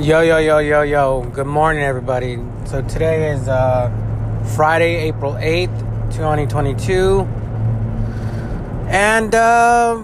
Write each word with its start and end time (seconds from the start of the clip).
Yo, 0.00 0.22
yo, 0.22 0.38
yo, 0.38 0.60
yo, 0.60 0.80
yo. 0.80 1.22
Good 1.34 1.46
morning, 1.46 1.82
everybody. 1.82 2.38
So 2.64 2.80
today 2.80 3.32
is 3.32 3.48
uh, 3.48 3.90
Friday, 4.56 4.96
April 4.96 5.34
8th, 5.34 5.78
2022. 6.10 7.20
And 8.88 9.34
uh, 9.34 10.02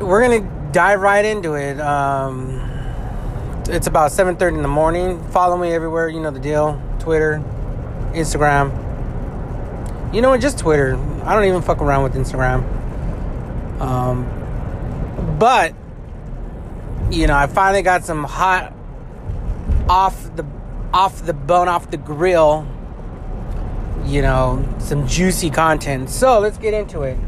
we're 0.00 0.26
going 0.26 0.42
to 0.42 0.72
dive 0.72 1.02
right 1.02 1.22
into 1.22 1.52
it. 1.52 1.78
Um, 1.80 2.58
it's 3.68 3.88
about 3.88 4.12
7.30 4.12 4.56
in 4.56 4.62
the 4.62 4.68
morning. 4.68 5.22
Follow 5.32 5.58
me 5.58 5.72
everywhere. 5.72 6.08
You 6.08 6.20
know 6.20 6.30
the 6.30 6.40
deal. 6.40 6.80
Twitter, 6.98 7.44
Instagram. 8.14 8.72
You 10.14 10.22
know 10.22 10.30
what? 10.30 10.40
Just 10.40 10.58
Twitter. 10.58 10.96
I 11.24 11.34
don't 11.34 11.44
even 11.44 11.60
fuck 11.60 11.82
around 11.82 12.04
with 12.04 12.14
Instagram. 12.14 12.62
Um, 13.82 14.24
but 15.38 15.74
you 17.10 17.26
know, 17.26 17.36
I 17.36 17.46
finally 17.46 17.82
got 17.82 18.04
some 18.04 18.24
hot 18.24 18.72
off 19.88 20.34
the 20.36 20.44
off 20.92 21.24
the 21.24 21.34
bone, 21.34 21.68
off 21.68 21.90
the 21.90 21.96
grill, 21.96 22.66
you 24.04 24.22
know, 24.22 24.66
some 24.78 25.06
juicy 25.06 25.50
content. 25.50 26.10
So 26.10 26.38
let's 26.40 26.58
get 26.58 26.74
into 26.74 27.02
it. 27.02 27.18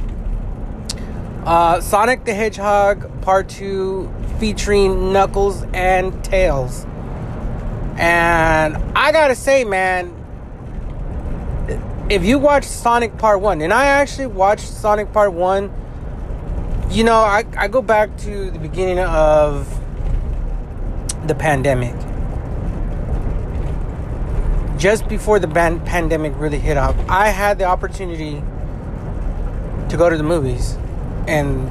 Uh, 1.44 1.80
Sonic 1.80 2.24
the 2.24 2.34
Hedgehog 2.34 3.22
Part 3.22 3.48
2 3.48 4.10
featuring 4.38 5.12
Knuckles 5.12 5.64
and 5.72 6.22
Tails. 6.24 6.84
And 7.96 8.76
I 8.96 9.12
gotta 9.12 9.34
say, 9.34 9.64
man, 9.64 10.14
if 12.10 12.24
you 12.24 12.38
watch 12.38 12.64
Sonic 12.64 13.16
Part 13.18 13.40
1, 13.40 13.60
and 13.60 13.72
I 13.72 13.86
actually 13.86 14.26
watched 14.26 14.68
Sonic 14.68 15.12
Part 15.12 15.32
1 15.32 15.72
you 16.90 17.04
know, 17.04 17.16
I, 17.16 17.44
I 17.56 17.68
go 17.68 17.82
back 17.82 18.16
to 18.18 18.50
the 18.50 18.58
beginning 18.58 18.98
of 18.98 19.68
the 21.26 21.34
pandemic. 21.34 21.94
Just 24.78 25.08
before 25.08 25.38
the 25.38 25.46
ban- 25.46 25.80
pandemic 25.84 26.32
really 26.36 26.58
hit 26.58 26.76
up, 26.76 26.96
I 27.08 27.28
had 27.28 27.58
the 27.58 27.64
opportunity 27.64 28.42
to 29.90 29.96
go 29.96 30.08
to 30.08 30.16
the 30.16 30.22
movies. 30.22 30.78
And 31.26 31.68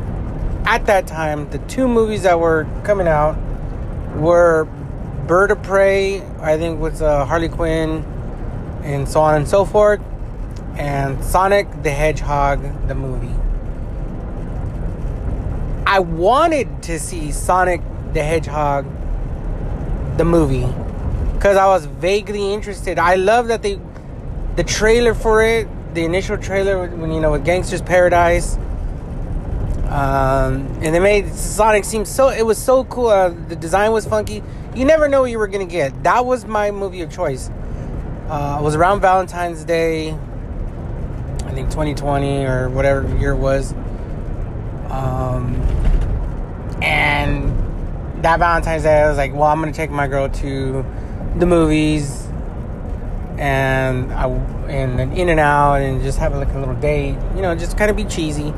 at 0.67 0.85
that 0.85 1.07
time, 1.07 1.49
the 1.49 1.59
two 1.59 1.87
movies 1.87 2.23
that 2.23 2.39
were 2.39 2.67
coming 2.83 3.07
out 3.07 3.37
were 4.17 4.65
Bird 5.25 5.51
of 5.51 5.63
Prey, 5.63 6.21
I 6.39 6.57
think 6.57 6.79
was 6.79 7.01
uh, 7.01 7.25
Harley 7.25 7.49
Quinn, 7.49 8.03
and 8.83 9.07
so 9.09 9.21
on 9.21 9.35
and 9.35 9.47
so 9.47 9.65
forth, 9.65 9.99
and 10.75 11.23
Sonic 11.23 11.67
the 11.83 11.91
Hedgehog, 11.91 12.87
the 12.87 12.95
movie. 12.95 13.36
I 15.97 15.99
wanted 15.99 16.83
to 16.83 16.99
see 16.99 17.31
Sonic 17.31 17.81
the 18.13 18.21
Hedgehog 18.21 18.85
the 20.15 20.25
movie 20.25 20.67
because 21.33 21.57
I 21.57 21.65
was 21.65 21.87
vaguely 21.87 22.53
interested. 22.53 22.99
I 22.99 23.15
love 23.15 23.47
that 23.47 23.63
they 23.63 23.79
the 24.57 24.63
trailer 24.63 25.15
for 25.15 25.43
it, 25.43 25.67
the 25.95 26.05
initial 26.05 26.37
trailer 26.37 26.87
when 26.87 27.11
you 27.11 27.19
know 27.19 27.31
with 27.31 27.43
Gangster's 27.43 27.81
Paradise. 27.81 28.57
Um, 29.87 30.67
and 30.83 30.93
they 30.93 30.99
made 30.99 31.33
Sonic 31.33 31.83
seem 31.83 32.05
so 32.05 32.29
it 32.29 32.45
was 32.45 32.59
so 32.59 32.83
cool. 32.83 33.07
Uh, 33.07 33.29
the 33.29 33.55
design 33.55 33.91
was 33.91 34.05
funky. 34.05 34.43
You 34.75 34.85
never 34.85 35.09
know 35.09 35.21
what 35.21 35.31
you 35.31 35.39
were 35.39 35.47
gonna 35.47 35.65
get. 35.65 36.03
That 36.03 36.27
was 36.27 36.45
my 36.45 36.69
movie 36.69 37.01
of 37.01 37.11
choice. 37.11 37.49
Uh, 38.29 38.57
it 38.59 38.63
was 38.63 38.75
around 38.75 39.01
Valentine's 39.01 39.63
Day, 39.63 40.11
I 40.11 41.51
think 41.53 41.71
2020 41.71 42.45
or 42.45 42.69
whatever 42.69 43.17
year 43.17 43.31
it 43.31 43.39
was. 43.39 43.73
Um, 44.91 45.55
and 46.81 48.16
that 48.27 48.39
Valentine's 48.39 48.83
Day, 48.83 49.03
I 49.03 49.07
was 49.07 49.15
like, 49.15 49.33
well, 49.33 49.43
I'm 49.43 49.61
gonna 49.61 49.71
take 49.71 49.89
my 49.89 50.05
girl 50.05 50.27
to 50.27 50.85
the 51.37 51.45
movies, 51.45 52.27
and 53.37 54.11
I 54.11 54.27
and 54.67 54.99
then 54.99 55.13
in 55.13 55.29
and 55.29 55.39
out, 55.39 55.75
and 55.75 56.01
just 56.01 56.19
have 56.19 56.35
like 56.35 56.53
a 56.53 56.59
little 56.59 56.75
date, 56.75 57.15
you 57.37 57.41
know, 57.41 57.55
just 57.55 57.77
kind 57.77 57.89
of 57.89 57.95
be 57.95 58.03
cheesy. 58.03 58.53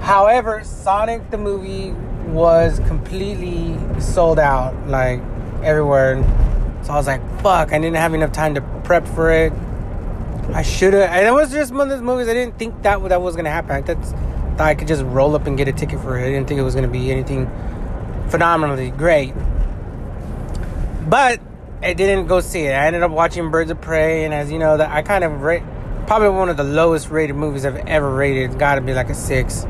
However, 0.00 0.64
Sonic 0.64 1.30
the 1.30 1.38
movie 1.38 1.92
was 2.32 2.80
completely 2.88 3.78
sold 4.00 4.40
out, 4.40 4.74
like 4.88 5.20
everywhere. 5.62 6.24
So 6.82 6.94
I 6.94 6.96
was 6.96 7.06
like, 7.06 7.22
fuck, 7.42 7.72
I 7.72 7.78
didn't 7.78 7.94
have 7.94 8.12
enough 8.12 8.32
time 8.32 8.56
to 8.56 8.60
prep 8.82 9.06
for 9.06 9.30
it. 9.30 9.52
I 10.52 10.62
should 10.62 10.94
have. 10.94 11.10
And 11.10 11.28
it 11.28 11.32
was 11.32 11.52
just 11.52 11.72
one 11.72 11.82
of 11.82 11.88
those 11.90 12.02
movies 12.02 12.26
I 12.26 12.34
didn't 12.34 12.58
think 12.58 12.82
that 12.82 13.08
that 13.08 13.22
was 13.22 13.36
gonna 13.36 13.50
happen. 13.50 13.84
That's 13.84 14.10
thought 14.10 14.66
I 14.66 14.74
could 14.74 14.88
just 14.88 15.04
roll 15.04 15.36
up 15.36 15.46
and 15.46 15.56
get 15.56 15.68
a 15.68 15.72
ticket 15.72 16.00
for 16.00 16.18
it. 16.18 16.26
I 16.26 16.30
didn't 16.30 16.48
think 16.48 16.58
it 16.58 16.64
was 16.64 16.74
to 16.74 16.88
be 16.88 17.12
anything 17.12 17.46
phenomenally 18.34 18.90
great. 18.90 19.32
But 21.08 21.40
I 21.80 21.92
didn't 21.92 22.26
go 22.26 22.40
see 22.40 22.62
it. 22.62 22.72
I 22.72 22.86
ended 22.86 23.04
up 23.04 23.12
watching 23.12 23.48
Birds 23.52 23.70
of 23.70 23.80
Prey, 23.80 24.24
and 24.24 24.34
as 24.34 24.50
you 24.50 24.58
know, 24.58 24.76
that 24.76 24.90
I 24.90 25.02
kind 25.02 25.22
of 25.22 25.42
rate 25.42 25.62
probably 26.08 26.30
one 26.30 26.48
of 26.48 26.56
the 26.56 26.64
lowest 26.64 27.10
rated 27.10 27.36
movies 27.36 27.64
I've 27.64 27.76
ever 27.76 28.12
rated. 28.12 28.50
It's 28.50 28.56
got 28.56 28.74
to 28.74 28.80
be 28.80 28.92
like 28.92 29.08
a 29.08 29.14
six. 29.14 29.60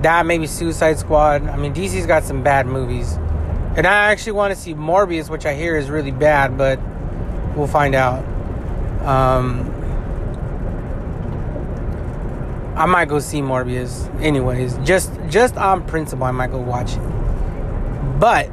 That 0.00 0.24
maybe 0.24 0.46
Suicide 0.46 0.98
Squad. 0.98 1.46
I 1.46 1.58
mean, 1.58 1.74
DC's 1.74 2.06
got 2.06 2.24
some 2.24 2.42
bad 2.42 2.66
movies, 2.66 3.12
and 3.76 3.86
I 3.86 4.10
actually 4.10 4.32
want 4.32 4.54
to 4.54 4.58
see 4.58 4.72
Morbius, 4.72 5.28
which 5.28 5.44
I 5.44 5.52
hear 5.52 5.76
is 5.76 5.90
really 5.90 6.10
bad, 6.10 6.56
but 6.56 6.80
we'll 7.54 7.66
find 7.66 7.94
out. 7.94 8.24
Um, 9.04 9.68
I 12.78 12.86
might 12.86 13.10
go 13.10 13.18
see 13.18 13.42
Morbius 13.42 14.08
anyways. 14.22 14.78
Just 14.78 15.12
just 15.28 15.58
on 15.58 15.86
principle 15.86 16.24
I 16.24 16.30
might 16.30 16.50
go 16.50 16.58
watch 16.58 16.96
it. 16.96 17.21
But 18.22 18.52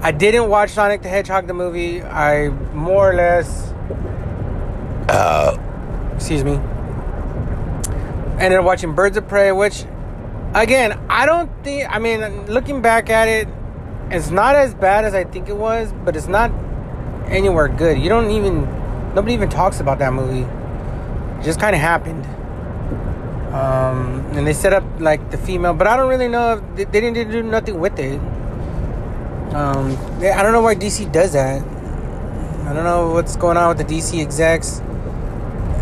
I 0.00 0.12
didn't 0.12 0.48
watch 0.48 0.70
Sonic 0.70 1.02
the 1.02 1.10
Hedgehog 1.10 1.46
the 1.46 1.52
movie. 1.52 2.02
I 2.02 2.48
more 2.72 3.10
or 3.10 3.14
less 3.14 3.70
uh 5.10 5.58
excuse 6.14 6.42
me. 6.42 6.52
Ended 8.40 8.58
up 8.58 8.64
watching 8.64 8.94
Birds 8.94 9.18
of 9.18 9.28
Prey, 9.28 9.52
which 9.52 9.84
again, 10.54 10.98
I 11.10 11.26
don't 11.26 11.50
think 11.62 11.86
I 11.94 11.98
mean 11.98 12.46
looking 12.46 12.80
back 12.80 13.10
at 13.10 13.28
it, 13.28 13.46
it's 14.10 14.30
not 14.30 14.56
as 14.56 14.74
bad 14.74 15.04
as 15.04 15.12
I 15.12 15.24
think 15.24 15.50
it 15.50 15.56
was, 15.58 15.92
but 16.06 16.16
it's 16.16 16.28
not 16.28 16.50
anywhere 17.26 17.68
good. 17.68 17.98
You 17.98 18.08
don't 18.08 18.30
even 18.30 18.62
nobody 19.14 19.34
even 19.34 19.50
talks 19.50 19.80
about 19.80 19.98
that 19.98 20.14
movie. 20.14 20.48
It 21.40 21.44
just 21.44 21.60
kind 21.60 21.76
of 21.76 21.82
happened. 21.82 22.24
Um, 23.52 24.24
and 24.32 24.46
they 24.46 24.54
set 24.54 24.72
up 24.72 24.82
like 24.98 25.30
the 25.30 25.36
female, 25.36 25.74
but 25.74 25.86
I 25.86 25.98
don't 25.98 26.08
really 26.08 26.28
know 26.28 26.54
if 26.54 26.74
they, 26.74 26.84
they 26.84 27.00
didn't 27.02 27.30
do 27.30 27.42
nothing 27.42 27.78
with 27.78 27.98
it. 27.98 28.18
Um, 29.54 29.98
I 30.22 30.42
don't 30.42 30.52
know 30.52 30.62
why 30.62 30.74
DC 30.74 31.12
does 31.12 31.34
that. 31.34 31.60
I 31.60 32.72
don't 32.72 32.84
know 32.84 33.10
what's 33.10 33.36
going 33.36 33.58
on 33.58 33.68
with 33.68 33.86
the 33.86 33.94
DC 33.94 34.22
execs, 34.22 34.80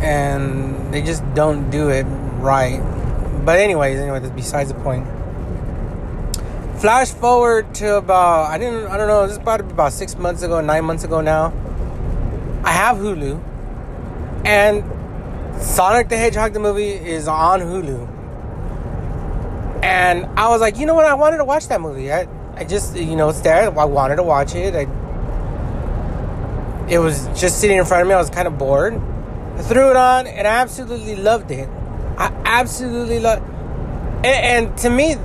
and 0.02 0.92
they 0.92 1.02
just 1.02 1.22
don't 1.34 1.70
do 1.70 1.88
it 1.88 2.02
right. 2.40 2.80
But 3.44 3.60
anyways, 3.60 4.00
anyway, 4.00 4.18
that's 4.18 4.34
besides 4.34 4.72
the 4.72 4.80
point. 4.80 5.06
Flash 6.80 7.12
forward 7.12 7.72
to 7.76 7.96
about 7.96 8.50
I 8.50 8.58
didn't 8.58 8.86
I 8.86 8.96
don't 8.96 9.06
know 9.06 9.22
this 9.22 9.32
is 9.32 9.38
about 9.38 9.60
about 9.60 9.92
six 9.92 10.16
months 10.16 10.42
ago, 10.42 10.60
nine 10.60 10.84
months 10.84 11.04
ago 11.04 11.20
now. 11.20 11.52
I 12.64 12.72
have 12.72 12.96
Hulu, 12.96 13.40
and 14.44 14.82
Sonic 15.62 16.08
the 16.08 16.16
Hedgehog 16.16 16.54
the 16.54 16.60
movie 16.60 16.90
is 16.90 17.28
on 17.28 17.60
Hulu. 17.60 18.08
And 19.84 20.26
I 20.36 20.48
was 20.48 20.60
like, 20.60 20.78
you 20.78 20.86
know 20.86 20.94
what? 20.94 21.06
I 21.06 21.14
wanted 21.14 21.36
to 21.36 21.44
watch 21.44 21.68
that 21.68 21.80
movie. 21.80 22.12
I, 22.12 22.26
I 22.60 22.64
just, 22.64 22.94
you 22.94 23.16
know, 23.16 23.30
it's 23.30 23.40
there. 23.40 23.76
I 23.76 23.84
wanted 23.86 24.16
to 24.16 24.22
watch 24.22 24.54
it. 24.54 24.74
I, 24.76 24.82
it 26.88 26.98
was 26.98 27.26
just 27.40 27.60
sitting 27.60 27.78
in 27.78 27.84
front 27.84 28.02
of 28.02 28.08
me. 28.08 28.14
I 28.14 28.18
was 28.18 28.30
kind 28.30 28.46
of 28.46 28.58
bored. 28.58 28.94
I 29.56 29.62
threw 29.62 29.90
it 29.90 29.96
on 29.96 30.26
and 30.26 30.46
I 30.46 30.60
absolutely 30.60 31.16
loved 31.16 31.50
it. 31.50 31.68
I 32.18 32.30
absolutely 32.44 33.18
love 33.18 33.42
and, 34.22 34.26
and 34.68 34.78
to 34.78 34.90
me, 34.90 35.16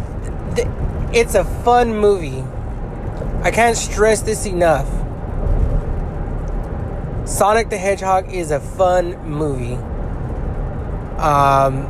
th- 0.56 0.68
it's 1.13 1.35
a 1.35 1.44
fun 1.44 1.97
movie. 1.97 2.43
I 3.43 3.52
can't 3.52 3.76
stress 3.76 4.22
this 4.22 4.46
enough. 4.46 4.88
Sonic 7.28 7.70
the 7.70 7.78
Hedgehog 7.78 8.31
is 8.34 8.52
a 8.52 8.61
fun 8.61 9.17
movie. 9.28 9.76
Um, 11.17 11.85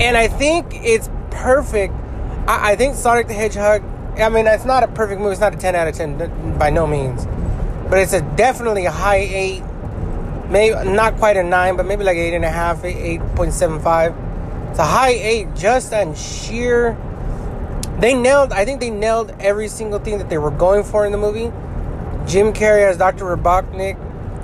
and 0.00 0.16
I 0.16 0.28
think 0.28 0.66
it's 0.74 1.10
perfect. 1.30 1.94
I, 2.48 2.72
I, 2.72 2.76
think 2.76 2.96
Sonic 2.96 3.28
the 3.28 3.34
Hedgehog. 3.34 3.82
I 4.18 4.30
mean, 4.30 4.46
it's 4.46 4.64
not 4.64 4.82
a 4.82 4.88
perfect 4.88 5.20
movie. 5.20 5.32
It's 5.32 5.40
not 5.40 5.54
a 5.54 5.58
ten 5.58 5.76
out 5.76 5.86
of 5.86 5.94
ten 5.94 6.58
by 6.58 6.70
no 6.70 6.86
means, 6.86 7.26
but 7.90 7.98
it's 7.98 8.14
a 8.14 8.22
definitely 8.36 8.86
a 8.86 8.90
high 8.90 9.18
eight. 9.18 9.62
Maybe 10.48 10.74
not 10.90 11.18
quite 11.18 11.36
a 11.36 11.44
nine, 11.44 11.76
but 11.76 11.84
maybe 11.84 12.04
like 12.04 12.16
eight 12.16 12.34
and 12.34 12.46
a 12.46 12.50
half, 12.50 12.82
eight 12.84 13.20
point 13.36 13.52
seven 13.52 13.80
five. 13.80 14.16
It's 14.70 14.78
a 14.78 14.86
high 14.86 15.10
eight, 15.10 15.54
just 15.54 15.92
on 15.92 16.14
sheer. 16.14 16.96
They 18.00 18.14
nailed. 18.14 18.52
I 18.52 18.64
think 18.64 18.80
they 18.80 18.90
nailed 18.90 19.34
every 19.40 19.68
single 19.68 19.98
thing 19.98 20.16
that 20.16 20.30
they 20.30 20.38
were 20.38 20.50
going 20.50 20.84
for 20.84 21.04
in 21.04 21.12
the 21.12 21.18
movie. 21.18 21.52
Jim 22.26 22.54
Carrey 22.54 22.88
as 22.88 22.96
Dr. 22.96 23.24
Robotnik, 23.24 23.96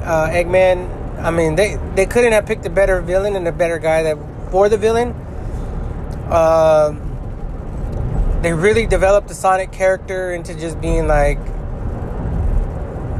uh, 0.02 0.28
Eggman, 0.28 1.22
I 1.22 1.30
mean, 1.30 1.54
they 1.54 1.78
they 1.94 2.04
couldn't 2.04 2.32
have 2.32 2.44
picked 2.44 2.66
a 2.66 2.70
better 2.70 3.00
villain 3.00 3.34
and 3.34 3.48
a 3.48 3.52
better 3.52 3.78
guy 3.78 4.02
that 4.02 4.18
for 4.50 4.68
the 4.68 4.76
villain. 4.76 5.12
Uh, 6.28 6.94
they 8.44 8.52
really 8.52 8.86
developed 8.86 9.28
the 9.28 9.34
Sonic 9.34 9.72
character 9.72 10.32
into 10.32 10.54
just 10.54 10.80
being 10.80 11.06
like 11.06 11.38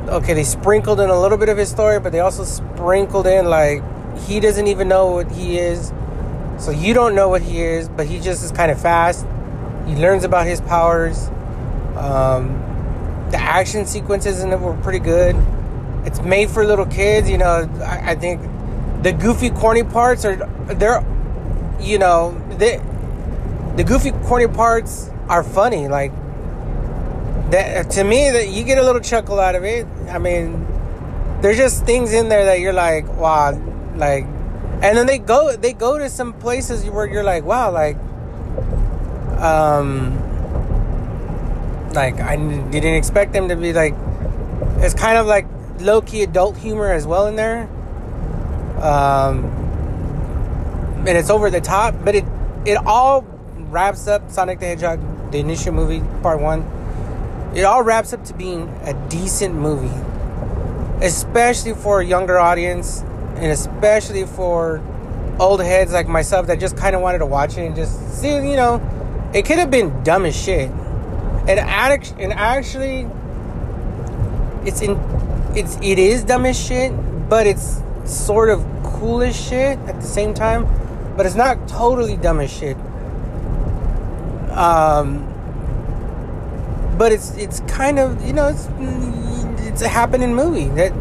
okay, 0.08 0.34
they 0.34 0.44
sprinkled 0.44 1.00
in 1.00 1.10
a 1.10 1.18
little 1.18 1.38
bit 1.38 1.48
of 1.48 1.56
his 1.58 1.70
story, 1.70 1.98
but 1.98 2.12
they 2.12 2.20
also 2.20 2.44
sprinkled 2.44 3.26
in 3.26 3.46
like 3.46 3.82
he 4.18 4.38
doesn't 4.40 4.66
even 4.66 4.88
know 4.88 5.12
what 5.12 5.30
he 5.32 5.58
is. 5.58 5.92
So 6.58 6.70
you 6.70 6.94
don't 6.94 7.14
know 7.14 7.28
what 7.28 7.42
he 7.42 7.60
is, 7.62 7.88
but 7.88 8.06
he 8.06 8.20
just 8.20 8.44
is 8.44 8.52
kind 8.52 8.70
of 8.70 8.80
fast. 8.80 9.26
He 9.86 9.96
learns 9.96 10.24
about 10.24 10.46
his 10.46 10.60
powers. 10.60 11.28
Um, 11.96 12.60
the 13.30 13.38
action 13.38 13.86
sequences 13.86 14.42
in 14.42 14.52
it 14.52 14.60
were 14.60 14.76
pretty 14.78 15.00
good. 15.00 15.36
It's 16.04 16.20
made 16.20 16.50
for 16.50 16.64
little 16.64 16.86
kids, 16.86 17.28
you 17.28 17.38
know. 17.38 17.68
I, 17.82 18.12
I 18.12 18.14
think 18.14 18.40
the 19.02 19.12
goofy, 19.12 19.50
corny 19.50 19.82
parts 19.82 20.24
are 20.24 20.36
they're, 20.66 21.04
you 21.80 21.98
know, 21.98 22.40
they, 22.58 22.80
the 23.76 23.84
goofy, 23.84 24.12
corny 24.12 24.46
parts 24.46 25.10
are 25.28 25.42
funny. 25.42 25.88
Like 25.88 26.12
that 27.50 27.90
to 27.92 28.04
me, 28.04 28.30
that 28.30 28.48
you 28.48 28.64
get 28.64 28.78
a 28.78 28.82
little 28.82 29.00
chuckle 29.00 29.40
out 29.40 29.54
of 29.54 29.64
it. 29.64 29.86
I 30.08 30.18
mean, 30.18 30.66
there's 31.40 31.56
just 31.56 31.84
things 31.84 32.12
in 32.12 32.28
there 32.28 32.46
that 32.46 32.60
you're 32.60 32.72
like, 32.72 33.06
wow, 33.16 33.52
like, 33.96 34.24
and 34.82 34.96
then 34.96 35.06
they 35.06 35.18
go 35.18 35.56
they 35.56 35.72
go 35.72 35.98
to 35.98 36.08
some 36.08 36.32
places 36.32 36.84
where 36.90 37.06
you're 37.06 37.24
like, 37.24 37.44
wow, 37.44 37.70
like, 37.70 37.96
um, 39.40 40.18
like 41.92 42.20
I 42.20 42.36
didn't 42.36 42.94
expect 42.94 43.32
them 43.32 43.48
to 43.48 43.56
be 43.56 43.72
like. 43.72 43.94
It's 44.78 44.94
kind 44.94 45.16
of 45.16 45.26
like 45.26 45.46
low 45.80 46.02
key 46.02 46.22
adult 46.22 46.56
humor 46.56 46.90
as 46.90 47.06
well 47.06 47.26
in 47.26 47.36
there. 47.36 47.68
Um, 48.82 49.44
and 51.06 51.16
it's 51.16 51.30
over 51.30 51.50
the 51.50 51.60
top, 51.60 51.94
but 52.04 52.14
it 52.14 52.24
it 52.66 52.76
all 52.86 53.22
wraps 53.74 54.08
up 54.08 54.30
Sonic 54.30 54.60
the 54.60 54.66
Hedgehog, 54.66 55.32
the 55.32 55.38
initial 55.38 55.72
movie, 55.72 56.00
part 56.22 56.40
one 56.40 56.62
it 57.54 57.62
all 57.62 57.82
wraps 57.82 58.12
up 58.12 58.24
to 58.24 58.34
being 58.34 58.68
a 58.82 58.94
decent 59.08 59.54
movie, 59.54 59.94
especially 61.04 61.72
for 61.72 62.00
a 62.00 62.04
younger 62.04 62.36
audience, 62.36 63.02
and 63.36 63.46
especially 63.46 64.26
for 64.26 64.82
old 65.38 65.62
heads 65.62 65.92
like 65.92 66.08
myself 66.08 66.48
that 66.48 66.58
just 66.58 66.76
kind 66.76 66.96
of 66.96 67.00
wanted 67.00 67.18
to 67.18 67.26
watch 67.26 67.56
it 67.56 67.66
and 67.66 67.76
just 67.76 68.20
see, 68.20 68.34
you 68.34 68.56
know, 68.56 68.82
it 69.32 69.44
could 69.44 69.58
have 69.58 69.70
been 69.70 70.02
dumb 70.02 70.24
as 70.24 70.36
shit. 70.36 70.68
And, 71.46 71.60
and 71.60 72.32
actually, 72.32 73.08
it's 74.64 74.80
in, 74.80 74.98
it's 75.54 75.76
it 75.80 75.98
is 76.00 76.24
dumb 76.24 76.46
as 76.46 76.58
shit, 76.58 76.92
but 77.28 77.46
it's 77.46 77.80
sort 78.04 78.50
of 78.50 78.66
cool 78.82 79.22
as 79.22 79.40
shit 79.40 79.78
at 79.80 80.00
the 80.00 80.06
same 80.06 80.34
time. 80.34 80.66
But 81.16 81.26
it's 81.26 81.36
not 81.36 81.68
totally 81.68 82.16
dumb 82.16 82.40
as 82.40 82.52
shit. 82.52 82.76
Um, 84.54 85.30
but 86.96 87.12
it's 87.12 87.36
it's 87.36 87.60
kind 87.60 87.98
of 87.98 88.24
you 88.24 88.32
know 88.32 88.48
it's 88.48 88.68
it's 89.66 89.82
a 89.82 89.88
happening 89.88 90.34
movie 90.34 90.68
that 90.76 90.92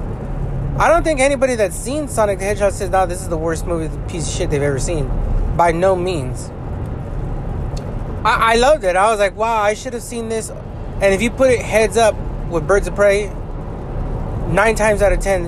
I 0.79 0.89
don't 0.89 1.03
think 1.03 1.19
anybody 1.19 1.55
that's 1.55 1.75
seen 1.75 2.07
Sonic 2.07 2.39
the 2.39 2.45
Hedgehog 2.45 2.73
says 2.73 2.89
no 2.89 3.05
this 3.05 3.21
is 3.21 3.29
the 3.29 3.37
worst 3.37 3.67
movie 3.67 3.95
piece 4.11 4.27
of 4.27 4.33
shit 4.33 4.49
they've 4.49 4.61
ever 4.61 4.79
seen. 4.79 5.07
By 5.55 5.71
no 5.71 5.95
means. 5.95 6.49
I, 8.25 8.53
I 8.53 8.55
loved 8.55 8.83
it. 8.83 8.95
I 8.95 9.11
was 9.11 9.19
like 9.19 9.35
wow 9.37 9.61
I 9.61 9.75
should 9.75 9.93
have 9.93 10.03
seen 10.03 10.29
this. 10.29 10.49
And 10.49 11.13
if 11.13 11.21
you 11.21 11.29
put 11.29 11.51
it 11.51 11.59
heads 11.59 11.95
up 11.95 12.15
with 12.49 12.67
Birds 12.67 12.87
of 12.87 12.95
Prey 12.95 13.27
nine 14.49 14.75
times 14.75 15.01
out 15.01 15.13
of 15.13 15.19
ten 15.19 15.45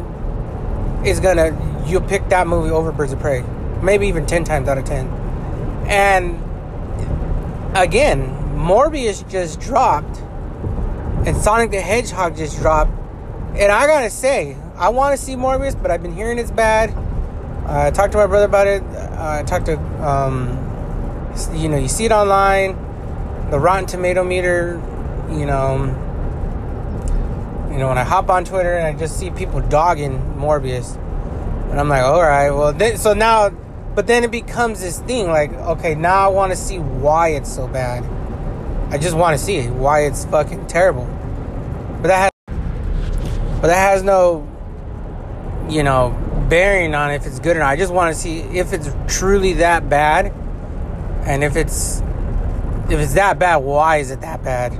is 1.05 1.19
gonna 1.19 1.83
you'll 1.87 2.01
pick 2.01 2.29
that 2.29 2.45
movie 2.45 2.69
over 2.69 2.91
Birds 2.91 3.13
of 3.13 3.19
Prey. 3.19 3.43
Maybe 3.81 4.07
even 4.07 4.27
ten 4.27 4.43
times 4.43 4.67
out 4.67 4.77
of 4.77 4.85
ten. 4.85 5.07
And 5.87 6.44
again 7.75 8.29
Morbius 8.55 9.29
just 9.29 9.59
dropped 9.59 10.19
and 11.25 11.35
Sonic 11.37 11.71
the 11.71 11.81
Hedgehog 11.81 12.37
just 12.37 12.59
dropped. 12.59 12.91
And 13.55 13.71
I 13.71 13.87
gotta 13.87 14.09
say, 14.09 14.55
I 14.75 14.89
want 14.89 15.17
to 15.17 15.23
see 15.23 15.33
Morbius, 15.33 15.81
but 15.81 15.89
I've 15.89 16.03
been 16.03 16.13
hearing 16.13 16.37
it's 16.37 16.51
bad. 16.51 16.91
Uh, 17.65 17.87
I 17.87 17.91
talked 17.91 18.11
to 18.11 18.17
my 18.19 18.27
brother 18.27 18.45
about 18.45 18.67
it. 18.67 18.83
Uh, 18.83 19.39
I 19.39 19.43
talked 19.43 19.65
to, 19.65 19.77
um, 20.07 20.49
you 21.53 21.67
know, 21.67 21.77
you 21.77 21.87
see 21.87 22.05
it 22.05 22.11
online, 22.11 22.73
the 23.49 23.59
Rotten 23.59 23.87
Tomato 23.87 24.23
meter. 24.23 24.81
You 25.31 25.47
know, 25.47 25.85
you 27.71 27.77
know 27.79 27.87
when 27.87 27.97
I 27.97 28.03
hop 28.03 28.29
on 28.29 28.45
Twitter 28.45 28.75
and 28.75 28.85
I 28.85 28.99
just 28.99 29.17
see 29.17 29.31
people 29.31 29.61
dogging 29.61 30.19
Morbius, 30.37 30.95
and 31.71 31.79
I'm 31.79 31.89
like, 31.89 32.03
all 32.03 32.21
right, 32.21 32.51
well, 32.51 32.71
then, 32.71 32.97
so 32.97 33.13
now, 33.13 33.49
but 33.95 34.07
then 34.07 34.25
it 34.25 34.31
becomes 34.31 34.81
this 34.81 34.99
thing 34.99 35.27
like, 35.27 35.53
okay, 35.53 35.95
now 35.95 36.25
I 36.25 36.27
want 36.27 36.51
to 36.51 36.57
see 36.57 36.79
why 36.79 37.29
it's 37.29 37.53
so 37.53 37.67
bad. 37.67 38.03
I 38.93 38.97
just 38.97 39.15
want 39.15 39.37
to 39.37 39.43
see 39.43 39.55
it, 39.55 39.71
why 39.71 40.01
it's 40.01 40.25
fucking 40.25 40.67
terrible. 40.67 41.05
But 42.01 42.09
that 42.09 42.31
has, 42.47 42.55
but 43.61 43.67
that 43.67 43.91
has 43.91 44.03
no, 44.03 44.47
you 45.69 45.81
know, 45.81 46.13
bearing 46.49 46.93
on 46.93 47.11
if 47.11 47.25
it's 47.25 47.39
good 47.39 47.55
or 47.55 47.61
not. 47.61 47.69
I 47.69 47.77
just 47.77 47.93
want 47.93 48.13
to 48.13 48.21
see 48.21 48.39
if 48.39 48.73
it's 48.73 48.89
truly 49.07 49.53
that 49.53 49.89
bad, 49.89 50.27
and 51.25 51.43
if 51.43 51.55
it's 51.55 52.01
if 52.89 52.99
it's 52.99 53.13
that 53.15 53.39
bad, 53.39 53.57
why 53.57 53.97
is 53.97 54.11
it 54.11 54.21
that 54.21 54.43
bad? 54.43 54.73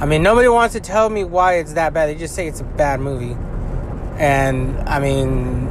I 0.00 0.06
mean, 0.06 0.22
nobody 0.22 0.48
wants 0.48 0.72
to 0.74 0.80
tell 0.80 1.10
me 1.10 1.24
why 1.24 1.58
it's 1.58 1.74
that 1.74 1.92
bad. 1.92 2.08
They 2.08 2.16
just 2.16 2.34
say 2.34 2.48
it's 2.48 2.60
a 2.60 2.64
bad 2.64 3.00
movie, 3.00 3.36
and 4.18 4.76
I 4.88 4.98
mean, 4.98 5.68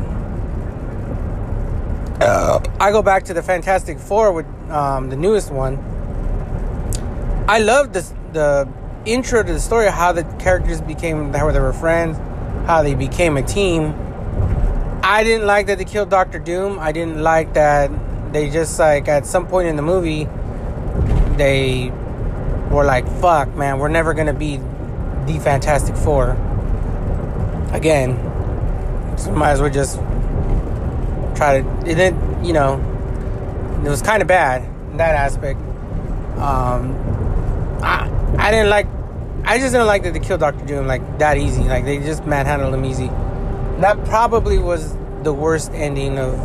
I 2.21 2.91
go 2.91 3.01
back 3.01 3.23
to 3.25 3.33
the 3.33 3.41
Fantastic 3.41 3.97
Four 3.97 4.33
with 4.33 4.45
um, 4.69 5.09
the 5.09 5.15
newest 5.15 5.51
one. 5.51 5.77
I 7.47 7.59
love 7.59 7.93
this 7.93 8.13
the 8.33 8.67
intro 9.05 9.41
to 9.41 9.53
the 9.53 9.59
story 9.59 9.87
of 9.87 9.93
how 9.93 10.11
the 10.11 10.23
characters 10.39 10.81
became 10.81 11.33
how 11.33 11.49
they 11.51 11.59
were 11.59 11.73
friends, 11.73 12.17
how 12.67 12.83
they 12.83 12.93
became 12.93 13.37
a 13.37 13.41
team. 13.41 13.93
I 15.01 15.23
didn't 15.23 15.47
like 15.47 15.67
that 15.67 15.77
they 15.77 15.85
killed 15.85 16.09
Doctor 16.09 16.39
Doom. 16.39 16.77
I 16.77 16.91
didn't 16.91 17.21
like 17.23 17.53
that 17.53 17.89
they 18.33 18.49
just 18.49 18.77
like 18.77 19.07
at 19.07 19.25
some 19.25 19.47
point 19.47 19.67
in 19.67 19.75
the 19.75 19.81
movie 19.81 20.27
they 21.37 21.89
were 22.69 22.83
like, 22.83 23.07
"Fuck, 23.21 23.55
man, 23.55 23.79
we're 23.79 23.87
never 23.87 24.13
gonna 24.13 24.33
be 24.33 24.59
the 25.25 25.39
Fantastic 25.39 25.95
Four 25.95 26.31
again." 27.71 28.17
So 29.17 29.31
might 29.31 29.51
as 29.51 29.61
well 29.61 29.69
just 29.69 29.99
try 31.39 31.61
to. 31.61 31.67
And 31.67 31.99
then 31.99 32.45
you 32.45 32.53
know, 32.53 32.75
it 33.83 33.89
was 33.89 34.01
kind 34.01 34.21
of 34.21 34.27
bad 34.27 34.63
in 34.91 34.97
that 34.97 35.15
aspect. 35.15 35.59
Um, 36.37 36.95
I 37.81 38.11
I 38.37 38.51
didn't 38.51 38.69
like. 38.69 38.87
I 39.45 39.57
just 39.57 39.71
didn't 39.71 39.87
like 39.87 40.03
that 40.03 40.13
they 40.13 40.19
killed 40.19 40.41
Doctor 40.41 40.65
Doom 40.65 40.85
like 40.85 41.19
that 41.19 41.37
easy. 41.37 41.63
Like 41.63 41.85
they 41.85 41.97
just 41.99 42.25
manhandled 42.25 42.73
him 42.73 42.85
easy. 42.85 43.07
That 43.79 44.03
probably 44.05 44.59
was 44.59 44.95
the 45.23 45.33
worst 45.33 45.71
ending 45.73 46.19
of 46.19 46.35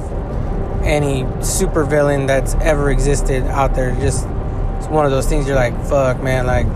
any 0.84 1.24
supervillain 1.42 2.26
that's 2.26 2.54
ever 2.54 2.90
existed 2.90 3.42
out 3.44 3.74
there. 3.74 3.90
Just 3.96 4.26
it's 4.78 4.86
one 4.86 5.04
of 5.04 5.10
those 5.10 5.26
things 5.26 5.46
you're 5.46 5.56
like, 5.56 5.74
fuck, 5.86 6.22
man. 6.22 6.46
Like 6.46 6.66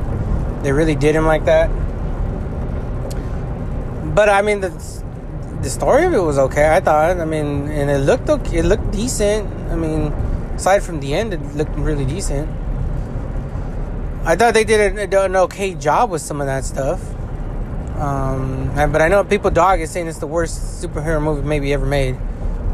they 0.62 0.72
really 0.72 0.96
did 0.96 1.14
him 1.14 1.25
like 1.25 1.44
that. 1.44 1.68
But 4.14 4.28
I 4.28 4.42
mean, 4.42 4.60
the 4.60 4.70
the 5.62 5.70
story 5.70 6.04
of 6.04 6.14
it 6.14 6.22
was 6.22 6.38
okay. 6.38 6.74
I 6.74 6.80
thought. 6.80 7.18
I 7.18 7.24
mean, 7.24 7.68
and 7.68 7.90
it 7.90 7.98
looked 7.98 8.28
okay. 8.28 8.58
It 8.58 8.64
looked 8.64 8.90
decent. 8.92 9.48
I 9.70 9.76
mean, 9.76 10.12
aside 10.54 10.82
from 10.82 11.00
the 11.00 11.14
end, 11.14 11.34
it 11.34 11.42
looked 11.56 11.74
really 11.76 12.04
decent. 12.04 12.48
I 14.24 14.36
thought 14.36 14.54
they 14.54 14.64
did 14.64 14.98
an 15.14 15.36
okay 15.36 15.74
job 15.74 16.10
with 16.10 16.22
some 16.22 16.40
of 16.40 16.46
that 16.46 16.64
stuff. 16.64 17.00
Um, 17.98 18.70
but 18.74 19.02
I 19.02 19.08
know 19.08 19.24
people 19.24 19.50
dog 19.50 19.80
is 19.80 19.90
saying 19.90 20.06
it's 20.06 20.18
the 20.18 20.26
worst 20.26 20.82
superhero 20.82 21.20
movie 21.20 21.42
maybe 21.42 21.72
ever 21.72 21.86
made, 21.86 22.14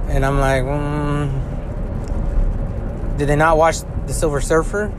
and 0.08 0.26
I'm 0.26 0.38
like, 0.38 0.64
mm, 0.64 1.30
did 3.16 3.28
they 3.28 3.36
not 3.36 3.56
watch 3.56 3.76
The 4.06 4.12
Silver 4.12 4.42
Surfer? 4.42 4.92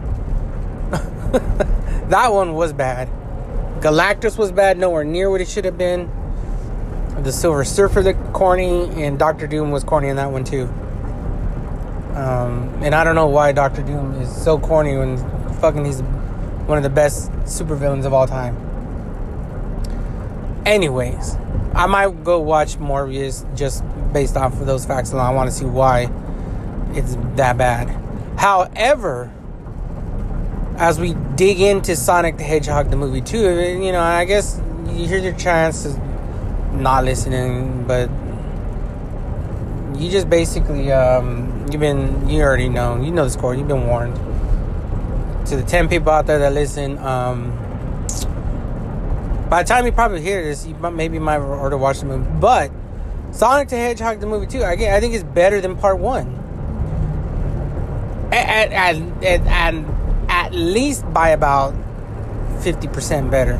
that 2.09 2.31
one 2.31 2.53
was 2.53 2.73
bad. 2.73 3.07
Galactus 3.81 4.35
was 4.35 4.51
bad, 4.51 4.79
nowhere 4.79 5.03
near 5.03 5.29
what 5.29 5.41
it 5.41 5.47
should 5.47 5.65
have 5.65 5.77
been. 5.77 6.09
The 7.23 7.31
Silver 7.31 7.63
Surfer 7.63 8.03
looked 8.03 8.33
corny, 8.33 9.03
and 9.03 9.17
Doctor 9.17 9.47
Doom 9.47 9.71
was 9.71 9.83
corny 9.83 10.09
in 10.09 10.17
that 10.17 10.31
one 10.31 10.43
too. 10.43 10.65
Um, 12.15 12.79
and 12.81 12.95
I 12.95 13.03
don't 13.03 13.15
know 13.15 13.27
why 13.27 13.51
Doctor 13.51 13.81
Doom 13.81 14.13
is 14.21 14.43
so 14.43 14.57
corny 14.57 14.95
when 14.95 15.17
fucking 15.55 15.83
he's 15.83 16.01
one 16.01 16.77
of 16.77 16.83
the 16.83 16.89
best 16.89 17.31
supervillains 17.43 18.05
of 18.05 18.13
all 18.13 18.27
time. 18.27 18.55
Anyways, 20.65 21.35
I 21.73 21.87
might 21.87 22.23
go 22.23 22.39
watch 22.39 22.77
Morbius 22.77 23.43
just 23.55 23.83
based 24.13 24.37
off 24.37 24.53
of 24.59 24.65
those 24.65 24.85
facts 24.85 25.11
alone. 25.11 25.25
I 25.25 25.31
want 25.31 25.49
to 25.49 25.55
see 25.55 25.65
why 25.65 26.09
it's 26.93 27.15
that 27.35 27.57
bad. 27.57 27.89
However, 28.37 29.31
as 30.77 30.99
we 30.99 31.15
dig 31.35 31.59
into 31.59 31.95
Sonic 31.95 32.37
the 32.37 32.43
Hedgehog 32.43 32.89
the 32.89 32.97
movie 32.97 33.21
too, 33.21 33.59
you 33.59 33.91
know, 33.91 34.01
I 34.01 34.25
guess 34.25 34.61
you 34.87 35.07
hear 35.07 35.17
your 35.17 35.33
chance 35.33 35.85
of 35.85 35.99
not 36.75 37.03
listening, 37.03 37.85
but 37.87 38.09
you 39.99 40.11
just 40.11 40.29
basically 40.29 40.91
um, 40.91 41.65
you've 41.71 41.79
been 41.79 42.27
you 42.29 42.41
already 42.41 42.69
know 42.69 43.01
you 43.01 43.11
know 43.11 43.23
the 43.25 43.29
score. 43.29 43.55
You've 43.55 43.67
been 43.67 43.87
warned. 43.87 44.15
to 45.47 45.55
the 45.55 45.63
10 45.63 45.89
people 45.89 46.11
out 46.11 46.25
there 46.25 46.39
that 46.39 46.53
listen, 46.53 46.97
um, 46.97 47.51
by 49.49 49.61
the 49.61 49.67
time 49.67 49.85
you 49.85 49.91
probably 49.91 50.21
hear 50.21 50.43
this, 50.43 50.65
you 50.65 50.75
maybe 50.75 51.19
might 51.19 51.37
already 51.37 51.75
watch 51.75 51.99
the 51.99 52.07
movie. 52.07 52.29
But 52.39 52.71
Sonic 53.31 53.69
the 53.69 53.75
Hedgehog, 53.75 54.19
the 54.19 54.27
movie 54.27 54.47
too, 54.47 54.63
again, 54.63 54.93
I 54.93 54.99
think 54.99 55.13
it's 55.13 55.23
better 55.23 55.61
than 55.61 55.75
part 55.75 55.99
one. 55.99 56.27
And 58.31 58.73
at, 60.29 60.53
least 60.53 61.11
by 61.13 61.29
about 61.29 61.73
50% 62.59 63.29
better. 63.29 63.57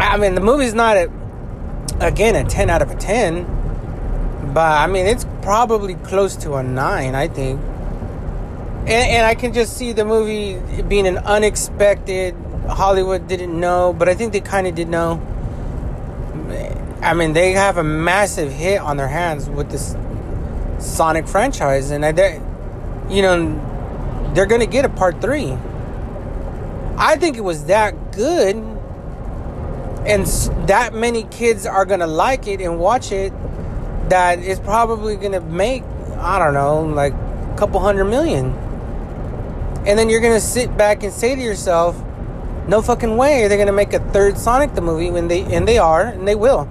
I 0.00 0.16
mean, 0.16 0.34
the 0.34 0.40
movie's 0.40 0.74
not, 0.74 0.96
a, 0.96 1.10
again, 2.00 2.36
a 2.36 2.48
10 2.48 2.70
out 2.70 2.82
of 2.82 2.90
a 2.90 2.94
10. 2.94 4.52
But, 4.54 4.60
I 4.60 4.86
mean, 4.86 5.06
it's 5.06 5.26
probably 5.42 5.94
close 5.94 6.36
to 6.36 6.54
a 6.54 6.62
9, 6.62 7.14
I 7.14 7.28
think. 7.28 7.60
And, 7.60 8.90
and 8.90 9.26
I 9.26 9.34
can 9.34 9.52
just 9.52 9.76
see 9.76 9.92
the 9.92 10.04
movie 10.04 10.58
being 10.82 11.06
an 11.06 11.18
unexpected. 11.18 12.34
Hollywood 12.68 13.28
didn't 13.28 13.58
know, 13.58 13.92
but 13.92 14.08
I 14.08 14.14
think 14.14 14.32
they 14.32 14.40
kind 14.40 14.66
of 14.66 14.74
did 14.74 14.88
know. 14.88 15.20
I 17.02 17.14
mean, 17.14 17.32
they 17.32 17.52
have 17.52 17.76
a 17.76 17.84
massive 17.84 18.52
hit 18.52 18.80
on 18.80 18.96
their 18.96 19.08
hands 19.08 19.48
with 19.48 19.70
this 19.70 19.96
Sonic 20.78 21.26
franchise, 21.26 21.90
and 21.90 22.04
I, 22.04 22.40
you 23.08 23.22
know, 23.22 24.32
they're 24.34 24.46
gonna 24.46 24.66
get 24.66 24.84
a 24.84 24.88
part 24.88 25.20
three. 25.20 25.56
I 26.96 27.16
think 27.16 27.36
it 27.36 27.42
was 27.42 27.64
that 27.64 28.12
good, 28.12 28.56
and 30.06 30.26
that 30.68 30.94
many 30.94 31.24
kids 31.24 31.66
are 31.66 31.84
gonna 31.84 32.06
like 32.06 32.46
it 32.46 32.60
and 32.60 32.78
watch 32.78 33.12
it. 33.12 33.32
that 34.08 34.38
it's 34.38 34.60
probably 34.60 35.16
gonna 35.16 35.40
make 35.40 35.84
I 36.18 36.38
don't 36.38 36.54
know, 36.54 36.80
like 36.80 37.12
a 37.12 37.54
couple 37.56 37.78
hundred 37.80 38.06
million. 38.06 38.46
And 39.86 39.98
then 39.98 40.08
you're 40.08 40.20
gonna 40.20 40.40
sit 40.40 40.76
back 40.76 41.02
and 41.02 41.12
say 41.12 41.34
to 41.34 41.40
yourself, 41.40 41.96
"No 42.66 42.82
fucking 42.82 43.16
way 43.16 43.40
they're 43.40 43.50
they 43.50 43.56
gonna 43.56 43.72
make 43.72 43.92
a 43.92 44.00
third 44.12 44.38
Sonic 44.38 44.74
the 44.74 44.80
movie?" 44.80 45.10
When 45.10 45.28
they 45.28 45.42
and 45.42 45.66
they 45.68 45.78
are, 45.78 46.02
and 46.02 46.26
they 46.26 46.34
will. 46.34 46.68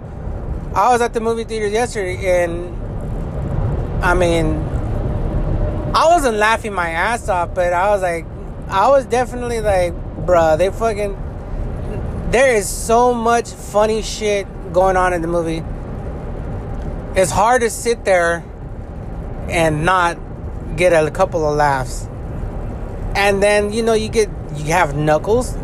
I 0.75 0.91
was 0.91 1.01
at 1.01 1.13
the 1.13 1.21
movie 1.21 1.43
theater 1.43 1.67
yesterday, 1.67 2.43
and 2.43 2.75
I 4.03 4.13
mean, 4.13 4.61
I 5.95 6.05
wasn't 6.13 6.37
laughing 6.37 6.73
my 6.73 6.89
ass 6.89 7.29
off, 7.29 7.55
but 7.55 7.73
I 7.73 7.89
was 7.89 8.01
like, 8.01 8.25
I 8.69 8.89
was 8.89 9.05
definitely 9.05 9.61
like, 9.61 9.93
bruh, 10.25 10.57
they 10.57 10.69
fucking. 10.69 11.17
There 12.29 12.53
is 12.53 12.67
so 12.67 13.13
much 13.13 13.49
funny 13.51 14.01
shit 14.01 14.47
going 14.73 14.97
on 14.97 15.13
in 15.13 15.21
the 15.21 15.29
movie. 15.29 15.63
It's 17.15 17.31
hard 17.31 17.61
to 17.61 17.69
sit 17.69 18.03
there 18.03 18.43
and 19.47 19.85
not 19.85 20.17
get 20.75 20.91
a 20.91 21.09
couple 21.09 21.49
of 21.49 21.55
laughs. 21.55 22.05
And 23.15 23.41
then 23.41 23.71
you 23.71 23.81
know 23.81 23.93
you 23.93 24.09
get 24.09 24.29
you 24.57 24.65
have 24.73 24.93
Knuckles 24.93 25.55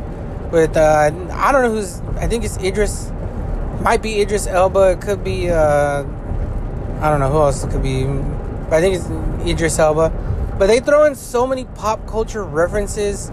with 0.53 0.77
uh 0.77 1.11
I 1.33 1.51
don't 1.51 1.63
know 1.63 1.71
who's 1.71 1.99
I 2.17 2.27
think 2.27 2.45
it's 2.45 2.55
Idris 2.57 3.11
might 3.81 4.01
be 4.01 4.21
Idris 4.21 4.47
Elba 4.47 4.91
it 4.91 5.01
could 5.01 5.21
be 5.21 5.49
uh 5.49 6.05
I 7.01 7.09
don't 7.09 7.19
know 7.19 7.29
who 7.29 7.39
else 7.39 7.65
it 7.65 7.71
could 7.71 7.83
be 7.83 8.05
but 8.05 8.77
I 8.77 8.81
think 8.81 8.95
it's 8.95 9.09
Idris 9.45 9.79
Elba 9.79 10.55
but 10.57 10.67
they 10.67 10.79
throw 10.79 11.03
in 11.03 11.15
so 11.15 11.45
many 11.45 11.65
pop 11.65 12.07
culture 12.07 12.43
references 12.43 13.29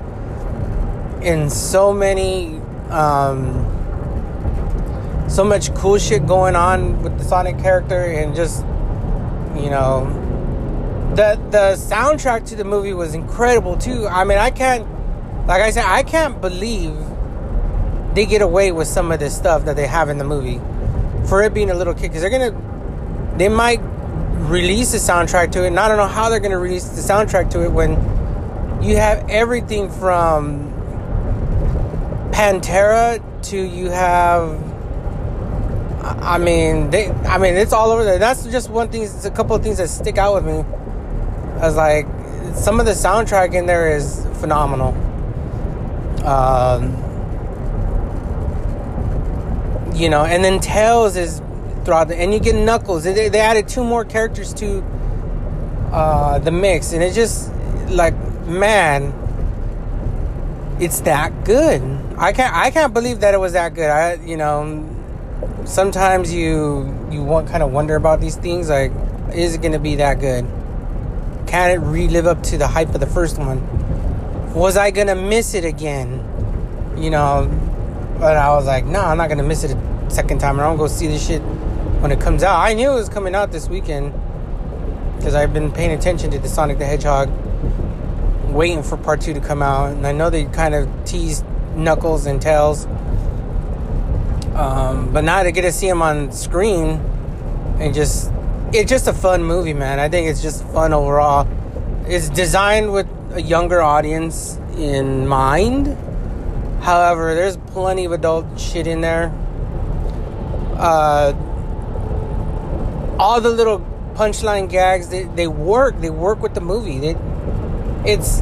in 1.23 1.49
so 1.49 1.93
many 1.93 2.60
um 2.93 3.67
so 5.29 5.45
much 5.45 5.73
cool 5.75 5.99
shit 5.99 6.27
going 6.27 6.57
on 6.57 7.03
with 7.03 7.17
the 7.19 7.25
Sonic 7.25 7.59
character 7.59 8.03
and 8.05 8.35
just 8.35 8.65
you 9.55 9.71
know 9.71 10.17
the 11.15 11.41
the 11.51 11.77
soundtrack 11.77 12.47
to 12.49 12.57
the 12.57 12.65
movie 12.65 12.95
was 12.95 13.15
incredible 13.15 13.77
too. 13.77 14.07
I 14.07 14.25
mean, 14.25 14.39
I 14.39 14.51
can't 14.51 14.87
like 15.47 15.63
I 15.63 15.71
said, 15.71 15.85
I 15.87 16.03
can't 16.03 16.41
believe 16.41 16.97
they 18.15 18.27
get 18.27 18.43
away 18.43 18.73
with 18.73 18.89
some 18.89 19.11
of 19.13 19.21
this 19.21 19.37
stuff 19.37 19.65
that 19.65 19.77
they 19.77 19.87
have 19.87 20.09
in 20.09 20.19
the 20.19 20.25
movie 20.25 20.61
for 21.29 21.43
it 21.43 21.53
being 21.55 21.71
a 21.71 21.75
little 21.75 21.95
kid 21.95 22.09
because 22.09 22.23
they're 22.23 22.31
gonna 22.31 23.37
they 23.37 23.49
might 23.49 23.81
release 24.49 24.93
the 24.93 24.99
soundtrack 24.99 25.53
to 25.53 25.65
it 25.65 25.69
and 25.69 25.79
I 25.79 25.89
don't 25.89 25.97
know 25.97 26.07
how 26.07 26.29
they're 26.29 26.41
gonna 26.41 26.59
release 26.59 26.85
the 26.85 27.01
soundtrack 27.01 27.51
to 27.51 27.65
it 27.65 27.71
when 27.71 27.93
you 28.83 28.97
have 28.97 29.29
everything 29.29 29.91
from 29.91 30.70
Pantera 32.31 33.21
to 33.51 33.59
you 33.59 33.91
have 33.91 34.59
I 36.23 36.39
mean 36.39 36.91
they 36.91 37.11
I 37.11 37.39
mean 37.39 37.55
it's 37.57 37.73
all 37.73 37.91
over 37.91 38.05
there. 38.05 38.19
That's 38.19 38.45
just 38.47 38.71
one 38.71 38.89
thing 38.89 39.03
it's 39.03 39.25
a 39.25 39.31
couple 39.31 39.55
of 39.57 39.63
things 39.63 39.79
that 39.79 39.89
stick 39.89 40.19
out 40.19 40.35
with 40.35 40.45
me. 40.45 40.65
I 41.61 41.67
was 41.67 41.77
like 41.77 42.07
some 42.55 42.81
of 42.81 42.87
the 42.87 42.93
soundtrack 42.93 43.55
in 43.55 43.67
there 43.67 43.95
is 43.97 44.27
phenomenal. 44.41 44.95
Um, 46.27 46.97
you 49.95 50.09
know, 50.09 50.25
and 50.25 50.45
then 50.45 50.61
Tails 50.61 51.17
is 51.17 51.41
throughout 51.85 52.09
the, 52.09 52.17
and 52.17 52.33
you 52.33 52.41
get 52.41 52.55
Knuckles. 52.55 53.05
They, 53.05 53.29
they 53.29 53.41
added 53.41 53.69
two 53.69 53.85
more 53.85 54.05
characters 54.05 54.53
to 54.55 54.83
uh, 55.93 56.39
the 56.39 56.51
mix, 56.51 56.93
and 56.93 57.03
it 57.03 57.13
just 57.15 57.53
like 57.89 58.15
man, 58.47 59.13
it's 60.81 61.01
that 61.01 61.45
good. 61.45 61.83
I 62.21 62.35
can't 62.35 62.55
I 62.55 62.71
can't 62.71 62.93
believe 62.93 63.21
that 63.21 63.33
it 63.33 63.41
was 63.41 63.55
that 63.55 63.75
good. 63.75 63.89
I 63.89 64.15
you 64.17 64.37
know, 64.37 64.87
sometimes 65.65 66.31
you 66.31 66.95
you 67.11 67.23
want 67.23 67.49
kind 67.49 67.63
of 67.63 67.73
wonder 67.73 67.97
about 67.97 68.21
these 68.21 68.37
things 68.37 68.69
like 68.69 68.93
is 69.33 69.55
it 69.55 69.63
going 69.63 69.73
to 69.73 69.79
be 69.79 69.97
that 69.97 70.21
good? 70.21 70.45
Can 71.47 71.71
it 71.71 71.79
relive 71.79 72.27
up 72.27 72.43
to 72.45 72.59
the 72.59 72.67
hype 72.67 72.95
of 72.95 73.01
the 73.01 73.07
first 73.07 73.39
one? 73.39 73.59
Was 74.53 74.77
I 74.77 74.91
going 74.91 75.07
to 75.07 75.15
miss 75.15 75.55
it 75.55 75.65
again? 75.65 76.23
You 76.99 77.09
know, 77.09 77.49
but 78.19 78.37
I 78.37 78.51
was 78.51 78.67
like, 78.67 78.85
no, 78.85 79.01
I'm 79.01 79.17
not 79.17 79.29
going 79.29 79.39
to 79.39 79.45
miss 79.45 79.65
it 79.65 79.75
a 79.75 80.11
second 80.11 80.41
time 80.41 80.61
I 80.61 80.65
don't 80.65 80.77
Go 80.77 80.89
see 80.89 81.07
this 81.07 81.27
shit 81.27 81.41
when 81.41 82.13
it 82.13 82.21
comes 82.21 82.43
out. 82.43 82.61
I 82.61 82.75
knew 82.75 82.91
it 82.91 82.95
was 82.95 83.09
coming 83.09 83.35
out 83.35 83.51
this 83.51 83.67
weekend 83.67 84.13
because 85.17 85.35
I've 85.35 85.55
been 85.55 85.73
paying 85.73 85.93
attention 85.93 86.31
to 86.33 86.39
the 86.39 86.49
Sonic 86.49 86.79
the 86.79 86.85
Hedgehog, 86.85 87.31
waiting 88.51 88.83
for 88.83 88.99
part 88.99 89.23
two 89.23 89.33
to 89.33 89.41
come 89.41 89.63
out. 89.63 89.93
And 89.93 90.07
I 90.07 90.13
know 90.13 90.29
they 90.29 90.45
kind 90.45 90.75
of 90.75 90.87
teased 91.07 91.47
Knuckles 91.75 92.27
and 92.27 92.41
Tails. 92.41 92.87
Um, 94.55 95.13
but 95.13 95.25
now 95.25 95.43
to 95.43 95.53
get 95.53 95.63
to 95.63 95.73
see 95.73 95.89
him 95.89 96.03
on 96.03 96.33
screen 96.33 97.01
and 97.79 97.95
just 97.95 98.31
it's 98.73 98.91
just 98.91 99.09
a 99.09 99.13
fun 99.13 99.43
movie, 99.43 99.75
man. 99.75 99.99
I 99.99 100.09
think 100.09 100.29
it's 100.29 100.43
just 100.43 100.65
fun 100.69 100.93
overall. 100.93 101.49
It's 102.07 102.29
designed 102.29 102.93
with 102.93 103.09
a 103.33 103.43
younger 103.43 103.81
audience 103.81 104.59
in 104.77 105.27
mind. 105.27 105.97
However, 106.83 107.35
there's 107.35 107.57
plenty 107.57 108.05
of 108.05 108.13
adult 108.13 108.59
shit 108.59 108.87
in 108.87 109.01
there. 109.01 109.33
Uh, 110.77 111.33
all 113.19 113.41
the 113.41 113.51
little 113.51 113.81
punchline 114.15 114.69
gags 114.69 115.09
they, 115.09 115.25
they 115.25 115.47
work. 115.47 116.01
They 116.01 116.11
work 116.11 116.41
with 116.41 116.55
the 116.55 116.61
movie. 116.61 116.99
They, 116.99 117.17
it's 118.05 118.41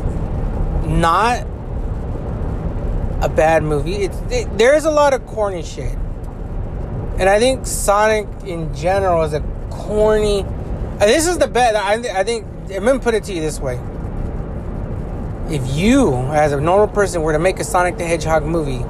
not 0.87 1.47
a 3.20 3.28
bad 3.28 3.62
movie. 3.62 3.96
It's 3.96 4.18
it, 4.30 4.58
there's 4.58 4.84
a 4.84 4.90
lot 4.90 5.14
of 5.14 5.26
corny 5.26 5.62
shit, 5.62 5.94
and 7.18 7.28
I 7.28 7.38
think 7.38 7.66
Sonic 7.66 8.26
in 8.44 8.75
general 8.75 9.22
is 9.22 9.32
a 9.32 9.40
corny. 9.70 10.44
this 10.98 11.26
is 11.26 11.38
the 11.38 11.48
bet. 11.48 11.75
I, 11.76 12.20
I 12.20 12.25
think 12.25 12.46
I'm 12.70 12.84
gonna 12.84 12.98
put 12.98 13.14
it 13.14 13.25
to 13.25 13.32
you 13.32 13.40
this 13.40 13.60
way: 13.60 13.80
if 15.50 15.66
you, 15.76 16.14
as 16.14 16.52
a 16.52 16.60
normal 16.60 16.88
person, 16.88 17.22
were 17.22 17.32
to 17.32 17.38
make 17.38 17.58
a 17.58 17.64
Sonic 17.64 17.98
the 17.98 18.04
Hedgehog 18.04 18.44
movie, 18.44 18.84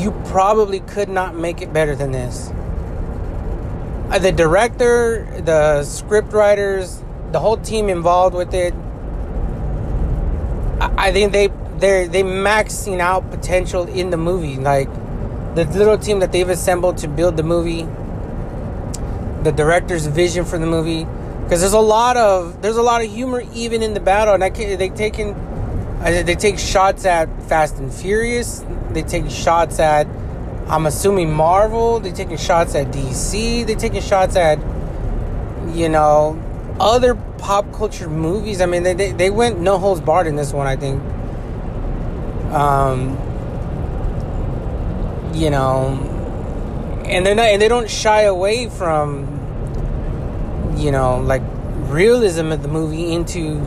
you 0.00 0.12
probably 0.26 0.80
could 0.80 1.08
not 1.08 1.34
make 1.34 1.60
it 1.60 1.72
better 1.72 1.94
than 1.94 2.12
this. 2.12 2.50
Uh, 4.10 4.18
the 4.18 4.30
director, 4.30 5.26
the 5.44 5.82
script 5.82 6.32
writers, 6.32 7.02
the 7.32 7.40
whole 7.40 7.56
team 7.56 7.88
involved 7.88 8.34
with 8.34 8.54
it. 8.54 8.72
I, 10.80 11.08
I 11.08 11.12
think 11.12 11.32
they 11.32 11.48
they 11.78 12.06
they 12.06 12.22
maxing 12.22 13.00
out 13.00 13.30
potential 13.30 13.86
in 13.86 14.10
the 14.10 14.16
movie. 14.16 14.56
Like 14.56 14.88
the 15.54 15.64
little 15.64 15.98
team 15.98 16.20
that 16.20 16.32
they've 16.32 16.48
assembled 16.48 16.98
to 16.98 17.08
build 17.08 17.36
the 17.36 17.42
movie, 17.42 17.82
the 19.42 19.52
director's 19.52 20.06
vision 20.06 20.44
for 20.44 20.58
the 20.58 20.66
movie, 20.66 21.06
because 21.44 21.60
there's 21.60 21.72
a 21.72 21.78
lot 21.78 22.16
of 22.16 22.60
there's 22.62 22.76
a 22.76 22.82
lot 22.82 23.02
of 23.02 23.10
humor 23.10 23.42
even 23.54 23.82
in 23.82 23.94
the 23.94 24.00
battle, 24.00 24.34
and 24.34 24.44
I 24.44 24.50
can, 24.50 24.78
they 24.78 24.88
taking 24.88 25.34
uh, 25.34 26.22
they 26.22 26.34
take 26.34 26.58
shots 26.58 27.04
at 27.04 27.28
Fast 27.44 27.78
and 27.78 27.92
Furious. 27.92 28.64
They 28.90 29.02
take 29.02 29.30
shots 29.30 29.78
at 29.78 30.06
I'm 30.68 30.86
assuming 30.86 31.32
Marvel. 31.32 32.00
They 32.00 32.10
taking 32.10 32.36
shots 32.36 32.74
at 32.74 32.88
DC. 32.88 33.66
They 33.66 33.74
taking 33.76 34.02
shots 34.02 34.36
at 34.36 34.58
you 35.74 35.88
know 35.88 36.42
other 36.80 37.14
pop 37.38 37.72
culture 37.72 38.08
movies. 38.08 38.60
I 38.60 38.66
mean, 38.66 38.82
they 38.82 38.94
they, 38.94 39.12
they 39.12 39.30
went 39.30 39.60
no 39.60 39.78
holds 39.78 40.00
barred 40.00 40.26
in 40.26 40.36
this 40.36 40.52
one. 40.52 40.66
I 40.66 40.76
think. 40.76 41.02
Um, 42.52 43.18
you 45.34 45.50
know, 45.50 45.98
and 47.04 47.26
they're 47.26 47.34
not, 47.34 47.46
and 47.46 47.60
they 47.60 47.68
don't 47.68 47.90
shy 47.90 48.22
away 48.22 48.68
from, 48.68 49.26
you 50.76 50.90
know, 50.90 51.18
like 51.18 51.42
realism 51.88 52.52
of 52.52 52.62
the 52.62 52.68
movie 52.68 53.12
into 53.12 53.66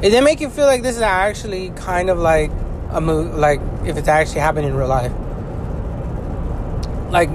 They 0.00 0.20
make 0.20 0.40
you 0.40 0.48
feel 0.48 0.66
like 0.66 0.82
this 0.82 0.96
is 0.96 1.02
actually 1.02 1.70
kind 1.70 2.08
of 2.08 2.18
like 2.18 2.52
a 2.90 3.00
movie, 3.00 3.36
like 3.36 3.60
if 3.84 3.96
it's 3.96 4.08
actually 4.08 4.40
happening 4.40 4.70
in 4.70 4.76
real 4.76 4.86
life. 4.88 5.12
Like 7.10 7.30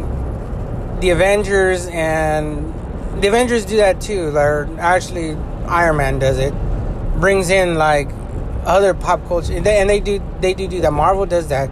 the 1.01 1.09
Avengers 1.09 1.87
and 1.87 2.73
the 3.21 3.27
Avengers 3.27 3.65
do 3.65 3.77
that 3.77 3.99
too. 3.99 4.31
They're 4.31 4.69
actually 4.79 5.35
Iron 5.67 5.97
Man 5.97 6.19
does 6.19 6.37
it, 6.37 6.53
brings 7.19 7.49
in 7.49 7.75
like 7.75 8.09
other 8.65 8.93
pop 8.93 9.25
culture, 9.27 9.53
and 9.53 9.65
they, 9.65 9.79
and 9.79 9.89
they 9.89 9.99
do 9.99 10.21
they 10.39 10.53
do 10.53 10.67
do 10.67 10.81
that. 10.81 10.91
Marvel 10.91 11.25
does 11.25 11.47
that. 11.47 11.69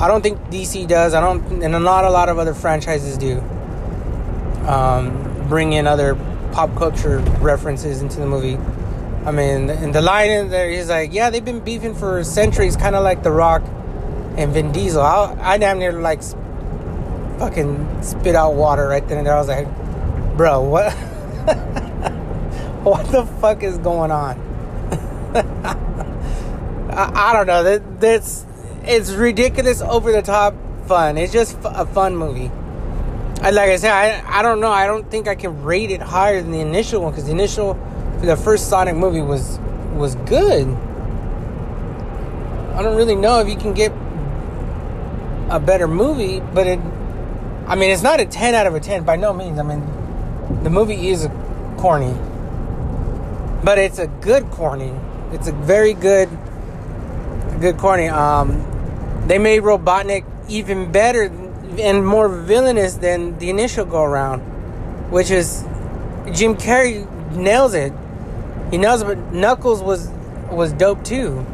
I 0.00 0.08
don't 0.08 0.22
think 0.22 0.38
DC 0.50 0.86
does. 0.88 1.14
I 1.14 1.20
don't, 1.20 1.62
and 1.62 1.72
not 1.84 2.04
a 2.04 2.10
lot 2.10 2.28
of 2.28 2.38
other 2.38 2.54
franchises 2.54 3.16
do. 3.16 3.40
Um, 4.66 5.46
bring 5.48 5.72
in 5.72 5.86
other 5.86 6.14
pop 6.52 6.74
culture 6.76 7.18
references 7.40 8.02
into 8.02 8.20
the 8.20 8.26
movie. 8.26 8.56
I 9.24 9.30
mean, 9.30 9.70
and 9.70 9.94
the 9.94 10.02
line 10.02 10.30
in 10.30 10.48
there 10.50 10.68
is 10.68 10.88
like, 10.88 11.12
yeah, 11.12 11.30
they've 11.30 11.44
been 11.44 11.60
beefing 11.60 11.94
for 11.94 12.24
centuries, 12.24 12.76
kind 12.76 12.96
of 12.96 13.04
like 13.04 13.22
The 13.22 13.30
Rock 13.30 13.62
and 14.36 14.52
Vin 14.52 14.72
Diesel. 14.72 15.00
I, 15.00 15.36
I 15.40 15.58
damn 15.58 15.78
near 15.78 15.92
like 15.92 16.22
fucking 17.38 18.02
spit 18.02 18.34
out 18.34 18.54
water 18.54 18.88
right 18.88 19.06
then 19.06 19.18
and 19.18 19.26
there. 19.26 19.34
I 19.34 19.38
was 19.38 19.48
like, 19.48 19.68
bro, 20.36 20.62
what? 20.62 20.92
what 22.82 23.06
the 23.12 23.24
fuck 23.40 23.62
is 23.62 23.78
going 23.78 24.10
on? 24.10 24.51
I, 26.92 27.30
I, 27.30 27.32
don't 27.32 27.46
know. 27.46 27.62
That 27.62 28.00
that's 28.00 28.44
it's 28.84 29.10
ridiculous, 29.12 29.80
over 29.80 30.12
the 30.12 30.22
top 30.22 30.54
fun. 30.86 31.16
It's 31.16 31.32
just 31.32 31.56
a 31.64 31.86
fun 31.86 32.16
movie. 32.16 32.50
Like 33.40 33.70
I 33.70 33.76
said, 33.76 33.90
I 33.90 34.38
I 34.38 34.42
don't 34.42 34.60
know. 34.60 34.70
I 34.70 34.86
don't 34.86 35.10
think 35.10 35.26
I 35.26 35.34
can 35.34 35.62
rate 35.62 35.90
it 35.90 36.00
higher 36.00 36.40
than 36.42 36.52
the 36.52 36.60
initial 36.60 37.02
one 37.02 37.12
because 37.12 37.26
the 37.26 37.32
initial 37.32 37.74
the 38.20 38.36
first 38.36 38.68
Sonic 38.68 38.94
movie 38.94 39.22
was 39.22 39.58
was 39.94 40.14
good. 40.26 40.68
I 42.74 42.82
don't 42.82 42.96
really 42.96 43.16
know 43.16 43.40
if 43.40 43.48
you 43.48 43.56
can 43.56 43.74
get 43.74 43.92
a 45.50 45.60
better 45.60 45.88
movie, 45.88 46.40
but 46.40 46.66
it 46.66 46.78
I 47.66 47.74
mean 47.74 47.90
it's 47.90 48.02
not 48.02 48.20
a 48.20 48.26
10 48.26 48.54
out 48.54 48.66
of 48.66 48.74
a 48.74 48.80
10 48.80 49.04
by 49.04 49.16
no 49.16 49.32
means. 49.32 49.58
I 49.58 49.62
mean 49.62 49.82
the 50.62 50.70
movie 50.70 51.08
is 51.08 51.28
corny. 51.78 52.14
But 53.64 53.78
it's 53.78 53.98
a 53.98 54.06
good 54.06 54.50
corny. 54.50 54.92
It's 55.32 55.48
a 55.48 55.52
very 55.52 55.94
good 55.94 56.28
good 57.62 57.78
corny. 57.78 58.08
Um 58.08 58.68
they 59.26 59.38
made 59.38 59.62
Robotnik 59.62 60.24
even 60.48 60.92
better 60.92 61.30
and 61.78 62.06
more 62.06 62.28
villainous 62.28 62.94
than 62.94 63.38
the 63.38 63.48
initial 63.48 63.84
go 63.86 64.02
around, 64.02 64.40
which 65.10 65.30
is 65.30 65.62
Jim 66.32 66.56
Carrey 66.56 67.06
nails 67.34 67.74
it. 67.74 67.92
He 68.70 68.78
knows, 68.78 69.04
but 69.04 69.18
Knuckles 69.32 69.82
was 69.82 70.08
was 70.50 70.72
dope 70.72 71.04
too. 71.04 71.46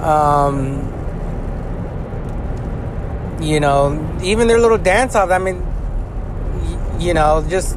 Um, 0.00 0.92
you 3.40 3.60
know, 3.60 4.18
even 4.22 4.48
their 4.48 4.60
little 4.60 4.78
dance 4.78 5.14
off. 5.14 5.30
I 5.30 5.38
mean, 5.38 5.62
y- 5.62 6.96
you 7.00 7.14
know, 7.14 7.44
just 7.48 7.76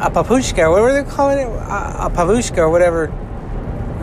a 0.00 0.10
papushka. 0.10 0.70
What 0.70 0.82
were 0.82 0.92
they 0.92 1.08
calling 1.08 1.38
it? 1.38 1.46
A, 1.48 2.06
a 2.06 2.10
pavushka 2.10 2.58
or 2.58 2.70
whatever. 2.70 3.12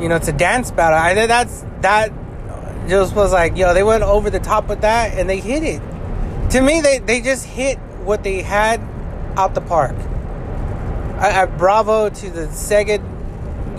You 0.01 0.10
know, 0.10 0.15
it's 0.15 0.27
a 0.27 0.34
dance 0.34 0.72
battle. 0.72 0.98
I 0.98 1.13
think 1.13 1.27
that's 1.27 1.63
that 1.81 2.12
just 2.89 3.15
was 3.15 3.31
like, 3.31 3.55
yo, 3.55 3.74
they 3.74 3.84
went 3.84 4.03
over 4.03 4.29
the 4.29 4.39
top 4.39 4.67
with 4.67 4.81
that 4.81 5.17
and 5.17 5.29
they 5.29 5.39
hit 5.39 5.63
it. 5.63 5.81
To 6.51 6.62
me, 6.62 6.81
they 6.81 6.98
they 6.98 7.22
just 7.22 7.46
hit 7.46 7.77
what 8.03 8.24
they 8.24 8.41
had 8.41 8.81
out 9.38 9.53
the 9.53 9.62
park. 9.62 9.96
I, 11.17 11.43
I, 11.43 11.46
bravo 11.46 12.10
to 12.10 12.29
the 12.31 12.48
Sega, 12.48 13.00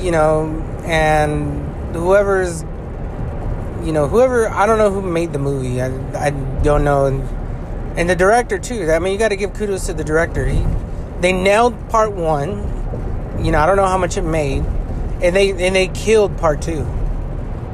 you 0.00 0.12
know, 0.12 0.47
and 0.85 1.95
whoever's, 1.95 2.62
you 3.85 3.93
know, 3.93 4.07
whoever 4.07 4.49
I 4.49 4.67
don't 4.67 4.79
know 4.79 4.93
who 4.93 5.02
made 5.02 5.33
the 5.33 5.41
movie. 5.41 5.83
I, 5.83 5.88
I 6.15 6.30
don't 6.63 6.85
know, 6.85 7.06
and, 7.06 7.99
and 7.99 8.08
the 8.08 8.15
director 8.15 8.58
too. 8.58 8.91
I 8.93 9.00
mean, 9.00 9.13
you 9.13 9.19
got 9.19 9.30
to 9.30 9.37
give 9.37 9.54
kudos 9.54 9.87
to 9.87 9.93
the 9.93 10.04
director. 10.04 10.47
He, 10.47 10.65
they 11.21 11.32
nailed 11.32 11.91
part 11.91 12.13
one. 12.13 12.69
You 13.45 13.50
know, 13.50 13.58
I 13.58 13.67
don't 13.67 13.76
know 13.76 13.89
how 13.89 13.99
much 13.99 14.17
it 14.17 14.23
made, 14.23 14.65
and 15.23 15.35
they 15.35 15.50
and 15.50 15.76
they 15.76 15.89
killed 15.89 16.37
part 16.39 16.63
two. 16.63 16.87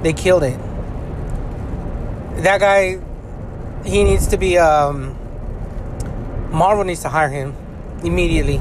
They 0.03 0.13
killed 0.13 0.43
it. 0.43 0.59
That 2.43 2.61
guy, 2.61 3.01
he 3.85 4.05
needs 4.05 4.29
to 4.29 4.37
be. 4.37 4.59
Um, 4.59 5.17
Marvel 6.51 6.85
needs 6.85 7.03
to 7.03 7.09
hire 7.09 7.29
him 7.29 7.55
immediately 8.05 8.61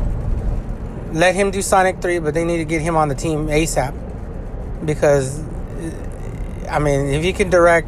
let 1.13 1.35
him 1.35 1.51
do 1.51 1.61
Sonic 1.61 2.01
3, 2.01 2.19
but 2.19 2.33
they 2.33 2.45
need 2.45 2.57
to 2.57 2.65
get 2.65 2.81
him 2.81 2.95
on 2.95 3.07
the 3.07 3.15
team 3.15 3.47
ASAP. 3.47 3.93
Because, 4.85 5.41
I 6.69 6.79
mean, 6.79 7.07
if 7.07 7.23
he 7.23 7.33
can 7.33 7.49
direct 7.49 7.87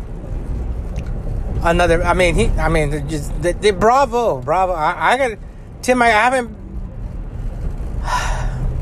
another, 1.62 2.04
I 2.04 2.14
mean, 2.14 2.36
he, 2.36 2.48
I 2.48 2.70
mean, 2.70 3.08
just, 3.10 3.42
they, 3.42 3.54
they, 3.54 3.72
bravo, 3.72 4.42
bravo. 4.42 4.74
I, 4.74 5.14
I 5.14 5.18
got, 5.18 5.38
Tim, 5.82 6.02
I 6.02 6.08
haven't, 6.08 6.56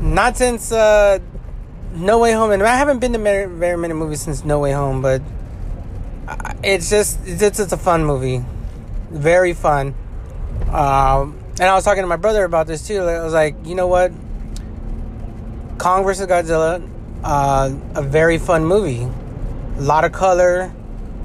not 0.02 0.36
since 0.36 0.72
uh, 0.72 1.18
No 1.94 2.18
Way 2.18 2.32
Home, 2.32 2.50
and 2.50 2.62
I 2.62 2.76
haven't 2.76 2.98
been 2.98 3.12
to 3.14 3.18
very, 3.18 3.46
very 3.46 3.76
many 3.76 3.94
movies 3.94 4.20
since 4.20 4.44
No 4.44 4.58
Way 4.58 4.72
Home, 4.72 5.00
but 5.00 5.22
it's 6.62 6.90
just, 6.90 7.18
it's, 7.26 7.58
it's 7.58 7.72
a 7.72 7.76
fun 7.76 8.04
movie. 8.04 8.44
Very 9.10 9.54
fun. 9.54 9.94
Um, 10.70 11.38
and 11.58 11.62
I 11.62 11.74
was 11.74 11.84
talking 11.84 12.02
to 12.02 12.06
my 12.06 12.16
brother 12.16 12.44
about 12.44 12.66
this 12.66 12.86
too. 12.86 13.00
I 13.00 13.24
was 13.24 13.32
like, 13.32 13.56
you 13.64 13.74
know 13.74 13.86
what? 13.86 14.12
Kong 15.78 16.04
vs. 16.04 16.26
Godzilla, 16.26 16.86
uh, 17.24 17.74
a 17.94 18.02
very 18.02 18.38
fun 18.38 18.64
movie. 18.64 19.08
A 19.78 19.80
lot 19.80 20.04
of 20.04 20.12
color, 20.12 20.72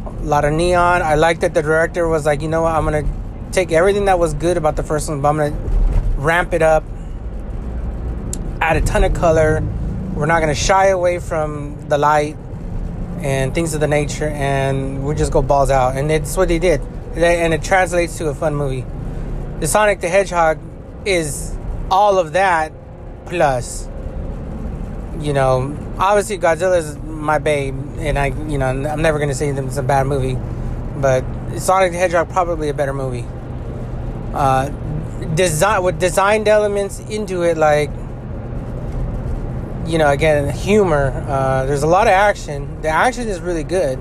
a 0.06 0.10
lot 0.23 0.45
of 0.45 0.54
neon. 0.54 1.02
I 1.02 1.15
like 1.15 1.41
that 1.41 1.54
the 1.54 1.62
director 1.62 2.08
was 2.08 2.26
like, 2.26 2.41
you 2.41 2.47
know 2.47 2.62
what, 2.62 2.73
I'm 2.73 2.86
gonna 2.86 3.04
take 3.52 3.71
everything 3.71 4.06
that 4.06 4.17
was 4.17 4.34
good 4.34 4.58
about 4.58 4.76
the 4.76 4.84
first 4.84 5.10
one, 5.10 5.21
but 5.21 5.30
I'm 5.30 5.38
gonna 5.38 5.56
ramp 6.17 6.54
it 6.54 6.62
up, 6.62 6.84
add 8.62 8.78
a 8.78 8.82
ton 8.82 9.04
of 9.04 9.13
color. 9.13 9.62
We're 10.15 10.26
not 10.26 10.39
gonna 10.39 10.56
shy 10.56 10.88
away 10.88 11.19
from 11.19 11.89
the 11.89 11.97
light 11.97 12.38
and 13.21 13.54
things 13.54 13.73
of 13.73 13.80
the 13.80 13.88
nature, 13.88 14.30
and 14.30 15.04
we 15.06 15.15
just 15.15 15.32
go 15.32 15.41
balls 15.41 15.69
out. 15.69 15.95
And 15.95 16.12
it's 16.12 16.36
what 16.38 16.47
they 16.47 16.60
did, 16.60 16.82
and 17.15 17.54
it 17.54 17.63
translates 17.63 18.17
to 18.17 18.30
a 18.30 18.36
fun 18.36 18.56
movie. 18.56 18.86
The 19.60 19.67
Sonic 19.67 20.02
the 20.02 20.10
Hedgehog 20.10 20.60
is 21.06 21.56
all 21.89 22.19
of 22.19 22.34
that 22.34 22.71
plus 23.26 23.88
you 25.19 25.34
know, 25.34 25.78
obviously 25.99 26.38
Godzilla 26.38 26.78
is 26.78 26.97
my 26.97 27.39
babe, 27.39 27.76
and 27.97 28.17
I, 28.17 28.28
you 28.28 28.58
know, 28.58 28.67
I'm 28.67 29.02
never 29.02 29.19
gonna 29.19 29.34
say 29.34 29.52
that 29.52 29.63
it's 29.63 29.78
a 29.78 29.84
bad 29.84 30.08
movie, 30.08 30.38
but 30.99 31.23
Sonic 31.58 31.91
the 31.91 31.97
Hedgehog 31.97 32.30
probably 32.30 32.69
a 32.69 32.73
better 32.73 32.93
movie. 32.93 33.26
Uh, 34.34 34.69
design 35.36 35.84
with 35.84 35.99
designed 35.99 36.47
elements 36.47 36.99
into 36.99 37.43
it, 37.43 37.58
like 37.58 37.89
you 39.85 39.97
know, 39.97 40.09
again, 40.09 40.49
humor. 40.53 41.11
Uh, 41.27 41.65
there's 41.65 41.83
a 41.83 41.87
lot 41.87 42.07
of 42.07 42.13
action. 42.13 42.81
The 42.81 42.89
action 42.89 43.27
is 43.27 43.39
really 43.41 43.63
good. 43.63 43.99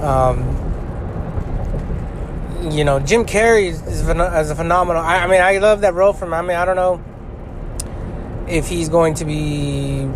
Um, 0.00 0.60
you 2.70 2.84
know, 2.84 2.98
Jim 2.98 3.24
Carrey 3.24 3.66
is, 3.66 3.82
is, 3.82 4.08
a 4.08 4.54
phenomenal. 4.54 5.02
I, 5.02 5.18
I 5.18 5.26
mean, 5.26 5.40
I 5.42 5.58
love 5.58 5.82
that 5.82 5.94
role 5.94 6.12
from. 6.12 6.32
I 6.32 6.40
mean, 6.42 6.56
I 6.56 6.64
don't 6.64 6.76
know 6.76 7.02
if 8.48 8.68
he's 8.68 8.88
going 8.88 9.14
to 9.14 9.24
be 9.24 10.08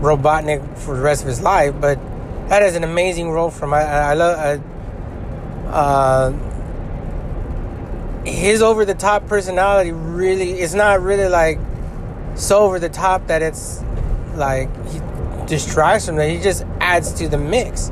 Robotnik 0.00 0.78
for 0.78 0.96
the 0.96 1.02
rest 1.02 1.22
of 1.22 1.28
his 1.28 1.40
life, 1.40 1.74
but 1.80 1.98
that 2.48 2.62
is 2.62 2.76
an 2.76 2.84
amazing 2.84 3.30
role 3.30 3.50
from 3.50 3.72
I, 3.72 3.82
I 3.82 4.14
love 4.14 4.62
uh, 5.66 6.30
his 8.24 8.60
over 8.60 8.84
the 8.84 8.94
top 8.94 9.26
personality. 9.26 9.92
Really, 9.92 10.52
it's 10.52 10.74
not 10.74 11.00
really 11.00 11.28
like 11.28 11.58
so 12.34 12.60
over 12.60 12.78
the 12.78 12.88
top 12.88 13.28
that 13.28 13.40
it's 13.42 13.82
like 14.36 14.68
he 14.88 15.00
distracts 15.46 16.06
from 16.06 16.16
that. 16.16 16.28
He 16.28 16.40
just 16.40 16.64
adds 16.80 17.12
to 17.14 17.28
the 17.28 17.38
mix. 17.38 17.88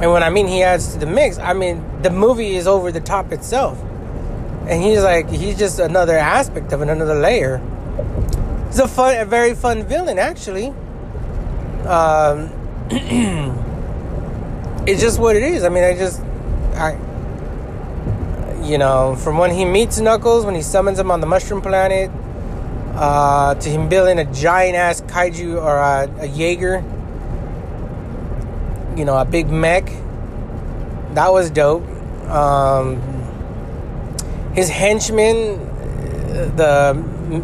And 0.00 0.12
when 0.12 0.22
I 0.22 0.30
mean 0.30 0.46
he 0.46 0.62
adds 0.62 0.92
to 0.92 0.98
the 0.98 1.06
mix, 1.06 1.38
I 1.38 1.52
mean 1.52 1.84
the 2.02 2.10
movie 2.10 2.56
is 2.56 2.66
over 2.66 2.92
the 2.92 3.00
top 3.00 3.32
itself. 3.32 3.80
And 4.68 4.82
he's 4.82 5.02
like 5.02 5.28
he's 5.28 5.58
just 5.58 5.78
another 5.78 6.16
aspect 6.16 6.72
of 6.72 6.82
it, 6.82 6.88
another 6.88 7.14
layer. 7.14 7.60
He's 8.68 8.78
a 8.80 8.88
fun, 8.88 9.16
a 9.16 9.24
very 9.24 9.54
fun 9.54 9.82
villain, 9.84 10.18
actually. 10.18 10.68
Um, 11.86 12.52
it's 14.86 15.00
just 15.00 15.18
what 15.18 15.36
it 15.36 15.42
is. 15.42 15.64
I 15.64 15.70
mean, 15.70 15.84
I 15.84 15.96
just, 15.96 16.20
I, 16.74 16.92
you 18.62 18.76
know, 18.76 19.16
from 19.16 19.38
when 19.38 19.52
he 19.52 19.64
meets 19.64 19.98
Knuckles, 19.98 20.44
when 20.44 20.54
he 20.54 20.60
summons 20.60 20.98
him 20.98 21.10
on 21.10 21.20
the 21.22 21.26
Mushroom 21.26 21.62
Planet, 21.62 22.10
uh, 22.98 23.54
to 23.54 23.68
him 23.68 23.88
building 23.88 24.18
a 24.18 24.24
giant 24.32 24.74
ass 24.74 25.00
kaiju 25.02 25.62
or 25.62 25.76
a, 25.76 26.10
a 26.18 26.26
Jaeger, 26.26 26.82
you 28.96 29.04
know, 29.04 29.16
a 29.16 29.24
big 29.24 29.48
mech. 29.48 29.86
That 31.14 31.32
was 31.32 31.48
dope. 31.50 31.86
Um, 32.28 33.00
his 34.52 34.68
henchman, 34.68 35.60
the 36.56 36.94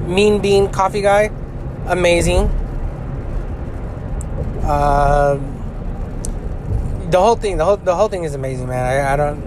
Mean 0.08 0.42
Bean 0.42 0.72
coffee 0.72 1.02
guy, 1.02 1.30
amazing. 1.86 2.46
Uh, 4.64 5.38
the 7.10 7.20
whole 7.20 7.36
thing, 7.36 7.58
the 7.58 7.64
whole 7.64 7.76
the 7.76 7.94
whole 7.94 8.08
thing 8.08 8.24
is 8.24 8.34
amazing, 8.34 8.66
man. 8.66 8.84
I, 8.84 9.12
I 9.12 9.16
don't, 9.16 9.40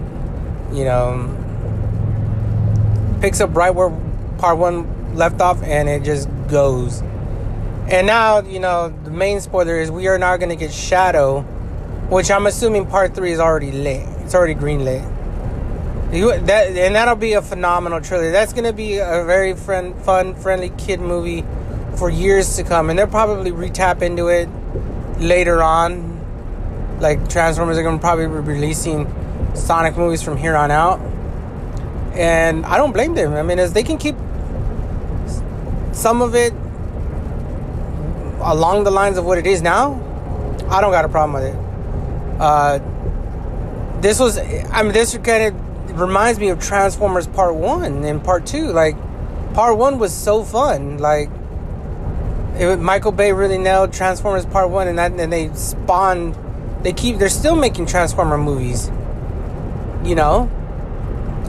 you 0.74 0.86
know, 0.86 1.36
picks 3.20 3.41
up 3.41 3.54
right 3.58 3.72
where 3.76 3.89
part 4.38 4.58
one 4.58 4.96
left 5.17 5.41
off, 5.41 5.62
and 5.63 5.89
it 5.89 6.03
just 6.03 6.30
goes. 6.47 7.01
And 7.89 8.06
now, 8.06 8.41
you 8.41 8.60
know, 8.60 8.89
the 9.03 9.12
main 9.12 9.41
spoiler 9.41 9.80
is 9.80 9.89
we 9.89 10.08
are 10.08 10.17
now 10.17 10.38
going 10.38 10.49
to 10.49 10.56
get 10.56 10.71
Shadow, 10.73 11.41
which 12.10 12.30
I'm 12.30 12.45
assuming 12.45 12.86
part 12.86 13.15
three 13.15 13.32
is 13.32 13.39
already 13.39 13.71
lit. 13.71 14.08
It's 14.19 14.36
already 14.36 14.53
green 14.53 14.84
lit. 14.86 15.03
You, 16.12 16.38
that 16.39 16.67
and 16.69 16.95
that'll 16.95 17.15
be 17.15 17.34
a 17.34 17.41
phenomenal 17.41 17.99
trailer. 17.99 18.32
That's 18.32 18.53
going 18.53 18.63
to 18.63 18.73
be 18.73 18.97
a 18.97 19.23
very 19.25 19.53
friend, 19.56 19.95
fun, 20.03 20.36
friendly 20.36 20.69
kid 20.77 21.01
movie 21.01 21.43
for 21.97 22.10
years 22.10 22.56
to 22.58 22.63
come, 22.63 22.89
and 22.89 22.97
they'll 22.97 23.08
probably 23.08 23.51
retap 23.51 24.01
into 24.01 24.27
it 24.27 24.47
later 25.19 25.62
on. 25.62 26.15
Like 26.99 27.30
Transformers 27.30 27.77
are 27.77 27.84
going 27.84 27.97
to 27.97 28.01
probably 28.01 28.27
be 28.27 28.34
releasing 28.34 29.13
Sonic 29.53 29.97
movies 29.97 30.21
from 30.21 30.38
here 30.38 30.56
on 30.56 30.71
out, 30.71 30.99
and 32.15 32.65
I 32.65 32.77
don't 32.77 32.91
blame 32.91 33.13
them. 33.13 33.34
I 33.34 33.43
mean, 33.43 33.60
as 33.60 33.73
they 33.73 33.84
can 33.84 33.97
keep 33.97 34.15
some 35.97 36.21
of 36.21 36.36
it 36.36 36.53
along 38.39 38.83
the 38.83 38.91
lines 38.91 39.17
of 39.17 39.25
what 39.25 39.38
it 39.38 39.47
is 39.47 39.62
now, 39.62 39.95
I 40.69 40.79
don't 40.79 40.91
got 40.91 41.05
a 41.05 41.10
problem 41.10 41.41
with 41.41 41.53
it. 41.53 41.60
Uh, 42.39 42.79
this 43.99 44.19
was, 44.19 44.38
I 44.38 44.83
mean, 44.83 44.93
this 44.93 45.17
kind 45.17 45.55
of 45.55 45.99
reminds 45.99 46.39
me 46.39 46.49
of 46.49 46.60
Transformers 46.60 47.25
Part 47.25 47.55
One 47.55 48.03
and 48.03 48.23
Part 48.23 48.45
Two. 48.45 48.67
Like, 48.67 48.95
Part 49.55 49.77
One 49.77 49.97
was 49.97 50.13
so 50.13 50.43
fun. 50.43 50.99
Like, 50.99 51.29
it, 52.55 52.79
Michael 52.79 53.12
Bay 53.12 53.33
really 53.33 53.57
nailed 53.57 53.91
Transformers 53.91 54.45
Part 54.45 54.69
One, 54.69 54.88
and 54.88 54.99
that, 54.99 55.13
and 55.13 55.33
they 55.33 55.51
spawned. 55.55 56.38
They 56.83 56.93
keep. 56.93 57.17
They're 57.17 57.29
still 57.29 57.55
making 57.55 57.88
Transformer 57.88 58.38
movies. 58.38 58.91
You 60.03 60.13
know, 60.13 60.49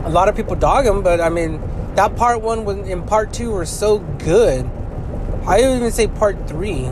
a 0.04 0.10
lot 0.10 0.28
of 0.28 0.36
people 0.36 0.56
dog 0.56 0.86
them, 0.86 1.02
but 1.02 1.20
I 1.20 1.28
mean, 1.28 1.60
that 1.98 2.14
Part 2.14 2.42
One 2.42 2.60
and 2.68 3.04
Part 3.04 3.32
Two 3.32 3.50
were 3.50 3.66
so 3.66 3.98
good. 3.98 4.64
I 5.44 5.62
would 5.62 5.78
even 5.78 5.90
say 5.90 6.06
Part 6.06 6.46
Three. 6.46 6.82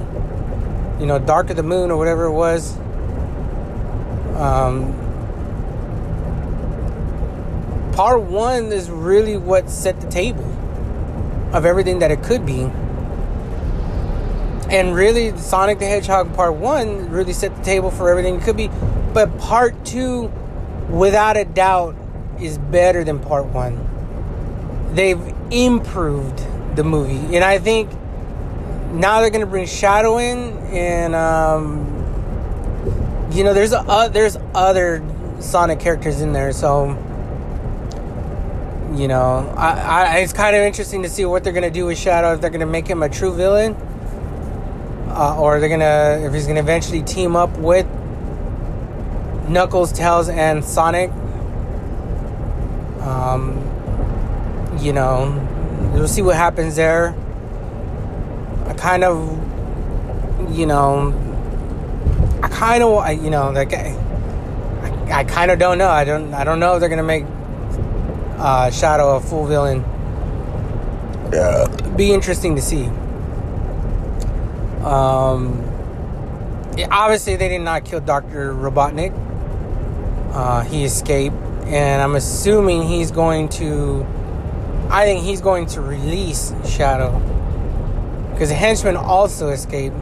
You 0.98 1.06
know, 1.06 1.20
Dark 1.20 1.48
of 1.48 1.54
the 1.54 1.62
Moon 1.62 1.92
or 1.92 1.96
whatever 1.96 2.24
it 2.24 2.32
was. 2.32 2.76
Um, 4.36 4.92
part 7.92 8.20
one 8.22 8.72
is 8.72 8.90
really 8.90 9.36
what 9.36 9.70
set 9.70 10.00
the 10.00 10.10
table 10.10 10.44
of 11.52 11.64
everything 11.64 12.00
that 12.00 12.10
it 12.10 12.24
could 12.24 12.44
be. 12.44 12.62
And 14.68 14.92
really, 14.92 15.38
Sonic 15.38 15.78
the 15.78 15.86
Hedgehog 15.86 16.34
Part 16.34 16.54
1 16.54 17.10
really 17.10 17.32
set 17.32 17.56
the 17.56 17.62
table 17.62 17.92
for 17.92 18.10
everything 18.10 18.34
it 18.34 18.42
could 18.42 18.56
be. 18.56 18.68
But 19.14 19.38
Part 19.38 19.84
2, 19.84 20.24
without 20.90 21.36
a 21.36 21.44
doubt, 21.44 21.94
is 22.40 22.58
better 22.58 23.04
than 23.04 23.20
Part 23.20 23.46
1. 23.46 23.95
They've 24.96 25.20
improved 25.50 26.44
the 26.76 26.82
movie. 26.82 27.36
And 27.36 27.44
I 27.44 27.58
think 27.58 27.90
now 28.92 29.20
they're 29.20 29.30
going 29.30 29.42
to 29.42 29.46
bring 29.46 29.66
Shadow 29.66 30.18
in. 30.18 30.58
And, 30.74 31.14
um, 31.14 31.92
you 33.32 33.44
know, 33.44 33.54
there's, 33.54 33.72
a, 33.72 33.80
uh, 33.80 34.08
there's 34.08 34.36
other 34.54 35.04
Sonic 35.40 35.80
characters 35.80 36.20
in 36.20 36.32
there. 36.32 36.52
So 36.52 36.96
you 38.94 39.08
know, 39.08 39.52
I, 39.56 39.72
I, 39.72 40.18
it's 40.18 40.32
kind 40.32 40.56
of 40.56 40.62
interesting 40.62 41.02
to 41.02 41.08
see 41.08 41.24
what 41.24 41.44
they're 41.44 41.52
gonna 41.52 41.70
do 41.70 41.86
with 41.86 41.98
Shadow. 41.98 42.32
If 42.32 42.40
they're 42.40 42.50
gonna 42.50 42.66
make 42.66 42.86
him 42.86 43.02
a 43.02 43.08
true 43.08 43.34
villain, 43.34 43.74
uh, 45.08 45.36
or 45.38 45.60
they're 45.60 45.68
gonna 45.68 46.26
if 46.26 46.32
he's 46.32 46.46
gonna 46.46 46.60
eventually 46.60 47.02
team 47.02 47.36
up 47.36 47.56
with 47.58 47.86
Knuckles, 49.48 49.92
Tails, 49.92 50.28
and 50.28 50.64
Sonic. 50.64 51.10
Um, 53.00 53.62
you 54.86 54.92
know, 54.92 55.34
we'll 55.94 56.06
see 56.06 56.22
what 56.22 56.36
happens 56.36 56.76
there. 56.76 57.12
I 58.66 58.74
kind 58.74 59.02
of, 59.02 59.18
you 60.56 60.64
know, 60.64 61.12
I 62.40 62.46
kind 62.48 62.84
of, 62.84 62.98
I, 62.98 63.10
you 63.10 63.30
know, 63.30 63.50
like 63.50 63.74
I, 63.74 63.96
I, 65.10 65.24
kind 65.24 65.50
of 65.50 65.58
don't 65.58 65.78
know. 65.78 65.88
I 65.88 66.04
don't, 66.04 66.32
I 66.32 66.44
don't 66.44 66.60
know 66.60 66.74
if 66.74 66.80
they're 66.80 66.88
gonna 66.88 67.02
make 67.02 67.24
uh, 68.38 68.70
Shadow 68.70 69.16
a 69.16 69.20
full 69.20 69.46
villain. 69.46 69.84
Yeah. 71.32 71.66
Be 71.96 72.12
interesting 72.12 72.54
to 72.54 72.62
see. 72.62 72.84
Um, 74.84 75.64
obviously, 76.92 77.34
they 77.34 77.48
did 77.48 77.62
not 77.62 77.84
kill 77.84 77.98
Dr. 77.98 78.54
Robotnik. 78.54 79.12
Uh, 80.32 80.60
he 80.60 80.84
escaped, 80.84 81.34
and 81.64 82.00
I'm 82.00 82.14
assuming 82.14 82.84
he's 82.84 83.10
going 83.10 83.48
to. 83.48 84.06
I 84.90 85.04
think 85.04 85.24
he's 85.24 85.40
going 85.40 85.66
to 85.66 85.80
release 85.80 86.52
Shadow 86.64 87.18
because 88.32 88.48
the 88.48 88.54
henchman 88.54 88.96
also 88.96 89.48
escaped. 89.48 89.96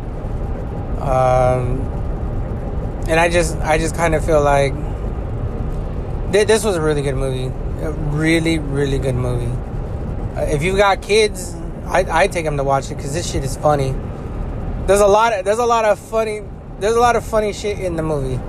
Um, 1.01 1.81
and 3.09 3.21
I 3.21 3.29
just, 3.31 3.57
I 3.59 3.79
just 3.79 3.95
kind 3.95 4.15
of 4.15 4.25
feel 4.25 4.43
like 4.43 4.73
th- 6.33 6.47
this 6.47 6.65
was 6.65 6.77
a 6.77 6.81
really 6.81 7.03
good 7.03 7.17
movie 7.17 7.53
a 7.85 7.93
really, 7.93 8.59
really 8.59 8.99
good 8.99 9.15
movie. 9.15 9.53
Uh, 10.37 10.43
if 10.43 10.63
you've 10.63 10.77
got 10.77 11.03
kids, 11.03 11.55
I 11.87 12.25
I 12.25 12.27
take 12.27 12.45
them 12.45 12.57
to 12.57 12.65
watch 12.65 12.91
it 12.91 12.97
because 12.97 13.15
this 13.15 13.31
shit 13.31 13.45
is 13.45 13.57
funny. 13.57 13.95
There's 14.87 15.01
a 15.01 15.07
lot 15.07 15.33
of 15.33 15.45
there's 15.45 15.59
a 15.59 15.67
lot 15.67 15.85
of 15.85 15.99
funny 15.99 16.43
there's 16.81 16.97
a 16.97 17.01
lot 17.01 17.17
of 17.17 17.25
funny 17.25 17.53
shit 17.53 17.79
in 17.79 17.97
the 17.97 18.03
movie. 18.03 18.37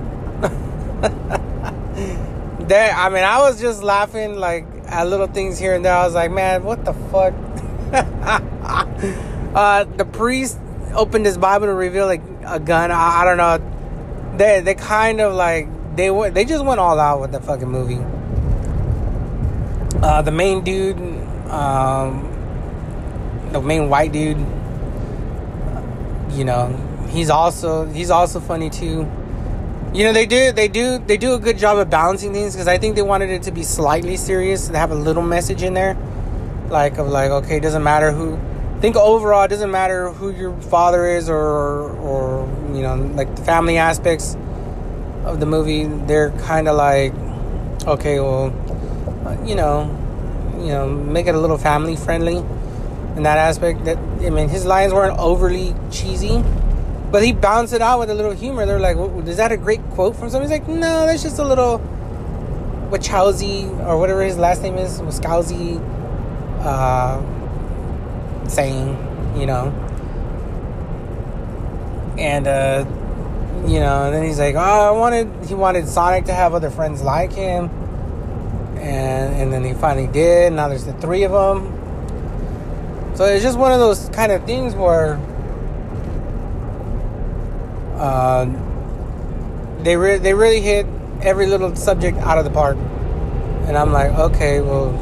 there, 2.66 2.92
I 2.92 3.08
mean, 3.08 3.24
I 3.24 3.40
was 3.40 3.60
just 3.60 3.82
laughing 3.82 4.36
like 4.36 4.66
at 4.88 5.06
little 5.08 5.26
things 5.26 5.58
here 5.58 5.74
and 5.74 5.84
there. 5.84 5.94
I 5.94 6.04
was 6.04 6.14
like, 6.14 6.30
man, 6.30 6.64
what 6.64 6.84
the 6.84 6.92
fuck? 6.92 7.34
uh, 9.54 9.84
the 9.84 10.04
priest 10.04 10.58
opened 10.94 11.26
his 11.26 11.38
Bible 11.38 11.66
to 11.66 11.74
reveal 11.74 12.06
like 12.06 12.22
a 12.44 12.58
gun. 12.58 12.90
I, 12.90 13.22
I 13.22 13.24
don't 13.24 13.36
know. 13.36 14.36
They 14.36 14.60
they 14.60 14.74
kind 14.74 15.20
of 15.20 15.34
like 15.34 15.68
they 15.96 16.10
went 16.10 16.34
they 16.34 16.44
just 16.44 16.64
went 16.64 16.80
all 16.80 16.98
out 16.98 17.20
with 17.20 17.32
the 17.32 17.40
fucking 17.40 17.68
movie. 17.68 18.00
Uh, 20.02 20.22
the 20.22 20.30
main 20.30 20.62
dude, 20.62 20.98
um, 21.50 22.28
the 23.52 23.60
main 23.62 23.88
white 23.88 24.12
dude, 24.12 24.38
you 26.30 26.44
know, 26.44 26.68
he's 27.08 27.30
also 27.30 27.86
he's 27.86 28.10
also 28.10 28.40
funny 28.40 28.68
too. 28.68 29.10
You 29.94 30.04
know, 30.04 30.12
they 30.12 30.26
do 30.26 30.52
they 30.52 30.68
do 30.68 30.98
they 30.98 31.16
do 31.16 31.34
a 31.34 31.38
good 31.38 31.58
job 31.58 31.78
of 31.78 31.88
balancing 31.88 32.32
things 32.32 32.54
because 32.54 32.68
I 32.68 32.78
think 32.78 32.96
they 32.96 33.02
wanted 33.02 33.30
it 33.30 33.44
to 33.44 33.50
be 33.50 33.62
slightly 33.62 34.16
serious 34.16 34.68
to 34.68 34.76
have 34.76 34.90
a 34.90 34.94
little 34.94 35.22
message 35.22 35.62
in 35.62 35.74
there, 35.74 35.96
like 36.68 36.98
of 36.98 37.08
like 37.08 37.30
okay, 37.30 37.56
it 37.56 37.60
doesn't 37.60 37.82
matter 37.82 38.12
who. 38.12 38.38
think 38.80 38.96
overall, 38.96 39.44
it 39.44 39.48
doesn't 39.48 39.70
matter 39.70 40.10
who 40.12 40.30
your 40.30 40.52
father 40.60 41.06
is 41.06 41.30
or 41.30 41.90
or 41.98 42.46
you 42.74 42.82
know 42.82 42.96
like 43.14 43.34
the 43.36 43.42
family 43.42 43.78
aspects 43.78 44.36
of 45.24 45.40
the 45.40 45.46
movie. 45.46 45.84
They're 45.84 46.30
kind 46.44 46.68
of 46.68 46.76
like 46.76 47.14
okay, 47.86 48.20
well 48.20 48.52
you 49.44 49.54
know, 49.54 49.90
you 50.58 50.68
know, 50.68 50.88
make 50.88 51.26
it 51.26 51.34
a 51.34 51.38
little 51.38 51.58
family 51.58 51.96
friendly 51.96 52.38
in 53.16 53.22
that 53.22 53.38
aspect. 53.38 53.84
That 53.84 53.98
I 53.98 54.30
mean, 54.30 54.48
his 54.48 54.64
lines 54.64 54.92
weren't 54.92 55.18
overly 55.18 55.74
cheesy, 55.90 56.42
but 57.10 57.22
he 57.22 57.32
balanced 57.32 57.72
it 57.72 57.82
out 57.82 57.98
with 57.98 58.10
a 58.10 58.14
little 58.14 58.32
humor. 58.32 58.66
They're 58.66 58.80
like, 58.80 58.96
"Is 59.26 59.36
that 59.36 59.52
a 59.52 59.56
great 59.56 59.82
quote 59.90 60.16
from 60.16 60.30
somebody?" 60.30 60.52
He's 60.52 60.60
like, 60.60 60.68
"No, 60.68 61.06
that's 61.06 61.22
just 61.22 61.38
a 61.38 61.44
little 61.44 61.80
Wachowski 62.90 63.68
or 63.86 63.98
whatever 63.98 64.22
his 64.22 64.38
last 64.38 64.62
name 64.62 64.76
is, 64.76 65.00
Wachowski 65.00 65.80
uh, 66.64 67.20
saying, 68.48 68.88
you 69.36 69.46
know." 69.46 69.72
And 72.18 72.46
uh, 72.46 72.84
you 73.66 73.80
know, 73.80 74.04
and 74.04 74.14
then 74.14 74.24
he's 74.24 74.38
like, 74.38 74.54
"Oh, 74.54 74.58
I 74.58 74.90
wanted." 74.90 75.28
He 75.46 75.54
wanted 75.54 75.88
Sonic 75.88 76.24
to 76.26 76.34
have 76.34 76.54
other 76.54 76.70
friends 76.70 77.02
like 77.02 77.32
him 77.32 77.70
and 78.78 79.34
and 79.34 79.52
then 79.52 79.64
he 79.64 79.74
finally 79.74 80.06
did. 80.06 80.52
Now 80.52 80.68
there's 80.68 80.84
the 80.84 80.92
three 80.94 81.24
of 81.24 81.32
them. 81.32 81.72
So 83.16 83.24
it's 83.24 83.42
just 83.42 83.58
one 83.58 83.72
of 83.72 83.80
those 83.80 84.08
kind 84.10 84.30
of 84.32 84.44
things 84.44 84.74
where 84.74 85.18
uh, 87.98 88.44
they 89.82 89.96
re- 89.96 90.18
they 90.18 90.34
really 90.34 90.60
hit 90.60 90.86
every 91.22 91.46
little 91.46 91.74
subject 91.76 92.18
out 92.18 92.38
of 92.38 92.44
the 92.44 92.50
park, 92.50 92.76
and 93.66 93.76
I'm 93.76 93.92
like, 93.92 94.12
okay, 94.12 94.60
well, 94.60 94.92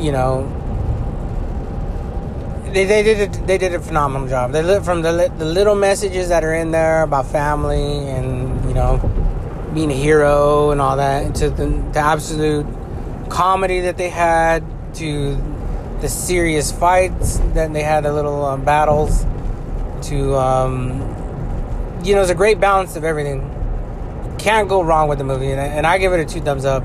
you 0.00 0.12
know, 0.12 0.48
they, 2.72 2.84
they 2.84 3.02
did 3.02 3.18
it, 3.20 3.46
they 3.46 3.58
did 3.58 3.74
a 3.74 3.80
phenomenal 3.80 4.28
job. 4.28 4.52
They 4.52 4.62
lit 4.62 4.84
from 4.84 5.02
the 5.02 5.32
the 5.38 5.44
little 5.44 5.74
messages 5.74 6.28
that 6.28 6.44
are 6.44 6.54
in 6.54 6.70
there 6.70 7.02
about 7.02 7.26
family 7.26 8.08
and 8.08 8.64
you 8.66 8.74
know 8.74 8.98
being 9.74 9.90
a 9.90 9.94
hero 9.94 10.70
and 10.70 10.80
all 10.80 10.96
that, 10.96 11.34
to 11.36 11.50
the, 11.50 11.66
the 11.92 11.98
absolute 11.98 12.66
comedy 13.28 13.80
that 13.80 13.96
they 13.96 14.10
had, 14.10 14.64
to 14.94 15.36
the 16.00 16.08
serious 16.08 16.72
fights. 16.72 17.38
Then 17.54 17.72
they 17.72 17.82
had 17.82 18.04
the 18.04 18.12
little 18.12 18.44
um, 18.44 18.64
battles. 18.64 19.24
To 20.04 20.34
um, 20.36 21.00
you 22.04 22.14
know, 22.14 22.22
it's 22.22 22.30
a 22.30 22.34
great 22.34 22.60
balance 22.60 22.96
of 22.96 23.04
everything. 23.04 23.56
Can't 24.38 24.68
go 24.68 24.82
wrong 24.82 25.08
with 25.08 25.18
the 25.18 25.24
movie, 25.24 25.50
and 25.50 25.60
I, 25.60 25.66
and 25.66 25.86
I 25.86 25.98
give 25.98 26.12
it 26.12 26.20
a 26.20 26.24
two 26.24 26.40
thumbs 26.40 26.64
up. 26.64 26.82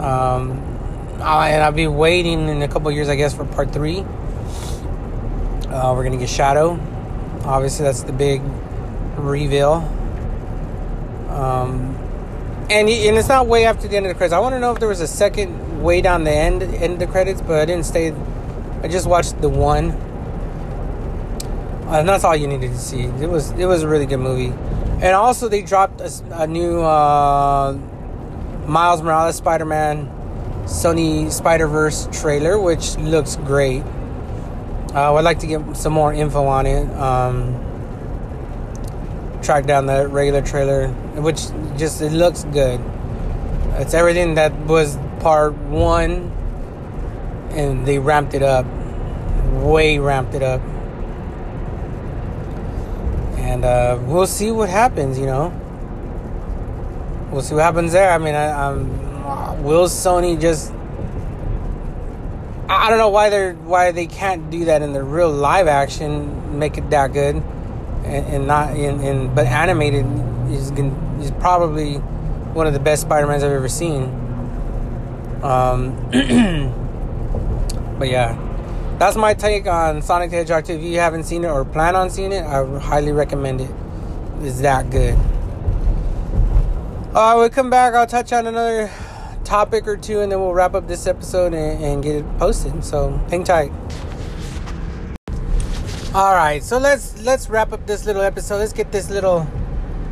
Um, 0.00 0.62
I, 1.20 1.50
and 1.50 1.62
I'll 1.62 1.72
be 1.72 1.86
waiting 1.86 2.48
in 2.48 2.62
a 2.62 2.68
couple 2.68 2.90
years, 2.90 3.08
I 3.08 3.16
guess, 3.16 3.34
for 3.34 3.44
part 3.44 3.72
three. 3.72 4.00
Uh, 5.68 5.92
we're 5.94 6.04
gonna 6.04 6.16
get 6.16 6.30
Shadow. 6.30 6.80
Obviously, 7.44 7.84
that's 7.84 8.02
the 8.02 8.12
big 8.12 8.42
reveal. 9.16 9.74
Um, 11.28 11.96
and 12.70 12.88
and 12.88 13.18
it's 13.18 13.28
not 13.28 13.46
way 13.46 13.66
after 13.66 13.86
the 13.86 13.96
end 13.96 14.06
of 14.06 14.10
the 14.10 14.14
credits. 14.14 14.32
I 14.32 14.38
want 14.38 14.54
to 14.54 14.60
know 14.60 14.72
if 14.72 14.78
there 14.78 14.88
was 14.88 15.00
a 15.00 15.06
second 15.06 15.82
way 15.82 16.00
down 16.00 16.24
the 16.24 16.32
end 16.32 16.62
end 16.62 16.94
of 16.94 16.98
the 17.00 17.06
credits, 17.06 17.40
but 17.40 17.58
I 17.58 17.64
didn't 17.66 17.84
stay. 17.84 18.14
I 18.82 18.88
just 18.88 19.06
watched 19.06 19.40
the 19.40 19.48
one, 19.48 19.90
and 21.90 22.08
that's 22.08 22.24
all 22.24 22.36
you 22.36 22.46
needed 22.46 22.70
to 22.70 22.78
see. 22.78 23.02
It 23.02 23.28
was 23.28 23.50
it 23.52 23.66
was 23.66 23.82
a 23.82 23.88
really 23.88 24.06
good 24.06 24.20
movie, 24.20 24.52
and 25.02 25.14
also 25.14 25.48
they 25.48 25.62
dropped 25.62 26.00
a, 26.00 26.10
a 26.32 26.46
new 26.46 26.80
uh, 26.80 27.72
Miles 28.66 29.02
Morales 29.02 29.36
Spider 29.36 29.64
Man 29.64 30.06
Sony 30.64 31.30
Spider 31.30 31.66
Verse 31.66 32.08
trailer, 32.12 32.58
which 32.58 32.96
looks 32.96 33.36
great. 33.36 33.82
Uh, 34.94 35.14
I'd 35.14 35.24
like 35.24 35.40
to 35.40 35.46
get 35.46 35.76
some 35.76 35.92
more 35.92 36.12
info 36.12 36.46
on 36.46 36.66
it. 36.66 36.88
Um, 36.96 37.66
track 39.42 39.66
down 39.66 39.86
the 39.86 40.06
regular 40.06 40.42
trailer, 40.42 40.88
which 41.16 41.46
just 41.76 42.00
it 42.02 42.12
looks 42.12 42.44
good. 42.44 42.80
It's 43.74 43.94
everything 43.94 44.34
that 44.34 44.56
was 44.66 44.96
part 45.20 45.54
one, 45.54 46.30
and 47.50 47.86
they 47.86 47.98
ramped 47.98 48.34
it 48.34 48.42
up, 48.42 48.66
way 49.62 49.98
ramped 49.98 50.34
it 50.34 50.42
up, 50.42 50.60
and 53.50 53.64
uh, 53.64 53.98
we'll 54.02 54.26
see 54.26 54.50
what 54.50 54.68
happens. 54.68 55.18
You 55.18 55.26
know, 55.26 55.48
we'll 57.30 57.42
see 57.42 57.54
what 57.54 57.64
happens 57.64 57.92
there. 57.92 58.12
I 58.12 58.18
mean, 58.18 58.34
I, 58.34 58.68
I'm, 58.68 59.62
will 59.62 59.86
Sony 59.86 60.40
just? 60.40 60.72
I 62.68 62.88
don't 62.88 62.98
know 62.98 63.08
why 63.08 63.30
they're 63.30 63.54
why 63.54 63.90
they 63.90 64.06
can't 64.06 64.50
do 64.50 64.66
that 64.66 64.82
in 64.82 64.92
the 64.92 65.02
real 65.02 65.30
live 65.30 65.66
action, 65.66 66.58
make 66.58 66.78
it 66.78 66.88
that 66.90 67.12
good 67.12 67.42
and, 68.04 68.26
and 68.26 68.46
not 68.46 68.76
in, 68.76 69.00
in 69.00 69.34
but 69.34 69.46
animated 69.46 70.06
is 70.50 70.70
is 71.20 71.30
probably 71.40 71.96
one 72.54 72.66
of 72.66 72.72
the 72.72 72.80
best 72.80 73.02
Spider-Mans 73.02 73.42
I've 73.44 73.52
ever 73.52 73.68
seen. 73.68 74.04
Um, 75.42 75.94
but 77.98 78.08
yeah, 78.08 78.36
that's 79.00 79.16
my 79.16 79.32
take 79.32 79.66
on 79.66 80.02
Sonic 80.02 80.30
the 80.30 80.36
Hedgehog 80.36 80.66
2. 80.66 80.74
If 80.74 80.82
you 80.82 80.98
haven't 80.98 81.24
seen 81.24 81.44
it 81.44 81.48
or 81.48 81.64
plan 81.64 81.96
on 81.96 82.10
seeing 82.10 82.32
it, 82.32 82.44
I 82.44 82.78
highly 82.78 83.12
recommend 83.12 83.62
it. 83.62 83.70
It's 84.42 84.60
that 84.60 84.90
good. 84.90 85.14
Uh, 87.14 87.32
we'll 87.34 87.48
come 87.48 87.70
back. 87.70 87.94
I'll 87.94 88.06
touch 88.06 88.30
on 88.34 88.46
another 88.46 88.90
topic 89.42 89.88
or 89.88 89.96
two, 89.96 90.20
and 90.20 90.30
then 90.30 90.38
we'll 90.38 90.52
wrap 90.52 90.74
up 90.74 90.86
this 90.86 91.06
episode 91.06 91.54
and, 91.54 91.82
and 91.82 92.02
get 92.02 92.16
it 92.16 92.38
posted. 92.38 92.84
So 92.84 93.12
hang 93.30 93.42
tight. 93.42 93.72
All 96.14 96.34
right, 96.34 96.62
so 96.62 96.76
let's 96.76 97.22
let's 97.22 97.48
wrap 97.48 97.72
up 97.72 97.86
this 97.86 98.04
little 98.04 98.22
episode. 98.22 98.58
Let's 98.58 98.74
get 98.74 98.92
this 98.92 99.08
little 99.08 99.46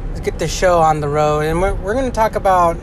let's 0.09 0.21
get 0.21 0.39
the 0.39 0.49
show 0.49 0.79
on 0.79 1.01
the 1.01 1.09
road, 1.09 1.41
and 1.41 1.61
we're 1.61 1.75
we're 1.75 1.95
gonna 1.95 2.11
talk 2.11 2.37
about 2.37 2.79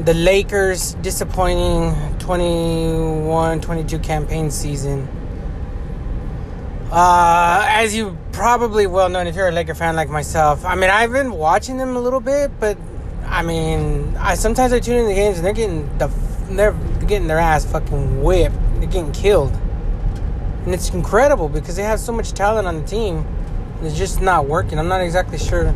the 0.00 0.12
Lakers' 0.12 0.92
disappointing 1.00 2.15
21-22 2.26 4.02
campaign 4.02 4.50
season. 4.50 5.06
Uh, 6.90 7.64
as 7.68 7.94
you 7.94 8.18
probably 8.32 8.88
well 8.88 9.08
know, 9.08 9.20
if 9.20 9.36
you're 9.36 9.46
a 9.46 9.52
Laker 9.52 9.76
fan 9.76 9.94
like 9.94 10.08
myself, 10.08 10.64
I 10.64 10.74
mean, 10.74 10.90
I've 10.90 11.12
been 11.12 11.30
watching 11.30 11.76
them 11.76 11.94
a 11.94 12.00
little 12.00 12.18
bit, 12.18 12.50
but 12.58 12.76
I 13.26 13.42
mean, 13.42 14.16
I 14.16 14.34
sometimes 14.34 14.72
I 14.72 14.80
tune 14.80 14.98
in 14.98 15.06
the 15.06 15.14
games 15.14 15.36
and 15.36 15.46
they're 15.46 15.52
getting 15.52 15.86
the 15.98 16.08
they're 16.50 16.72
getting 17.06 17.28
their 17.28 17.38
ass 17.38 17.64
fucking 17.64 18.22
whipped. 18.22 18.56
They're 18.80 18.88
getting 18.88 19.12
killed. 19.12 19.52
And 20.64 20.74
it's 20.74 20.90
incredible 20.90 21.48
because 21.48 21.76
they 21.76 21.84
have 21.84 22.00
so 22.00 22.12
much 22.12 22.32
talent 22.32 22.66
on 22.66 22.80
the 22.80 22.86
team. 22.88 23.24
It's 23.82 23.96
just 23.96 24.20
not 24.20 24.46
working. 24.46 24.80
I'm 24.80 24.88
not 24.88 25.00
exactly 25.00 25.38
sure 25.38 25.70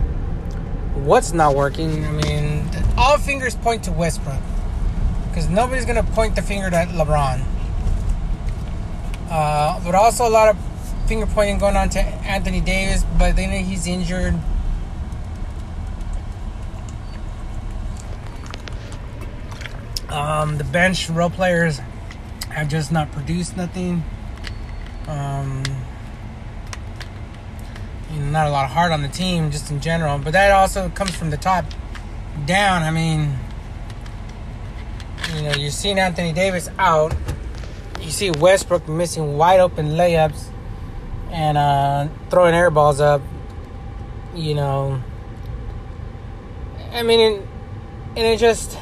what's 0.95 1.33
not 1.33 1.55
working. 1.55 2.05
I 2.05 2.11
mean, 2.11 2.69
all 2.97 3.19
fingers 3.19 3.55
point 3.55 3.85
to 3.85 3.93
Westbrook 3.93 4.41
because 5.31 5.49
nobody's 5.49 5.85
going 5.85 6.05
to 6.05 6.12
point 6.12 6.37
the 6.37 6.43
finger 6.43 6.66
at 6.66 6.88
LeBron. 6.88 7.45
Uh, 9.31 9.81
but 9.85 9.95
also 9.95 10.27
a 10.27 10.29
lot 10.29 10.49
of 10.49 10.59
finger 11.07 11.27
pointing 11.27 11.59
going 11.59 11.77
on 11.77 11.88
to 11.88 12.01
Anthony 12.01 12.61
Davis, 12.61 13.05
but 13.19 13.37
then 13.37 13.64
he's 13.64 13.87
injured. 13.87 14.35
Um, 20.09 20.59
the 20.59 20.64
bench 20.64 21.09
role 21.09 21.31
players 21.31 21.81
have 22.49 22.69
just 22.69 22.90
not 22.90 23.12
produced 23.12 23.57
nothing. 23.57 24.03
Um, 25.07 25.62
not 28.19 28.49
a 28.49 28.51
lot 28.51 28.64
of 28.64 28.73
heart 28.73 28.90
on 28.90 29.03
the 29.03 29.09
team, 29.09 29.53
just 29.53 29.71
in 29.71 29.81
general. 29.81 30.19
But 30.19 30.33
that 30.33 30.51
also 30.51 30.88
comes 30.88 31.14
from 31.14 31.31
the 31.31 31.37
top 31.37 31.64
down. 32.47 32.83
I 32.83 32.90
mean, 32.90 33.38
you 35.35 35.43
know, 35.43 35.53
you're 35.53 35.71
seeing 35.71 35.99
Anthony 35.99 36.33
Davis 36.33 36.69
out. 36.79 37.14
You 38.01 38.11
see 38.11 38.31
Westbrook 38.31 38.88
missing 38.88 39.37
wide 39.37 39.61
open 39.61 39.90
layups 39.90 40.49
and 41.31 41.59
uh, 41.59 42.09
throwing 42.31 42.55
air 42.55 42.71
balls 42.71 43.01
up. 43.01 43.23
You 44.35 44.55
know, 44.55 45.03
I 46.93 47.03
mean, 47.03 47.21
and, 47.21 47.49
and 48.16 48.27
it 48.27 48.38
just 48.38 48.79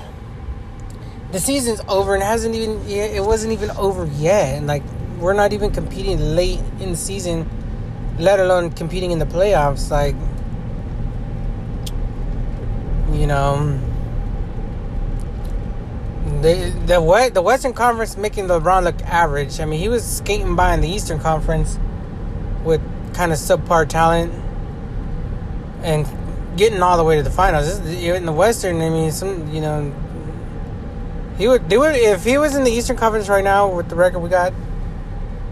the 1.32 1.40
season's 1.40 1.80
over 1.88 2.14
and 2.14 2.22
hasn't 2.22 2.54
even 2.54 2.86
it 2.88 3.22
wasn't 3.24 3.52
even 3.52 3.70
over 3.72 4.06
yet 4.06 4.56
and 4.56 4.66
like 4.66 4.82
we're 5.18 5.34
not 5.34 5.52
even 5.52 5.70
competing 5.70 6.18
late 6.36 6.60
in 6.80 6.90
the 6.92 6.96
season, 6.96 7.48
let 8.18 8.38
alone 8.38 8.70
competing 8.70 9.10
in 9.10 9.18
the 9.18 9.26
playoffs. 9.26 9.90
Like, 9.90 10.14
you 13.12 13.26
know, 13.26 13.78
the 16.42 16.72
the 16.86 17.30
the 17.34 17.42
Western 17.42 17.72
Conference 17.72 18.16
making 18.16 18.46
LeBron 18.46 18.84
look 18.84 19.00
average. 19.02 19.60
I 19.60 19.64
mean, 19.64 19.80
he 19.80 19.88
was 19.88 20.04
skating 20.04 20.56
by 20.56 20.74
in 20.74 20.80
the 20.80 20.88
Eastern 20.88 21.18
Conference 21.18 21.78
with 22.64 22.80
kind 23.14 23.32
of 23.32 23.38
subpar 23.38 23.88
talent 23.88 24.32
and 25.82 26.06
getting 26.56 26.82
all 26.82 26.96
the 26.96 27.04
way 27.04 27.16
to 27.16 27.22
the 27.22 27.30
finals. 27.30 27.78
In 27.86 28.26
the 28.26 28.32
Western, 28.32 28.80
I 28.80 28.90
mean, 28.90 29.10
some 29.10 29.50
you 29.52 29.60
know, 29.60 29.92
he 31.36 31.48
would 31.48 31.68
do 31.68 31.84
it 31.84 31.96
if 31.96 32.24
he 32.24 32.38
was 32.38 32.54
in 32.54 32.64
the 32.64 32.70
Eastern 32.70 32.96
Conference 32.96 33.28
right 33.28 33.44
now 33.44 33.68
with 33.68 33.88
the 33.88 33.96
record 33.96 34.20
we 34.20 34.28
got. 34.28 34.52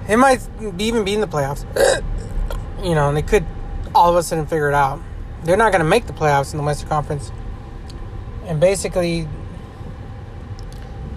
He 0.07 0.15
might 0.15 0.47
be 0.77 0.85
even 0.85 1.05
be 1.05 1.15
in 1.15 1.21
the 1.21 1.27
playoffs. 1.27 1.65
you 2.85 2.95
know, 2.95 3.09
and 3.09 3.17
they 3.17 3.23
could 3.23 3.45
all 3.95 4.11
of 4.11 4.17
a 4.17 4.23
sudden 4.23 4.47
figure 4.47 4.69
it 4.69 4.75
out. 4.75 5.01
They're 5.43 5.57
not 5.57 5.73
going 5.73 5.83
to 5.83 5.89
make 5.89 6.07
the 6.07 6.13
playoffs 6.13 6.53
in 6.53 6.59
the 6.59 6.65
Western 6.65 6.89
Conference. 6.89 7.33
And 8.45 8.61
basically, 8.61 9.29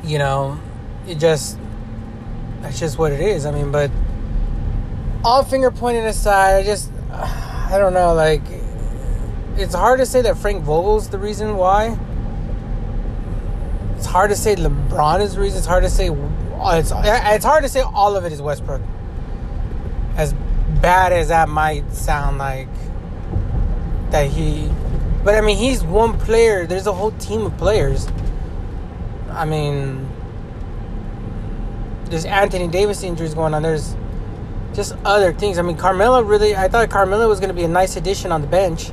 you 0.04 0.18
know, 0.18 0.60
it 1.08 1.16
just 1.20 1.58
that's 2.62 2.80
just 2.80 2.98
what 2.98 3.12
it 3.12 3.20
is. 3.20 3.46
I 3.46 3.52
mean, 3.52 3.72
but 3.72 3.92
all 5.24 5.44
finger 5.44 5.72
pointing 5.72 6.06
aside, 6.06 6.56
I 6.56 6.64
just 6.64 6.92
I 7.12 7.78
don't 7.78 7.94
know, 7.94 8.14
like 8.14 8.42
it's 9.56 9.76
hard 9.76 10.00
to 10.00 10.06
say 10.06 10.22
that 10.22 10.38
Frank 10.38 10.64
Vogel's 10.64 11.10
the 11.10 11.18
reason 11.18 11.58
why. 11.58 11.98
It's 13.98 14.06
hard 14.06 14.30
to 14.30 14.36
say 14.36 14.56
LeBron 14.56 15.22
is 15.22 15.36
the 15.36 15.42
reason. 15.42 15.58
It's 15.58 15.68
hard 15.68 15.84
to 15.84 15.90
say 15.90 16.10
it's 16.10 16.92
it's 16.96 17.46
hard 17.46 17.64
to 17.64 17.70
say 17.70 17.82
all 17.82 18.16
of 18.16 18.26
it 18.26 18.32
is 18.32 18.42
Westbrook. 18.42 18.82
As 20.16 20.34
bad 20.82 21.12
as 21.12 21.28
that 21.28 21.50
might 21.50 21.92
sound 21.94 22.38
like 22.38 22.68
that 24.12 24.28
he 24.28 24.70
but 25.24 25.36
I 25.36 25.42
mean 25.42 25.58
he's 25.58 25.84
one 25.84 26.18
player. 26.18 26.66
There's 26.66 26.88
a 26.88 26.94
whole 26.94 27.12
team 27.12 27.42
of 27.42 27.58
players. 27.58 28.08
I 29.32 29.46
mean 29.46 30.08
there's 32.06 32.26
Anthony 32.26 32.68
Davis 32.68 33.04
injuries 33.04 33.34
going 33.34 33.54
on. 33.54 33.62
There's 33.62 33.96
just 34.74 34.96
other 35.06 35.34
things. 35.34 35.58
I 35.58 35.62
mean 35.62 35.78
Carmelo 35.78 36.22
really 36.22 36.56
I 36.56 36.68
thought 36.68 36.90
Carmelo 36.90 37.28
was 37.28 37.40
gonna 37.40 37.54
be 37.54 37.64
a 37.64 37.70
nice 37.70 37.96
addition 37.96 38.32
on 38.32 38.42
the 38.42 38.48
bench. 38.48 38.92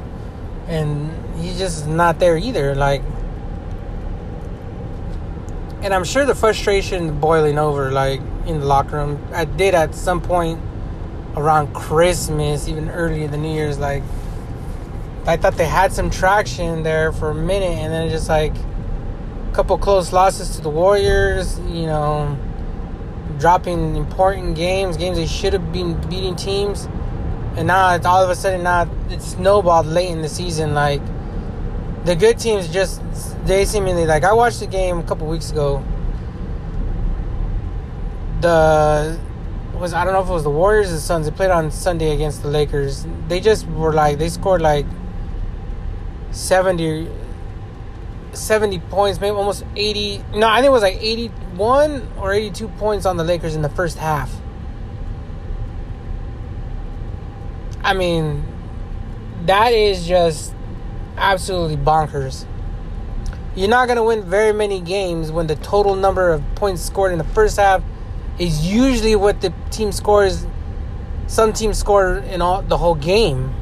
And 0.68 1.12
he's 1.38 1.59
just 1.59 1.87
not 1.87 2.18
there 2.18 2.37
either. 2.37 2.75
Like 2.75 3.03
and 5.83 5.94
I'm 5.94 6.05
sure 6.05 6.25
the 6.25 6.35
frustration 6.35 7.20
boiling 7.20 7.59
over 7.59 7.90
like 7.90 8.20
in 8.46 8.61
the 8.61 8.66
locker 8.66 8.96
room. 8.96 9.25
I 9.33 9.44
did 9.44 9.75
at 9.75 9.94
some 9.94 10.20
point 10.20 10.61
around 11.37 11.75
Christmas, 11.75 12.66
even 12.66 12.88
early 12.90 13.25
in 13.25 13.31
the 13.31 13.37
New 13.37 13.53
Year's, 13.53 13.79
like 13.79 14.03
I 15.27 15.37
thought 15.37 15.57
they 15.57 15.66
had 15.66 15.92
some 15.92 16.09
traction 16.09 16.83
there 16.83 17.12
for 17.12 17.31
a 17.31 17.35
minute 17.35 17.79
and 17.79 17.92
then 17.92 18.11
just 18.11 18.29
like 18.29 18.55
couple 19.57 19.79
close 19.79 20.12
losses 20.12 20.55
to 20.55 20.61
the 20.61 20.69
Warriors, 20.69 21.59
you 21.61 21.87
know, 21.87 22.38
dropping 23.38 23.97
important 23.97 24.55
games, 24.55 24.99
games 24.99 25.16
they 25.16 25.27
should 25.27 25.55
have 25.55 25.73
been 25.73 25.99
beating 26.11 26.37
teams. 26.37 26.87
and 27.57 27.66
now 27.66 27.95
it's 27.95 28.05
all 28.05 28.23
of 28.23 28.29
a 28.29 28.35
sudden 28.35 28.62
now 28.62 28.87
it's 29.09 29.29
snowballed 29.29 29.87
late 29.87 30.11
in 30.11 30.21
the 30.21 30.29
season. 30.29 30.75
Like 30.75 31.01
the 32.05 32.14
good 32.14 32.38
teams 32.38 32.69
just 32.69 33.01
they 33.47 33.64
seemingly 33.64 34.05
like 34.05 34.25
I 34.25 34.35
watched 34.35 34.61
the 34.61 34.66
game 34.66 34.99
a 34.99 35.03
couple 35.03 35.27
weeks 35.27 35.51
ago. 35.51 35.83
The 38.42 39.19
was 39.81 39.95
I 39.95 40.05
don't 40.05 40.12
know 40.12 40.23
if 40.23 40.29
it 40.29 40.33
was 40.33 40.42
the 40.42 40.51
Warriors 40.51 40.90
or 40.90 40.97
the 40.97 41.01
Suns. 41.01 41.25
They 41.25 41.33
played 41.35 41.51
on 41.51 41.71
Sunday 41.71 42.12
against 42.12 42.42
the 42.42 42.49
Lakers. 42.49 43.07
They 43.29 43.40
just 43.40 43.66
were 43.69 43.95
like 43.95 44.19
they 44.19 44.29
scored 44.29 44.61
like 44.61 44.85
70, 46.33 47.09
70 48.37 48.79
points, 48.81 49.20
maybe 49.20 49.35
almost 49.35 49.64
eighty. 49.77 50.22
No, 50.35 50.49
I 50.49 50.57
think 50.57 50.66
it 50.66 50.72
was 50.72 50.83
like 50.83 50.99
eighty 51.01 51.29
one 51.57 52.09
or 52.18 52.33
eighty 52.33 52.51
two 52.51 52.68
points 52.68 53.07
on 53.07 53.16
the 53.16 53.25
Lakers 53.25 53.55
in 53.55 53.62
the 53.62 53.68
first 53.68 53.99
half. 53.99 54.35
I 57.83 57.94
mean, 57.94 58.44
that 59.46 59.72
is 59.72 60.07
just 60.07 60.53
absolutely 61.16 61.77
bonkers. 61.77 62.46
You're 63.55 63.68
not 63.68 63.87
going 63.87 63.96
to 63.96 64.03
win 64.03 64.25
very 64.25 64.53
many 64.53 64.81
games 64.81 65.33
when 65.33 65.46
the 65.46 65.57
total 65.57 65.94
number 65.94 66.31
of 66.31 66.42
points 66.57 66.83
scored 66.83 67.12
in 67.12 67.18
the 67.18 67.25
first 67.25 67.57
half 67.57 67.83
is 68.38 68.66
usually 68.66 69.16
what 69.16 69.40
the 69.40 69.55
team 69.70 69.92
scores. 69.92 70.46
Some 71.27 71.53
teams 71.53 71.79
score 71.79 72.18
in 72.18 72.42
all 72.42 72.62
the 72.62 72.77
whole 72.77 72.94
game. 72.94 73.55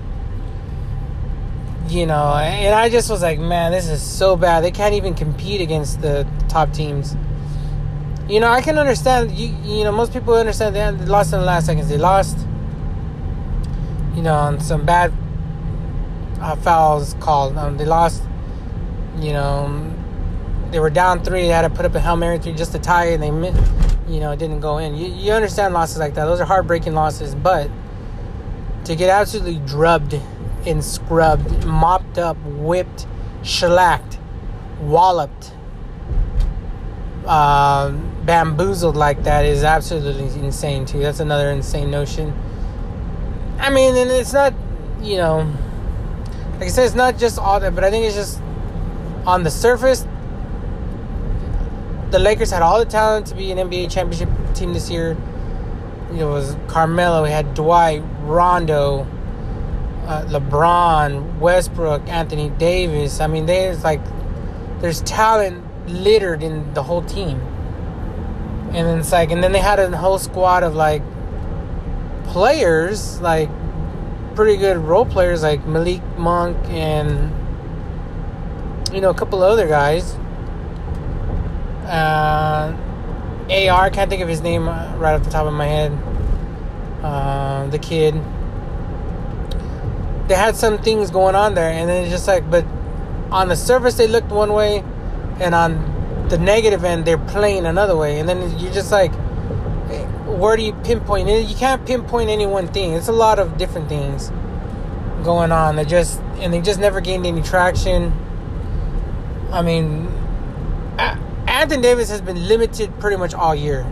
You 1.88 2.06
know, 2.06 2.34
and 2.34 2.74
I 2.74 2.88
just 2.88 3.10
was 3.10 3.22
like, 3.22 3.38
man, 3.38 3.70
this 3.72 3.88
is 3.88 4.02
so 4.02 4.36
bad. 4.36 4.64
They 4.64 4.70
can't 4.70 4.94
even 4.94 5.14
compete 5.14 5.60
against 5.60 6.00
the 6.00 6.26
top 6.48 6.72
teams. 6.72 7.14
You 8.26 8.40
know, 8.40 8.48
I 8.48 8.62
can 8.62 8.78
understand. 8.78 9.32
You, 9.32 9.54
you 9.64 9.84
know, 9.84 9.92
most 9.92 10.12
people 10.12 10.34
understand 10.34 10.74
they 10.74 11.06
lost 11.06 11.32
in 11.32 11.40
the 11.40 11.44
last 11.44 11.66
seconds. 11.66 11.88
They 11.88 11.98
lost. 11.98 12.38
You 14.16 14.22
know, 14.22 14.34
on 14.34 14.60
some 14.60 14.86
bad 14.86 15.12
uh, 16.40 16.56
fouls 16.56 17.14
called. 17.20 17.56
Um, 17.58 17.76
they 17.76 17.84
lost. 17.84 18.22
You 19.18 19.32
know, 19.32 19.94
they 20.70 20.80
were 20.80 20.90
down 20.90 21.22
three. 21.22 21.42
They 21.42 21.48
had 21.48 21.62
to 21.62 21.70
put 21.70 21.84
up 21.84 21.94
a 21.94 22.00
hail 22.00 22.16
mary 22.16 22.38
three 22.38 22.52
just 22.52 22.72
to 22.72 22.78
tie 22.78 23.06
and 23.06 23.22
they, 23.22 24.12
you 24.12 24.20
know, 24.20 24.32
it 24.32 24.38
didn't 24.38 24.60
go 24.60 24.78
in. 24.78 24.96
You, 24.96 25.06
you 25.06 25.32
understand 25.32 25.74
losses 25.74 25.98
like 25.98 26.14
that? 26.14 26.24
Those 26.24 26.40
are 26.40 26.44
heartbreaking 26.44 26.94
losses. 26.94 27.34
But 27.34 27.70
to 28.84 28.96
get 28.96 29.10
absolutely 29.10 29.60
drubbed 29.66 30.18
and 30.66 30.84
scrubbed, 30.84 31.64
mopped 31.64 32.18
up, 32.18 32.36
whipped, 32.44 33.06
shellacked, 33.42 34.18
walloped, 34.80 35.52
uh, 37.26 37.90
bamboozled 38.24 38.96
like 38.96 39.24
that 39.24 39.44
is 39.44 39.64
absolutely 39.64 40.24
insane 40.40 40.86
too. 40.86 41.00
That's 41.00 41.20
another 41.20 41.50
insane 41.50 41.90
notion. 41.90 42.32
I 43.58 43.70
mean, 43.70 43.96
and 43.96 44.10
it's 44.10 44.32
not, 44.32 44.52
you 45.00 45.16
know 45.16 45.52
like 46.54 46.68
I 46.68 46.68
said, 46.68 46.86
it's 46.86 46.94
not 46.94 47.18
just 47.18 47.38
all 47.38 47.58
that, 47.60 47.74
but 47.74 47.84
I 47.84 47.90
think 47.90 48.06
it's 48.06 48.14
just 48.14 48.40
on 49.26 49.42
the 49.42 49.50
surface. 49.50 50.06
The 52.10 52.18
Lakers 52.18 52.50
had 52.50 52.62
all 52.62 52.78
the 52.78 52.84
talent 52.84 53.26
to 53.26 53.34
be 53.34 53.50
an 53.50 53.58
NBA 53.58 53.90
championship 53.90 54.28
team 54.54 54.72
this 54.72 54.88
year. 54.88 55.16
It 56.12 56.24
was 56.24 56.56
Carmelo, 56.68 57.24
we 57.24 57.30
had 57.30 57.54
Dwight, 57.54 58.02
Rondo, 58.20 59.06
uh, 60.06 60.24
LeBron, 60.26 61.38
Westbrook, 61.38 62.08
Anthony 62.08 62.50
Davis. 62.50 63.20
I 63.20 63.26
mean, 63.26 63.46
there's 63.46 63.82
like 63.84 64.00
there's 64.80 65.02
talent 65.02 65.64
littered 65.88 66.42
in 66.42 66.72
the 66.74 66.82
whole 66.82 67.02
team, 67.02 67.40
and 68.72 68.86
then 68.86 68.98
it's 68.98 69.12
like, 69.12 69.30
and 69.30 69.42
then 69.42 69.52
they 69.52 69.60
had 69.60 69.78
a 69.78 69.96
whole 69.96 70.18
squad 70.18 70.62
of 70.62 70.74
like 70.74 71.02
players 72.24 73.20
like 73.20 73.48
pretty 74.34 74.56
good 74.56 74.76
role 74.76 75.06
players 75.06 75.42
like 75.42 75.64
Malik 75.66 76.02
Monk 76.18 76.56
and 76.68 77.30
you 78.92 79.00
know 79.00 79.10
a 79.10 79.14
couple 79.14 79.42
other 79.42 79.68
guys. 79.68 80.14
Uh, 81.86 82.76
AR 83.50 83.90
can't 83.90 84.10
think 84.10 84.22
of 84.22 84.28
his 84.28 84.40
name 84.40 84.66
right 84.66 85.14
off 85.14 85.22
the 85.22 85.30
top 85.30 85.46
of 85.46 85.52
my 85.52 85.66
head. 85.66 85.92
Uh, 87.02 87.66
the 87.66 87.78
kid. 87.78 88.14
They 90.28 90.34
had 90.34 90.56
some 90.56 90.78
things 90.78 91.10
going 91.10 91.34
on 91.34 91.54
there, 91.54 91.70
and 91.70 91.88
then 91.88 92.04
it's 92.04 92.12
just 92.12 92.26
like, 92.26 92.50
but 92.50 92.64
on 93.30 93.48
the 93.48 93.56
surface 93.56 93.94
they 93.94 94.06
looked 94.06 94.30
one 94.30 94.52
way, 94.52 94.82
and 95.40 95.54
on 95.54 96.26
the 96.28 96.38
negative 96.38 96.84
end 96.84 97.04
they're 97.04 97.18
playing 97.18 97.66
another 97.66 97.96
way, 97.96 98.18
and 98.18 98.28
then 98.28 98.58
you're 98.58 98.72
just 98.72 98.90
like 98.90 99.12
where 100.38 100.56
do 100.56 100.62
you 100.62 100.72
pinpoint 100.84 101.28
it? 101.28 101.48
You 101.48 101.54
can't 101.54 101.86
pinpoint 101.86 102.28
any 102.28 102.46
one 102.46 102.68
thing. 102.68 102.92
It's 102.92 103.08
a 103.08 103.12
lot 103.12 103.38
of 103.38 103.56
different 103.56 103.88
things 103.88 104.30
going 105.22 105.52
on. 105.52 105.76
They 105.76 105.84
just 105.84 106.20
and 106.38 106.52
they 106.52 106.60
just 106.60 106.80
never 106.80 107.00
gained 107.00 107.26
any 107.26 107.42
traction. 107.42 108.12
I 109.52 109.62
mean, 109.62 110.08
Anthony 111.46 111.82
Davis 111.82 112.10
has 112.10 112.20
been 112.20 112.48
limited 112.48 112.98
pretty 112.98 113.16
much 113.16 113.34
all 113.34 113.54
year. 113.54 113.86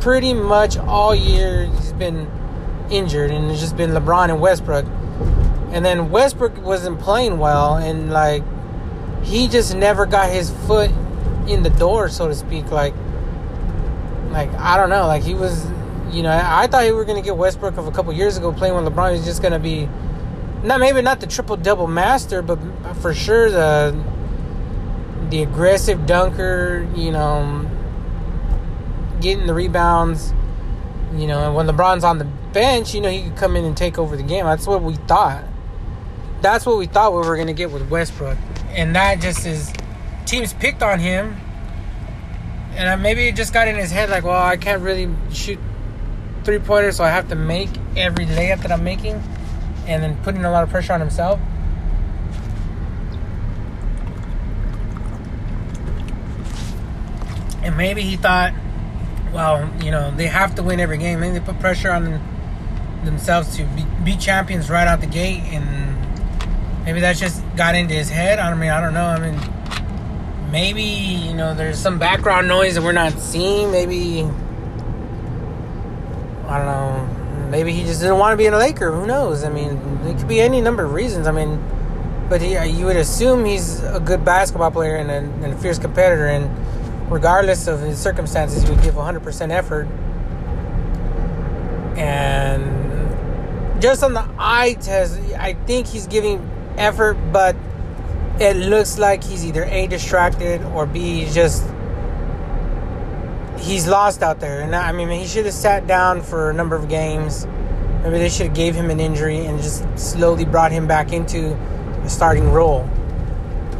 Pretty 0.00 0.32
much 0.32 0.78
all 0.78 1.14
year 1.14 1.66
he's 1.66 1.92
been 1.92 2.30
injured, 2.90 3.30
and 3.30 3.50
it's 3.50 3.60
just 3.60 3.76
been 3.76 3.90
LeBron 3.90 4.30
and 4.30 4.40
Westbrook. 4.40 4.86
And 5.72 5.84
then 5.84 6.10
Westbrook 6.10 6.62
wasn't 6.64 7.00
playing 7.00 7.38
well, 7.38 7.76
and 7.76 8.10
like 8.10 8.42
he 9.22 9.48
just 9.48 9.74
never 9.74 10.06
got 10.06 10.30
his 10.30 10.50
foot 10.66 10.90
in 11.48 11.62
the 11.62 11.70
door, 11.70 12.08
so 12.08 12.28
to 12.28 12.34
speak. 12.34 12.70
Like 12.70 12.94
like 14.30 14.52
I 14.54 14.76
don't 14.76 14.90
know, 14.90 15.06
like 15.06 15.22
he 15.22 15.34
was, 15.34 15.66
you 16.10 16.22
know, 16.22 16.30
I 16.30 16.66
thought 16.66 16.84
he 16.84 16.92
were 16.92 17.04
gonna 17.04 17.22
get 17.22 17.36
Westbrook 17.36 17.76
of 17.76 17.86
a 17.86 17.90
couple 17.90 18.12
years 18.12 18.36
ago 18.36 18.52
playing 18.52 18.74
with 18.74 18.84
LeBron. 18.84 19.16
He's 19.16 19.24
just 19.24 19.42
gonna 19.42 19.58
be, 19.58 19.88
not 20.62 20.78
maybe 20.80 21.02
not 21.02 21.20
the 21.20 21.26
triple 21.26 21.56
double 21.56 21.86
master, 21.86 22.42
but 22.42 22.58
for 23.00 23.14
sure 23.14 23.50
the 23.50 23.98
the 25.30 25.42
aggressive 25.42 26.06
dunker. 26.06 26.86
You 26.94 27.12
know, 27.12 27.70
getting 29.20 29.46
the 29.46 29.54
rebounds. 29.54 30.32
You 31.14 31.26
know, 31.26 31.46
and 31.46 31.54
when 31.54 31.66
LeBron's 31.66 32.04
on 32.04 32.18
the 32.18 32.26
bench, 32.56 32.94
you 32.94 33.02
know 33.02 33.10
he 33.10 33.24
could 33.24 33.36
come 33.36 33.54
in 33.56 33.64
and 33.64 33.76
take 33.76 33.98
over 33.98 34.16
the 34.16 34.22
game. 34.22 34.46
That's 34.46 34.66
what 34.66 34.82
we 34.82 34.94
thought. 34.94 35.44
That's 36.40 36.64
what 36.64 36.78
we 36.78 36.86
thought 36.86 37.12
we 37.12 37.18
were 37.18 37.36
gonna 37.36 37.52
get 37.52 37.70
with 37.70 37.90
Westbrook, 37.90 38.38
and 38.70 38.96
that 38.96 39.20
just 39.20 39.44
is. 39.46 39.72
Teams 40.24 40.52
picked 40.54 40.82
on 40.82 40.98
him 40.98 41.36
and 42.76 43.02
maybe 43.02 43.26
it 43.26 43.36
just 43.36 43.54
got 43.54 43.68
in 43.68 43.76
his 43.76 43.90
head 43.90 44.10
like, 44.10 44.24
well, 44.24 44.42
I 44.42 44.56
can't 44.58 44.82
really 44.82 45.08
shoot 45.32 45.58
three 46.44 46.58
pointers, 46.58 46.96
so 46.96 47.04
I 47.04 47.08
have 47.08 47.28
to 47.30 47.34
make 47.34 47.70
every 47.96 48.26
layup 48.26 48.62
that 48.62 48.70
I'm 48.70 48.84
making, 48.84 49.22
and 49.86 50.02
then 50.02 50.16
putting 50.22 50.44
a 50.44 50.50
lot 50.50 50.62
of 50.62 50.68
pressure 50.68 50.92
on 50.92 51.00
himself. 51.00 51.40
And 57.62 57.76
maybe 57.76 58.02
he 58.02 58.16
thought, 58.16 58.52
well, 59.32 59.72
you 59.82 59.90
know, 59.90 60.14
they 60.14 60.26
have 60.26 60.54
to 60.56 60.62
win 60.62 60.78
every 60.78 60.98
game. 60.98 61.20
Maybe 61.20 61.38
they 61.38 61.44
put 61.44 61.58
pressure 61.58 61.90
on 61.90 62.20
themselves 63.06 63.56
to 63.56 63.64
be, 63.64 63.86
be 64.04 64.16
champions 64.16 64.68
right 64.68 64.86
out 64.86 65.00
the 65.00 65.06
gate, 65.06 65.40
and 65.46 66.84
maybe 66.84 67.00
that 67.00 67.16
just 67.16 67.42
got 67.56 67.74
into 67.74 67.94
his 67.94 68.10
head. 68.10 68.38
I 68.38 68.54
mean, 68.54 68.70
I 68.70 68.80
don't 68.80 68.92
know. 68.92 69.06
I 69.06 69.18
mean 69.18 69.40
maybe 70.50 70.82
you 70.82 71.34
know 71.34 71.54
there's 71.54 71.78
some 71.78 71.98
background 71.98 72.48
noise 72.48 72.74
that 72.74 72.82
we're 72.82 72.92
not 72.92 73.12
seeing. 73.18 73.70
Maybe 73.70 74.22
i 76.48 76.58
don't 76.58 76.66
know. 76.66 77.48
Maybe 77.50 77.72
he 77.72 77.84
just 77.84 78.00
didn't 78.00 78.18
want 78.18 78.32
to 78.32 78.36
be 78.36 78.46
in 78.46 78.54
a 78.54 78.58
laker. 78.58 78.92
Who 78.92 79.06
knows? 79.06 79.44
I 79.44 79.48
mean 79.48 79.76
it 80.06 80.18
could 80.18 80.28
be 80.28 80.40
any 80.40 80.60
number 80.60 80.84
of 80.84 80.92
reasons. 80.92 81.26
I 81.26 81.32
mean 81.32 81.62
but 82.28 82.40
he, 82.40 82.58
you 82.66 82.86
would 82.86 82.96
assume 82.96 83.44
he's 83.44 83.82
a 83.82 84.00
good 84.00 84.24
basketball 84.24 84.70
player 84.72 84.96
and 84.96 85.10
a, 85.10 85.44
and 85.44 85.52
a 85.52 85.56
fierce 85.58 85.78
competitor 85.78 86.26
and 86.26 86.50
regardless 87.10 87.68
of 87.68 87.80
his 87.80 88.00
circumstances 88.00 88.62
he 88.62 88.70
would 88.70 88.82
give 88.82 88.94
100% 88.94 89.50
effort. 89.50 89.86
And 91.96 92.75
just 93.80 94.02
on 94.02 94.12
the 94.12 94.28
eye 94.38 94.74
test 94.80 95.18
i 95.38 95.52
think 95.66 95.86
he's 95.86 96.06
giving 96.06 96.38
effort 96.78 97.14
but 97.32 97.56
it 98.38 98.56
looks 98.56 98.98
like 98.98 99.24
he's 99.24 99.46
either 99.46 99.64
A, 99.64 99.86
distracted, 99.86 100.62
or 100.74 100.84
B, 100.86 101.26
just. 101.32 101.64
He's 103.58 103.88
lost 103.88 104.22
out 104.22 104.40
there. 104.40 104.60
And 104.60 104.76
I 104.76 104.92
mean, 104.92 105.08
he 105.08 105.26
should 105.26 105.46
have 105.46 105.54
sat 105.54 105.86
down 105.86 106.20
for 106.20 106.50
a 106.50 106.52
number 106.52 106.76
of 106.76 106.88
games. 106.88 107.46
Maybe 108.02 108.18
they 108.18 108.28
should 108.28 108.48
have 108.48 108.54
gave 108.54 108.74
him 108.74 108.90
an 108.90 109.00
injury 109.00 109.46
and 109.46 109.60
just 109.60 109.86
slowly 109.98 110.44
brought 110.44 110.70
him 110.70 110.86
back 110.86 111.12
into 111.12 111.54
a 111.54 112.08
starting 112.08 112.50
role. 112.52 112.88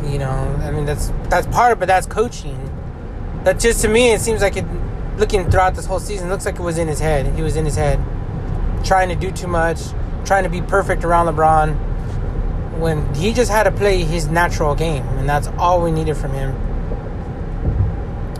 You 0.05 0.19
know, 0.19 0.61
I 0.63 0.71
mean, 0.71 0.87
that's 0.87 1.13
that's 1.25 1.47
part 1.49 1.73
of 1.73 1.79
but 1.79 1.87
that's 1.87 2.07
coaching. 2.07 2.59
That 3.45 3.61
just 3.61 3.83
to 3.83 3.89
me, 3.89 4.13
it 4.13 4.21
seems 4.21 4.41
like 4.41 4.57
it. 4.57 4.65
Looking 5.19 5.51
throughout 5.51 5.75
this 5.75 5.87
whole 5.87 6.01
season, 6.01 6.29
looks 6.29 6.45
like 6.45 6.57
it 6.57 6.63
was 6.63 6.77
in 6.77 6.89
his 6.89 7.01
head. 7.01 7.35
He 7.35 7.41
was 7.41 7.57
in 7.57 7.65
his 7.65 7.77
head, 7.77 7.99
trying 8.87 9.09
to 9.09 9.15
do 9.15 9.31
too 9.31 9.47
much, 9.47 9.81
trying 10.25 10.45
to 10.45 10.51
be 10.51 10.63
perfect 10.63 11.05
around 11.05 11.27
LeBron 11.27 11.77
when 12.79 13.15
he 13.15 13.33
just 13.33 13.51
had 13.51 13.65
to 13.65 13.73
play 13.73 14.05
his 14.05 14.29
natural 14.29 14.75
game, 14.75 15.05
and 15.19 15.29
that's 15.29 15.49
all 15.59 15.83
we 15.83 15.91
needed 15.91 16.17
from 16.17 16.33
him. 16.33 16.55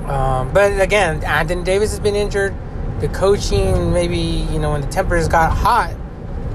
Um, 0.09 0.53
but 0.53 0.81
again, 0.81 1.25
Anthony 1.25 1.65
Davis 1.65 1.91
has 1.91 2.01
been 2.01 2.15
injured. 2.15 2.55
The 3.01 3.09
coaching, 3.09 3.93
maybe 3.93 4.17
you 4.17 4.59
know, 4.59 4.73
when 4.73 4.81
the 4.81 4.87
tempers 4.87 5.29
got 5.29 5.53
hot, 5.53 5.95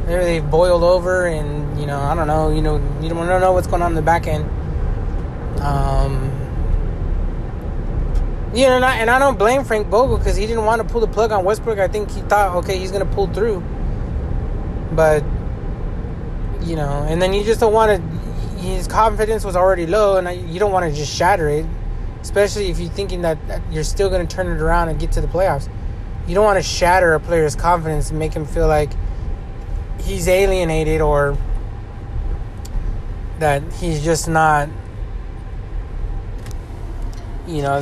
maybe 0.05 0.23
they 0.23 0.39
boiled 0.39 0.83
over, 0.83 1.25
and 1.25 1.79
you 1.79 1.85
know, 1.85 1.99
I 1.99 2.15
don't 2.15 2.27
know. 2.27 2.49
You 2.49 2.61
know, 2.61 2.77
you 3.01 3.09
don't 3.09 3.27
know 3.27 3.51
what's 3.51 3.67
going 3.67 3.81
on 3.81 3.91
in 3.91 3.95
the 3.95 4.01
back 4.01 4.25
end. 4.27 4.49
Um, 5.59 6.31
you 8.53 8.65
know, 8.65 8.75
and 8.75 8.85
I, 8.85 8.97
and 8.97 9.09
I 9.09 9.19
don't 9.19 9.37
blame 9.37 9.63
Frank 9.63 9.87
Vogel 9.87 10.17
because 10.17 10.35
he 10.35 10.45
didn't 10.45 10.65
want 10.65 10.81
to 10.81 10.87
pull 10.87 11.01
the 11.01 11.07
plug 11.07 11.31
on 11.31 11.45
Westbrook. 11.45 11.79
I 11.79 11.87
think 11.87 12.11
he 12.11 12.21
thought, 12.21 12.55
okay, 12.57 12.77
he's 12.77 12.91
going 12.91 13.07
to 13.07 13.13
pull 13.13 13.27
through, 13.27 13.63
but 14.91 15.23
you 16.61 16.75
know, 16.75 17.05
and 17.07 17.21
then 17.21 17.33
you 17.33 17.43
just 17.43 17.59
don't 17.59 17.73
want 17.73 18.01
to. 18.01 18.57
His 18.59 18.87
confidence 18.87 19.43
was 19.43 19.55
already 19.55 19.87
low, 19.87 20.17
and 20.17 20.49
you 20.51 20.59
don't 20.59 20.71
want 20.71 20.89
to 20.89 20.95
just 20.95 21.15
shatter 21.15 21.49
it, 21.49 21.65
especially 22.21 22.69
if 22.69 22.79
you're 22.79 22.91
thinking 22.91 23.23
that, 23.23 23.47
that 23.47 23.61
you're 23.71 23.83
still 23.83 24.09
going 24.09 24.25
to 24.25 24.35
turn 24.35 24.47
it 24.47 24.61
around 24.61 24.89
and 24.89 24.99
get 24.99 25.11
to 25.13 25.21
the 25.21 25.27
playoffs. 25.27 25.67
You 26.27 26.35
don't 26.35 26.45
want 26.45 26.59
to 26.59 26.63
shatter 26.63 27.13
a 27.13 27.19
player's 27.19 27.55
confidence 27.55 28.11
and 28.11 28.19
make 28.19 28.33
him 28.33 28.45
feel 28.45 28.67
like 28.67 28.91
he's 29.99 30.27
alienated 30.27 31.01
or 31.01 31.37
that 33.39 33.63
he's 33.73 34.03
just 34.03 34.27
not 34.27 34.69
you 37.47 37.61
know 37.61 37.81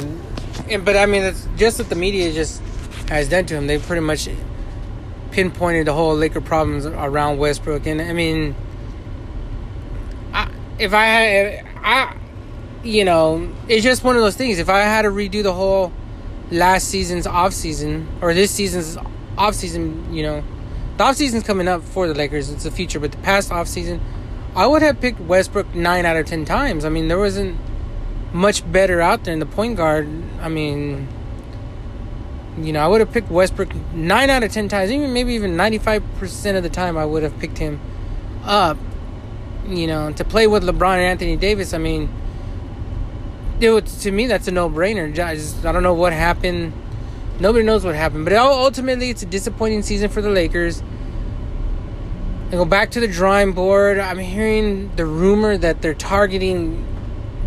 and 0.70 0.86
but 0.86 0.95
I 0.95 1.05
mean 1.05 1.24
it's 1.24 1.47
just 1.57 1.80
what 1.80 1.89
the 1.89 1.95
media 1.95 2.32
just 2.32 2.62
has 3.10 3.28
done 3.28 3.45
to 3.47 3.55
him. 3.55 3.68
They've 3.68 3.82
pretty 3.82 4.01
much 4.01 4.30
pinpointed 5.39 5.87
the 5.87 5.93
whole 5.93 6.15
Laker 6.15 6.41
problems 6.41 6.85
around 6.85 7.37
Westbrook 7.37 7.87
and 7.87 8.01
I 8.01 8.13
mean 8.13 8.55
I, 10.33 10.51
if 10.77 10.93
I 10.93 11.05
had 11.05 11.65
I 11.81 12.15
you 12.83 13.03
know, 13.03 13.51
it's 13.67 13.83
just 13.83 14.03
one 14.03 14.15
of 14.15 14.21
those 14.21 14.35
things. 14.35 14.59
If 14.59 14.69
I 14.69 14.79
had 14.79 15.03
to 15.03 15.09
redo 15.09 15.43
the 15.43 15.53
whole 15.53 15.91
last 16.51 16.87
season's 16.87 17.27
off 17.27 17.53
season 17.53 18.07
or 18.21 18.33
this 18.33 18.51
season's 18.51 18.97
off 19.37 19.55
season, 19.55 20.13
you 20.13 20.23
know, 20.23 20.43
the 20.97 21.03
off 21.03 21.15
season's 21.15 21.43
coming 21.43 21.67
up 21.67 21.83
for 21.83 22.07
the 22.07 22.13
Lakers. 22.13 22.49
It's 22.49 22.63
the 22.63 22.71
future, 22.71 22.99
but 22.99 23.11
the 23.11 23.17
past 23.19 23.51
off 23.51 23.67
season, 23.67 24.01
I 24.55 24.65
would 24.67 24.81
have 24.81 24.99
picked 25.01 25.19
Westbrook 25.19 25.75
nine 25.75 26.05
out 26.05 26.15
of 26.15 26.25
ten 26.25 26.45
times. 26.45 26.85
I 26.85 26.89
mean, 26.89 27.07
there 27.07 27.19
wasn't 27.19 27.59
much 28.33 28.69
better 28.71 29.01
out 29.01 29.23
there 29.23 29.33
in 29.33 29.39
the 29.39 29.45
point 29.45 29.75
guard. 29.75 30.07
I 30.39 30.49
mean, 30.49 31.07
you 32.66 32.74
know, 32.74 32.84
I 32.84 32.88
would 32.88 32.99
have 32.99 33.12
picked 33.12 33.30
Westbrook 33.30 33.74
nine 33.93 34.30
out 34.30 34.43
of 34.43 34.51
ten 34.51 34.68
times, 34.68 34.91
even 34.91 35.14
maybe 35.14 35.34
even 35.34 35.55
ninety 35.55 35.78
five 35.78 36.03
percent 36.18 36.57
of 36.57 36.64
the 36.64 36.70
time. 36.70 36.97
I 36.97 37.05
would 37.05 37.24
have 37.24 37.38
picked 37.39 37.57
him 37.57 37.80
up. 38.43 38.78
You 39.68 39.88
know, 39.88 40.12
to 40.14 40.26
play 40.26 40.47
with 40.47 40.64
LeBron 40.64 40.95
and 40.95 41.01
Anthony 41.01 41.36
Davis. 41.36 41.74
I 41.74 41.78
mean, 41.78 42.10
it 43.60 43.86
to 43.86 44.12
me 44.12 44.28
that's 44.28 44.47
a 44.47 44.51
no 44.51 44.70
brainer. 44.70 45.12
I 45.20 45.36
just 45.36 45.66
I 45.66 45.72
don't 45.72 45.84
know 45.84 45.93
what 45.93 46.14
happened 46.14 46.74
Nobody 47.39 47.64
knows 47.64 47.86
what 47.86 47.95
happened, 47.95 48.26
but 48.26 48.34
ultimately 48.34 49.10
it's 49.10 49.24
a 49.24 49.26
disappointing 49.26 49.82
season 49.82 50.10
for 50.10 50.22
the 50.22 50.30
Lakers. 50.30 50.84
I 52.47 52.51
go 52.51 52.66
back 52.66 52.91
to 52.91 52.99
the 52.99 53.07
drawing 53.07 53.53
board. 53.53 53.97
I'm 53.97 54.18
hearing 54.18 54.93
the 54.97 55.05
rumor 55.05 55.57
that 55.57 55.82
they're 55.82 55.93
targeting 55.93 56.86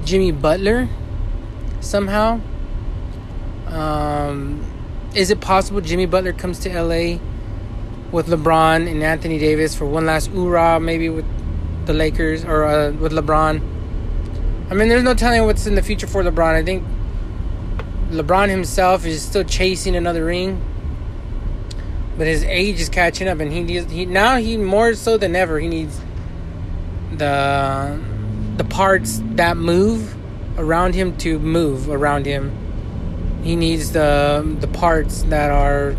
Jimmy 0.03 0.33
Butler 0.33 0.89
somehow. 1.81 2.41
Um, 3.67 4.65
is 5.15 5.31
it 5.31 5.41
possible 5.41 5.81
Jimmy 5.81 6.07
Butler 6.07 6.33
comes 6.33 6.59
to 6.61 6.69
LA 6.71 7.19
with 8.11 8.29
LeBron 8.29 8.91
and 8.91 9.03
Anthony 9.03 9.39
Davis 9.39 9.75
for 9.75 9.87
one 9.87 10.07
last 10.07 10.29
hoorah, 10.29 10.81
maybe 10.81 11.09
with 11.09 11.27
the 11.87 11.93
Lakers 11.93 12.45
or 12.45 12.65
uh, 12.65 12.93
with 12.93 13.13
LeBron? 13.13 13.61
I 14.71 14.75
mean, 14.75 14.89
there's 14.89 15.03
no 15.03 15.15
telling 15.15 15.45
what's 15.45 15.67
in 15.67 15.75
the 15.75 15.83
future 15.83 16.07
for 16.07 16.23
LeBron. 16.23 16.55
I 16.55 16.63
think 16.63 16.85
LeBron 18.09 18.49
himself 18.49 19.05
is 19.05 19.23
still 19.23 19.45
chasing 19.45 19.97
another 19.97 20.25
ring, 20.25 20.63
but 22.17 22.27
his 22.27 22.43
age 22.45 22.81
is 22.81 22.89
catching 22.89 23.29
up, 23.29 23.41
and 23.41 23.53
he 23.53 23.63
needs 23.63 23.91
he 23.91 24.07
now 24.07 24.37
he 24.37 24.57
more 24.57 24.95
so 24.95 25.19
than 25.19 25.37
ever 25.37 25.59
he 25.61 25.69
needs 25.69 26.01
the 27.13 28.01
the 28.57 28.65
parts 28.65 29.21
that 29.33 29.57
move 29.57 30.15
around 30.59 30.95
him 30.95 31.17
to 31.19 31.39
move 31.39 31.91
around 31.91 32.25
him. 32.25 32.62
He 33.43 33.57
needs 33.57 33.93
the 33.93 34.41
um, 34.41 34.61
the 34.61 34.69
parts 34.69 35.23
that 35.25 35.51
are 35.51 35.97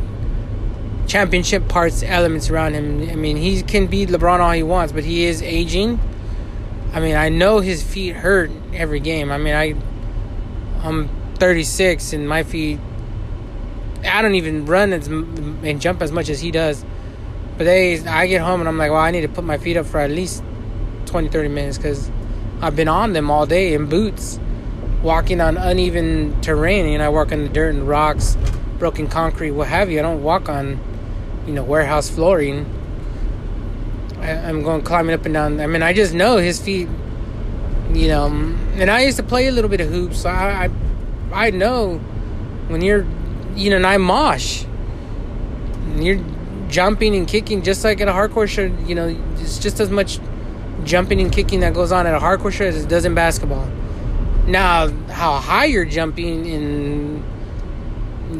championship 1.08 1.68
parts 1.68 2.02
elements 2.04 2.50
around 2.50 2.74
him. 2.74 3.10
I 3.10 3.16
mean, 3.16 3.38
he 3.38 3.62
can 3.62 3.88
be 3.88 4.06
LeBron 4.06 4.40
all 4.40 4.52
he 4.52 4.64
wants, 4.64 4.94
but 4.94 5.04
he 5.04 5.26
is 5.26 5.42
aging. 5.42 6.00
I 6.94 7.00
mean, 7.00 7.16
I 7.16 7.30
know 7.30 7.60
his 7.60 7.84
feet 7.84 8.16
hurt 8.16 8.52
every 8.74 9.00
game. 9.00 9.32
I 9.32 9.38
mean, 9.38 9.56
I 9.56 9.76
I'm 10.88 11.10
36 11.36 12.14
and 12.14 12.28
my 12.28 12.44
feet 12.44 12.80
I 14.06 14.22
don't 14.22 14.36
even 14.36 14.66
run 14.66 14.94
as, 14.94 15.08
and 15.08 15.82
jump 15.82 16.02
as 16.02 16.12
much 16.12 16.30
as 16.30 16.40
he 16.42 16.52
does. 16.52 16.86
But 17.58 17.66
they 17.66 18.00
I 18.06 18.28
get 18.28 18.42
home 18.42 18.60
and 18.60 18.68
I'm 18.68 18.78
like, 18.78 18.92
"Well, 18.92 19.00
I 19.00 19.12
need 19.12 19.22
to 19.22 19.30
put 19.30 19.44
my 19.44 19.58
feet 19.58 19.78
up 19.78 19.86
for 19.86 20.00
at 20.00 20.12
least 20.12 20.44
20 21.06 21.30
30 21.30 21.50
minutes 21.50 21.78
cuz 21.78 22.10
I've 22.62 22.76
been 22.76 22.88
on 22.88 23.14
them 23.14 23.30
all 23.30 23.46
day 23.46 23.74
in 23.74 23.88
boots, 23.88 24.40
walking 25.04 25.42
on 25.42 25.58
uneven 25.58 26.42
terrain 26.42 26.86
and 26.86 27.04
I 27.04 27.10
walk 27.10 27.32
on 27.32 27.44
the 27.44 27.50
dirt 27.50 27.76
and 27.76 27.88
rocks, 27.88 28.38
broken 28.80 29.08
concrete, 29.08 29.52
what 29.52 29.68
have 29.68 29.92
you. 29.92 30.00
I 30.00 30.02
don't 30.02 30.24
walk 30.24 30.50
on, 30.50 30.80
you 31.46 31.54
know, 31.54 31.64
warehouse 31.64 32.10
flooring. 32.10 32.66
I, 34.20 34.32
I'm 34.32 34.64
going 34.64 34.82
climbing 34.82 35.14
up 35.14 35.26
and 35.26 35.34
down. 35.34 35.60
I 35.60 35.68
mean, 35.68 35.84
I 35.84 35.94
just 35.94 36.14
know 36.14 36.38
his 36.38 36.60
feet, 36.62 36.88
you 37.92 38.08
know. 38.08 38.28
And 38.28 38.90
I 38.90 39.04
used 39.04 39.18
to 39.18 39.24
play 39.24 39.48
a 39.48 39.52
little 39.52 39.70
bit 39.70 39.82
of 39.82 39.90
hoops, 39.90 40.22
so 40.22 40.30
I, 40.30 40.66
I 40.66 41.48
I 41.48 41.50
know 41.50 41.98
when 42.70 42.82
you're, 42.82 43.06
you 43.56 43.70
know, 43.70 43.76
and 43.76 43.86
I 43.86 43.98
mosh. 43.98 44.66
You're 45.98 46.24
jumping 46.70 47.16
and 47.16 47.28
kicking 47.28 47.62
just 47.62 47.84
like 47.84 48.02
at 48.02 48.08
a 48.08 48.12
hardcore 48.12 48.48
show. 48.48 48.64
You 48.64 48.96
know, 48.96 49.22
it's 49.38 49.60
just 49.60 49.80
as 49.80 49.90
much 49.90 50.20
jumping 50.86 51.20
and 51.20 51.32
kicking 51.32 51.60
that 51.60 51.74
goes 51.74 51.92
on 51.92 52.08
at 52.08 52.16
a 52.16 52.20
hardcore 52.20 52.52
show 52.52 52.66
as 52.66 52.84
it 52.84 52.88
does 52.88 53.06
in 53.06 53.14
basketball. 53.14 53.70
Now, 54.48 54.90
how 55.08 55.40
high 55.40 55.66
you're 55.66 55.86
jumping 55.86 56.48
and 56.48 57.24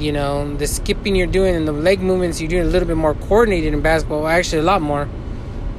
you 0.02 0.12
know 0.12 0.56
the 0.56 0.66
skipping 0.66 1.16
you're 1.16 1.28
doing 1.28 1.56
and 1.56 1.68
the 1.68 1.72
leg 1.72 2.02
movements 2.02 2.42
you're 2.42 2.50
doing 2.50 2.64
a 2.64 2.68
little 2.68 2.88
bit 2.88 2.98
more 2.98 3.14
coordinated 3.14 3.74
in 3.74 3.82
basketball. 3.82 4.28
Actually, 4.28 4.60
a 4.60 4.64
lot 4.66 4.82
more, 4.82 5.08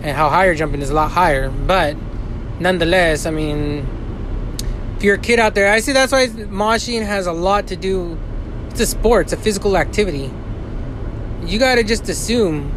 and 0.03 0.17
how 0.17 0.31
high 0.31 0.47
you're 0.47 0.55
jumping 0.55 0.81
is 0.81 0.91
a 0.91 0.95
lot 0.95 1.11
higher. 1.11 1.51
But 1.51 1.97
nonetheless, 2.59 3.27
I 3.27 3.31
mean 3.31 3.87
if 4.97 5.03
you're 5.03 5.17
a 5.17 5.19
kid 5.19 5.39
out 5.39 5.55
there, 5.55 5.71
I 5.71 5.81
see 5.81 5.93
that's 5.93 6.13
why 6.13 6.29
moshing 6.29 7.05
has 7.05 7.27
a 7.27 7.33
lot 7.33 7.67
to 7.67 7.77
do. 7.77 8.17
It's 8.71 8.81
a 8.81 8.87
sport. 8.87 9.27
It's 9.27 9.33
a 9.35 9.37
physical 9.37 9.77
activity. 9.77 10.31
You 11.45 11.59
gotta 11.59 11.85
just 11.85 12.09
assume 12.09 12.73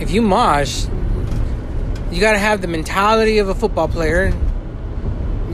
if 0.00 0.10
you 0.10 0.20
mosh, 0.20 0.84
you 2.10 2.20
gotta 2.20 2.38
have 2.38 2.60
the 2.60 2.68
mentality 2.68 3.38
of 3.38 3.48
a 3.48 3.54
football 3.54 3.88
player. 3.88 4.34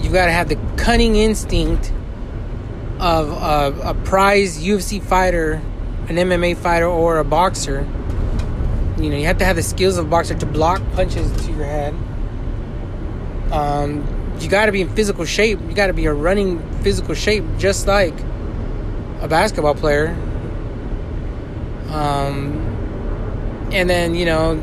You 0.02 0.10
gotta 0.10 0.32
have 0.32 0.48
the 0.48 0.58
cunning 0.76 1.16
instinct 1.16 1.92
of 2.98 3.30
a, 3.30 3.90
a 3.90 3.94
prize 3.94 4.62
UFC 4.62 5.02
fighter, 5.02 5.54
an 6.08 6.16
MMA 6.16 6.56
fighter, 6.56 6.86
or 6.86 7.18
a 7.18 7.24
boxer. 7.24 7.86
You 8.98 9.08
know, 9.08 9.16
you 9.16 9.24
have 9.26 9.38
to 9.38 9.44
have 9.44 9.56
the 9.56 9.62
skills 9.62 9.96
of 9.96 10.06
a 10.06 10.08
boxer 10.08 10.34
to 10.34 10.46
block 10.46 10.82
punches 10.92 11.30
to 11.46 11.52
your 11.52 11.64
head. 11.64 11.94
Um, 13.50 14.06
you 14.40 14.48
got 14.48 14.66
to 14.66 14.72
be 14.72 14.82
in 14.82 14.94
physical 14.94 15.24
shape. 15.24 15.58
You 15.60 15.74
got 15.74 15.88
to 15.88 15.92
be 15.92 16.06
a 16.06 16.12
running 16.12 16.60
physical 16.82 17.14
shape, 17.14 17.44
just 17.58 17.86
like 17.86 18.14
a 19.20 19.28
basketball 19.28 19.74
player. 19.74 20.08
Um, 21.88 23.68
and 23.72 23.88
then 23.88 24.14
you 24.14 24.26
know, 24.26 24.56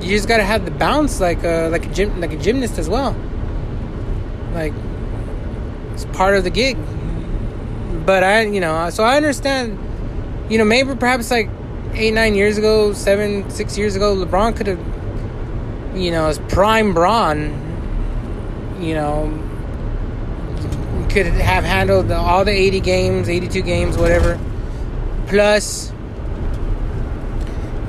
you 0.00 0.16
just 0.16 0.28
got 0.28 0.38
to 0.38 0.44
have 0.44 0.64
the 0.64 0.70
bounce 0.70 1.20
like 1.20 1.42
a 1.44 1.68
like 1.68 1.86
a 1.86 1.88
gym 1.92 2.20
like 2.20 2.32
a 2.32 2.36
gymnast 2.36 2.78
as 2.78 2.88
well. 2.88 3.16
Like 4.54 4.72
it's 5.92 6.04
part 6.06 6.34
of 6.34 6.44
the 6.44 6.50
gig. 6.50 6.76
But 8.06 8.22
I, 8.24 8.42
you 8.42 8.60
know, 8.60 8.90
so 8.90 9.04
I 9.04 9.16
understand. 9.16 9.78
You 10.50 10.56
know, 10.56 10.64
maybe 10.64 10.94
perhaps 10.94 11.30
like 11.30 11.50
eight, 11.92 12.14
nine 12.14 12.34
years 12.34 12.56
ago, 12.56 12.94
seven, 12.94 13.50
six 13.50 13.76
years 13.76 13.96
ago, 13.96 14.16
LeBron 14.16 14.56
could 14.56 14.66
have 14.66 14.78
you 15.94 16.10
know, 16.10 16.26
as 16.26 16.38
prime 16.38 16.94
Bron, 16.94 17.50
you 18.80 18.94
know, 18.94 19.26
could 21.10 21.26
have 21.26 21.64
handled 21.64 22.10
all 22.12 22.44
the 22.44 22.52
80 22.52 22.80
games, 22.80 23.28
82 23.28 23.62
games, 23.62 23.98
whatever, 23.98 24.38
plus, 25.26 25.92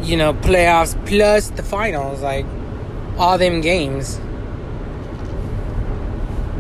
you 0.10 0.18
know, 0.18 0.34
playoffs, 0.34 0.94
plus 1.06 1.50
the 1.52 1.64
finals, 1.64 2.22
like 2.22 2.46
all 3.18 3.38
them 3.38 3.62
games. 3.62 4.20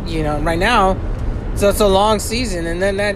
You 0.05 0.23
know, 0.23 0.39
right 0.41 0.59
now, 0.59 0.97
so 1.55 1.69
it's 1.69 1.79
a 1.79 1.87
long 1.87 2.19
season, 2.19 2.65
and 2.65 2.81
then 2.81 2.97
that, 2.97 3.15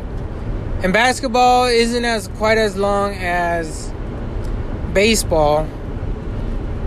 and 0.83 0.93
basketball 0.93 1.65
isn't 1.65 2.05
as 2.05 2.27
quite 2.29 2.57
as 2.57 2.75
long 2.75 3.13
as 3.13 3.91
baseball 4.93 5.67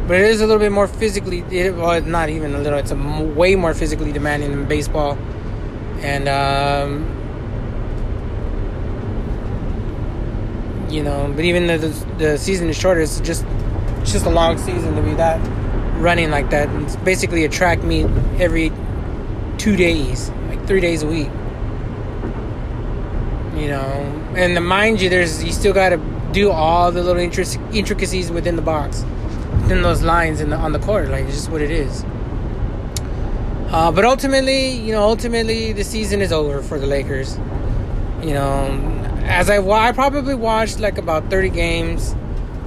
but 0.06 0.20
it 0.20 0.26
is 0.26 0.40
a 0.40 0.46
little 0.46 0.60
bit 0.60 0.70
more 0.70 0.86
physically. 0.86 1.40
It, 1.50 1.74
well, 1.74 2.00
not 2.02 2.28
even 2.28 2.54
a 2.54 2.60
little. 2.60 2.78
It's 2.78 2.92
a 2.92 2.96
way 2.96 3.56
more 3.56 3.74
physically 3.74 4.12
demanding 4.12 4.52
than 4.52 4.66
baseball, 4.66 5.18
and 6.00 6.28
um, 6.28 7.15
you 10.96 11.02
know. 11.02 11.30
But 11.36 11.44
even 11.44 11.66
though 11.66 11.78
the, 11.78 11.88
the 12.16 12.38
season 12.38 12.68
is 12.68 12.76
shorter, 12.76 13.00
it's 13.00 13.20
just 13.20 13.44
it's 14.00 14.12
just 14.12 14.24
a 14.24 14.30
long 14.30 14.56
season 14.56 14.96
to 14.96 15.02
be 15.02 15.12
that 15.14 15.38
running 16.00 16.30
like 16.30 16.50
that. 16.50 16.68
It's 16.82 16.96
basically 16.96 17.44
a 17.44 17.48
track 17.48 17.82
meet 17.82 18.06
every 18.38 18.72
two 19.58 19.76
days, 19.76 20.30
like 20.48 20.66
three 20.66 20.80
days 20.80 21.02
a 21.02 21.06
week. 21.06 21.28
You 23.60 23.68
know, 23.68 24.32
and 24.36 24.56
the, 24.56 24.60
mind 24.60 25.00
you, 25.00 25.08
there's 25.08 25.44
you 25.44 25.52
still 25.52 25.74
got 25.74 25.90
to 25.90 25.98
do 26.32 26.50
all 26.50 26.90
the 26.92 27.02
little 27.02 27.22
intricacies 27.22 28.30
within 28.30 28.56
the 28.56 28.62
box, 28.62 29.04
within 29.62 29.82
those 29.82 30.02
lines 30.02 30.40
in 30.40 30.50
the, 30.50 30.56
on 30.56 30.72
the 30.72 30.78
court. 30.78 31.08
Like 31.08 31.24
it's 31.26 31.34
just 31.34 31.50
what 31.50 31.60
it 31.60 31.70
is. 31.70 32.04
Uh, 33.68 33.90
but 33.90 34.04
ultimately, 34.04 34.70
you 34.70 34.92
know, 34.92 35.02
ultimately 35.02 35.72
the 35.72 35.84
season 35.84 36.22
is 36.22 36.32
over 36.32 36.62
for 36.62 36.78
the 36.78 36.86
Lakers. 36.86 37.36
You 38.22 38.32
know, 38.32 39.05
as 39.26 39.50
I 39.50 39.58
I 39.58 39.92
probably 39.92 40.34
watched 40.34 40.78
like 40.78 40.98
about 40.98 41.30
30 41.30 41.50
games, 41.50 42.12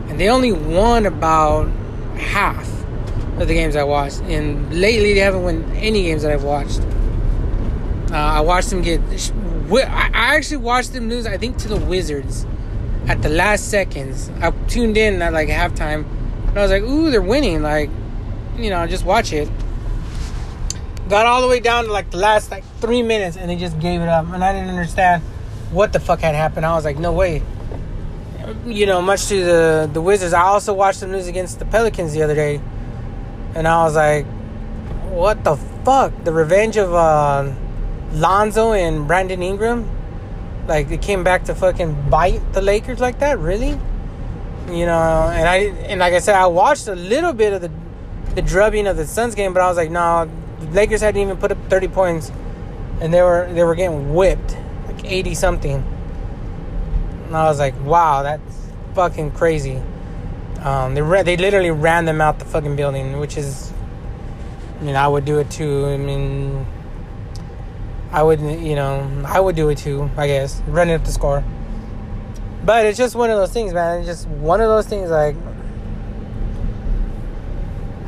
and 0.07 0.20
they 0.20 0.30
only 0.30 0.51
won 0.51 1.05
about 1.05 1.70
half 2.18 2.68
of 3.39 3.47
the 3.47 3.53
games 3.53 3.76
I 3.76 3.84
watched. 3.84 4.20
And 4.22 4.74
lately, 4.74 5.14
they 5.14 5.22
haven't 5.22 5.43
won 5.43 5.72
any 5.78 6.03
games 6.03 6.24
that 6.24 6.32
I've 6.32 6.43
watched. 6.43 6.82
Uh, 8.12 8.16
I 8.16 8.41
watched 8.41 8.70
them 8.70 8.82
get. 8.82 8.99
I 9.72 10.36
actually 10.36 10.57
watched 10.57 10.93
them 10.93 11.10
lose. 11.10 11.26
I 11.26 11.38
think 11.38 11.57
to 11.60 11.68
the 11.68 11.78
Wizards 11.78 12.45
at 13.07 13.22
the 13.22 13.30
last 13.30 13.70
seconds. 13.70 14.30
I 14.41 14.51
tuned 14.68 14.97
in 14.97 15.22
at 15.22 15.32
like 15.32 15.47
halftime, 15.47 16.05
and 16.49 16.57
I 16.57 16.62
was 16.62 16.72
like, 16.72 16.84
"Ooh, 16.84 17.10
they're 17.10 17.22
winning!" 17.22 17.62
Like, 17.62 17.89
you 18.57 18.70
know, 18.70 18.86
just 18.86 19.05
watch 19.05 19.32
it. 19.32 19.49
Got 21.07 21.26
all 21.26 21.41
the 21.41 21.47
way 21.47 21.60
down 21.60 21.86
to 21.86 21.91
like 21.91 22.12
the 22.12 22.18
last 22.18 22.51
like 22.51 22.66
three 22.80 23.01
minutes, 23.01 23.38
and 23.38 23.49
they 23.49 23.55
just 23.55 23.80
gave 23.80 24.01
it 24.01 24.10
up, 24.10 24.28
and 24.34 24.43
I 24.43 24.51
didn't 24.51 24.70
understand 24.70 25.24
what 25.72 25.93
the 25.93 25.99
fuck 25.99 26.20
had 26.20 26.36
happened. 26.36 26.65
I 26.65 26.74
was 26.74 26.86
like, 26.86 26.97
"No 26.97 27.11
way." 27.11 27.41
You 28.65 28.86
know, 28.86 29.01
much 29.01 29.28
to 29.28 29.43
the 29.43 29.89
the 29.91 30.01
Wizards. 30.01 30.34
I 30.34 30.41
also 30.41 30.74
watched 30.74 31.01
the 31.01 31.07
news 31.07 31.28
against 31.28 31.59
the 31.59 31.65
Pelicans 31.65 32.13
the 32.13 32.24
other 32.24 32.36
day, 32.36 32.61
and 33.55 33.67
I 33.67 33.84
was 33.84 33.95
like, 33.95 34.26
"What 35.09 35.43
the 35.43 35.55
fuck?" 35.86 36.11
The 36.24 36.34
revenge 36.34 36.78
of 36.78 36.93
uh, 36.93 37.51
Lonzo 38.13 38.74
and 38.74 39.07
Brandon 39.07 39.41
Ingram 39.41 39.89
like 40.70 40.88
they 40.88 40.97
came 40.97 41.24
back 41.24 41.45
to 41.45 41.55
fucking 41.55 42.09
bite 42.09 42.53
the 42.53 42.61
Lakers 42.61 42.99
like 42.99 43.20
that, 43.20 43.39
really? 43.39 43.78
You 44.70 44.86
know, 44.86 45.32
and 45.34 45.49
I 45.49 45.55
and 45.89 45.99
like 45.99 46.13
I 46.13 46.20
said, 46.20 46.36
I 46.36 46.45
watched 46.45 46.88
a 46.88 46.95
little 46.95 47.34
bit 47.34 47.53
of 47.53 47.61
the 47.61 47.72
the 48.36 48.43
drubbing 48.43 48.86
of 48.86 48.95
the 48.95 49.07
Suns 49.07 49.34
game, 49.34 49.51
but 49.51 49.63
I 49.63 49.67
was 49.67 49.78
like, 49.78 49.89
no, 49.89 50.30
Lakers 50.72 51.01
hadn't 51.01 51.20
even 51.20 51.38
put 51.38 51.51
up 51.51 51.57
thirty 51.70 51.88
points, 51.88 52.32
and 53.01 53.11
they 53.11 53.22
were 53.22 53.51
they 53.51 53.63
were 53.63 53.74
getting 53.74 54.13
whipped 54.13 54.55
like 55.10 55.18
eighty 55.18 55.36
something. 55.36 55.84
And 57.26 57.36
I 57.36 57.45
was 57.45 57.60
like, 57.60 57.76
wow, 57.84 58.24
that's 58.24 58.72
fucking 58.95 59.32
crazy. 59.32 59.82
Um, 60.62 60.93
they 60.95 61.01
re- 61.01 61.24
they 61.24 61.38
literally 61.38 61.72
ran 61.72 62.05
them 62.05 62.22
out 62.22 62.39
the 62.39 62.45
fucking 62.45 62.76
building, 62.76 63.20
which 63.20 63.38
is, 63.38 63.72
I 64.80 64.84
mean, 64.84 64.95
I 64.95 65.07
would 65.07 65.26
do 65.26 65.39
it 65.39 65.49
too. 65.49 65.86
I 65.86 65.97
mean 65.97 66.66
I 68.12 68.24
would, 68.24 68.41
you 68.41 68.76
know, 68.76 69.07
I 69.26 69.39
would 69.39 69.55
do 69.55 69.70
it 69.70 69.78
too, 69.78 70.10
I 70.18 70.26
guess, 70.26 70.62
running 70.68 70.95
up 70.95 71.05
the 71.05 71.12
score. 71.12 71.43
But 72.66 72.88
it's 72.88 72.97
just 72.97 73.16
one 73.16 73.30
of 73.30 73.38
those 73.38 73.51
things, 73.51 73.72
man. 73.72 73.99
It's 73.99 74.07
just 74.07 74.28
one 74.28 74.62
of 74.62 74.68
those 74.68 74.88
things, 74.88 75.12
like, 75.12 75.36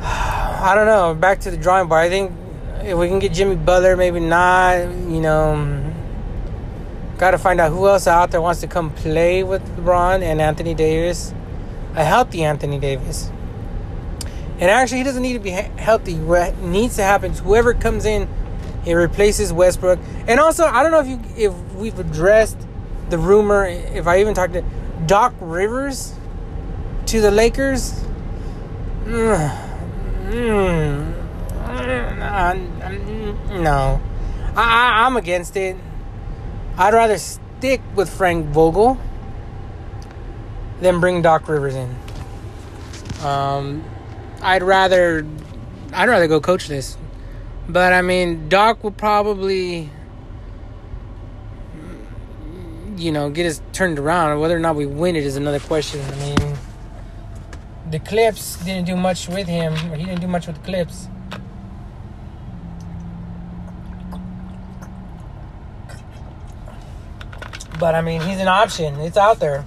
I 0.00 0.72
don't 0.74 0.86
know. 0.86 1.14
Back 1.14 1.40
to 1.42 1.52
the 1.52 1.56
drawing 1.56 1.88
board. 1.88 2.00
I 2.00 2.08
think 2.08 2.32
if 2.82 2.98
we 2.98 3.06
can 3.06 3.20
get 3.20 3.32
Jimmy 3.32 3.54
Butler, 3.54 3.96
maybe 3.96 4.18
not, 4.18 4.80
you 4.80 5.20
know, 5.20 5.81
got 7.18 7.32
to 7.32 7.38
find 7.38 7.60
out 7.60 7.70
who 7.70 7.88
else 7.88 8.06
out 8.06 8.30
there 8.30 8.40
wants 8.40 8.60
to 8.60 8.66
come 8.66 8.90
play 8.90 9.42
with 9.42 9.62
LeBron 9.76 10.22
and 10.22 10.40
Anthony 10.40 10.74
Davis. 10.74 11.34
A 11.94 12.04
healthy 12.04 12.42
Anthony 12.42 12.78
Davis. 12.78 13.30
And 14.58 14.70
actually, 14.70 14.98
he 14.98 15.04
doesn't 15.04 15.22
need 15.22 15.34
to 15.34 15.38
be 15.38 15.50
healthy. 15.50 16.14
What 16.14 16.56
needs 16.58 16.96
to 16.96 17.02
happen 17.02 17.32
is 17.32 17.40
whoever 17.40 17.74
comes 17.74 18.04
in 18.04 18.28
he 18.84 18.94
replaces 18.94 19.52
Westbrook. 19.52 19.98
And 20.26 20.40
also, 20.40 20.64
I 20.64 20.82
don't 20.82 20.90
know 20.92 21.00
if 21.00 21.06
you 21.06 21.20
if 21.36 21.74
we've 21.74 21.98
addressed 21.98 22.58
the 23.10 23.18
rumor, 23.18 23.66
if 23.66 24.06
I 24.06 24.20
even 24.20 24.34
talked 24.34 24.54
to 24.54 24.64
Doc 25.06 25.34
Rivers 25.40 26.14
to 27.06 27.20
the 27.20 27.30
Lakers. 27.30 28.02
No, 33.60 34.00
I, 34.56 35.04
I'm 35.06 35.16
against 35.16 35.56
it. 35.56 35.76
I'd 36.78 36.94
rather 36.94 37.18
stick 37.18 37.80
with 37.94 38.08
Frank 38.08 38.46
Vogel 38.46 38.98
than 40.80 41.00
bring 41.00 41.22
Doc 41.22 41.48
Rivers 41.48 41.74
in. 41.74 41.94
Um, 43.22 43.84
I'd 44.40 44.62
rather 44.62 45.26
I'd 45.92 46.08
rather 46.08 46.26
go 46.26 46.40
coach 46.40 46.68
this. 46.68 46.96
But 47.68 47.92
I 47.92 48.02
mean, 48.02 48.48
Doc 48.48 48.82
will 48.82 48.90
probably, 48.90 49.90
you 52.96 53.12
know, 53.12 53.30
get 53.30 53.46
us 53.46 53.60
turned 53.72 53.98
around. 53.98 54.40
Whether 54.40 54.56
or 54.56 54.60
not 54.60 54.74
we 54.74 54.86
win 54.86 55.14
it 55.14 55.24
is 55.24 55.36
another 55.36 55.60
question. 55.60 56.00
I 56.00 56.16
mean, 56.16 56.58
the 57.90 57.98
Clips 58.00 58.56
didn't 58.64 58.86
do 58.86 58.96
much 58.96 59.28
with 59.28 59.46
him, 59.46 59.74
or 59.92 59.96
he 59.96 60.04
didn't 60.04 60.20
do 60.20 60.26
much 60.26 60.46
with 60.46 60.56
the 60.56 60.62
Clips. 60.62 61.08
But 67.82 67.96
I 67.96 68.00
mean, 68.00 68.20
he's 68.20 68.38
an 68.38 68.46
option. 68.46 69.00
It's 69.00 69.16
out 69.16 69.40
there. 69.40 69.66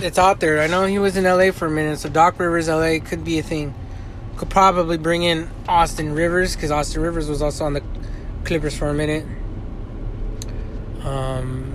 It's 0.00 0.18
out 0.18 0.40
there. 0.40 0.60
I 0.60 0.66
know 0.66 0.84
he 0.84 0.98
was 0.98 1.16
in 1.16 1.22
LA 1.22 1.52
for 1.52 1.66
a 1.66 1.70
minute, 1.70 2.00
so 2.00 2.08
Doc 2.08 2.40
Rivers 2.40 2.68
LA 2.68 2.98
could 2.98 3.24
be 3.24 3.38
a 3.38 3.42
thing. 3.44 3.72
Could 4.36 4.50
probably 4.50 4.98
bring 4.98 5.22
in 5.22 5.48
Austin 5.68 6.12
Rivers 6.12 6.56
because 6.56 6.72
Austin 6.72 7.02
Rivers 7.02 7.28
was 7.28 7.40
also 7.40 7.66
on 7.66 7.74
the 7.74 7.84
Clippers 8.42 8.76
for 8.76 8.88
a 8.88 8.92
minute. 8.92 9.24
Um, 11.04 11.72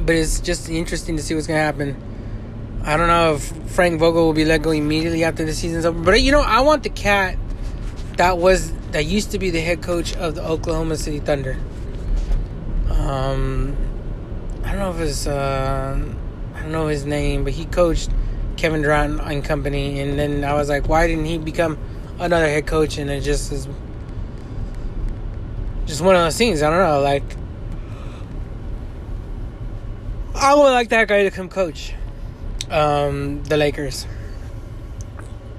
but 0.00 0.14
it's 0.14 0.40
just 0.40 0.70
interesting 0.70 1.18
to 1.18 1.22
see 1.22 1.34
what's 1.34 1.46
gonna 1.46 1.60
happen. 1.60 1.94
I 2.84 2.96
don't 2.96 3.08
know 3.08 3.34
if 3.34 3.44
Frank 3.72 4.00
Vogel 4.00 4.24
will 4.24 4.32
be 4.32 4.46
let 4.46 4.62
go 4.62 4.70
immediately 4.70 5.22
after 5.22 5.44
the 5.44 5.52
season's 5.52 5.84
over. 5.84 6.00
But 6.00 6.22
you 6.22 6.32
know, 6.32 6.40
I 6.40 6.62
want 6.62 6.82
the 6.82 6.88
cat 6.88 7.36
that 8.16 8.38
was 8.38 8.72
that 8.92 9.04
used 9.04 9.32
to 9.32 9.38
be 9.38 9.50
the 9.50 9.60
head 9.60 9.82
coach 9.82 10.16
of 10.16 10.34
the 10.34 10.42
Oklahoma 10.42 10.96
City 10.96 11.18
Thunder. 11.18 11.58
Um, 12.88 13.76
I 14.68 14.72
don't 14.72 14.80
know 14.80 14.90
if 14.90 15.00
it's 15.00 15.26
uh, 15.26 15.98
I 16.54 16.60
don't 16.60 16.72
know 16.72 16.88
his 16.88 17.06
name, 17.06 17.42
but 17.42 17.54
he 17.54 17.64
coached 17.64 18.10
Kevin 18.58 18.82
Durant 18.82 19.18
and 19.18 19.42
company. 19.42 19.98
And 20.00 20.18
then 20.18 20.44
I 20.44 20.52
was 20.52 20.68
like, 20.68 20.90
why 20.90 21.06
didn't 21.06 21.24
he 21.24 21.38
become 21.38 21.78
another 22.18 22.46
head 22.46 22.66
coach? 22.66 22.98
And 22.98 23.08
it 23.08 23.22
just 23.22 23.50
is 23.50 23.66
just 25.86 26.02
one 26.02 26.16
of 26.16 26.22
those 26.22 26.36
things. 26.36 26.62
I 26.62 26.68
don't 26.68 26.80
know. 26.80 27.00
Like, 27.00 27.22
I 30.34 30.54
would 30.54 30.70
like 30.70 30.90
that 30.90 31.08
guy 31.08 31.22
to 31.22 31.30
come 31.30 31.48
coach 31.48 31.94
um, 32.68 33.42
the 33.44 33.56
Lakers. 33.56 34.06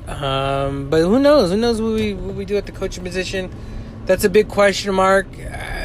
Um, 0.05 0.91
but 0.91 1.01
who 1.01 1.19
knows? 1.19 1.49
Who 1.49 1.57
knows 1.57 1.81
what 1.81 1.93
we 1.93 2.13
what 2.13 2.35
we 2.35 2.45
do 2.45 2.57
at 2.57 2.67
the 2.67 2.71
coaching 2.71 3.03
position? 3.03 3.51
That's 4.05 4.23
a 4.23 4.29
big 4.29 4.49
question 4.49 4.93
mark. 4.93 5.25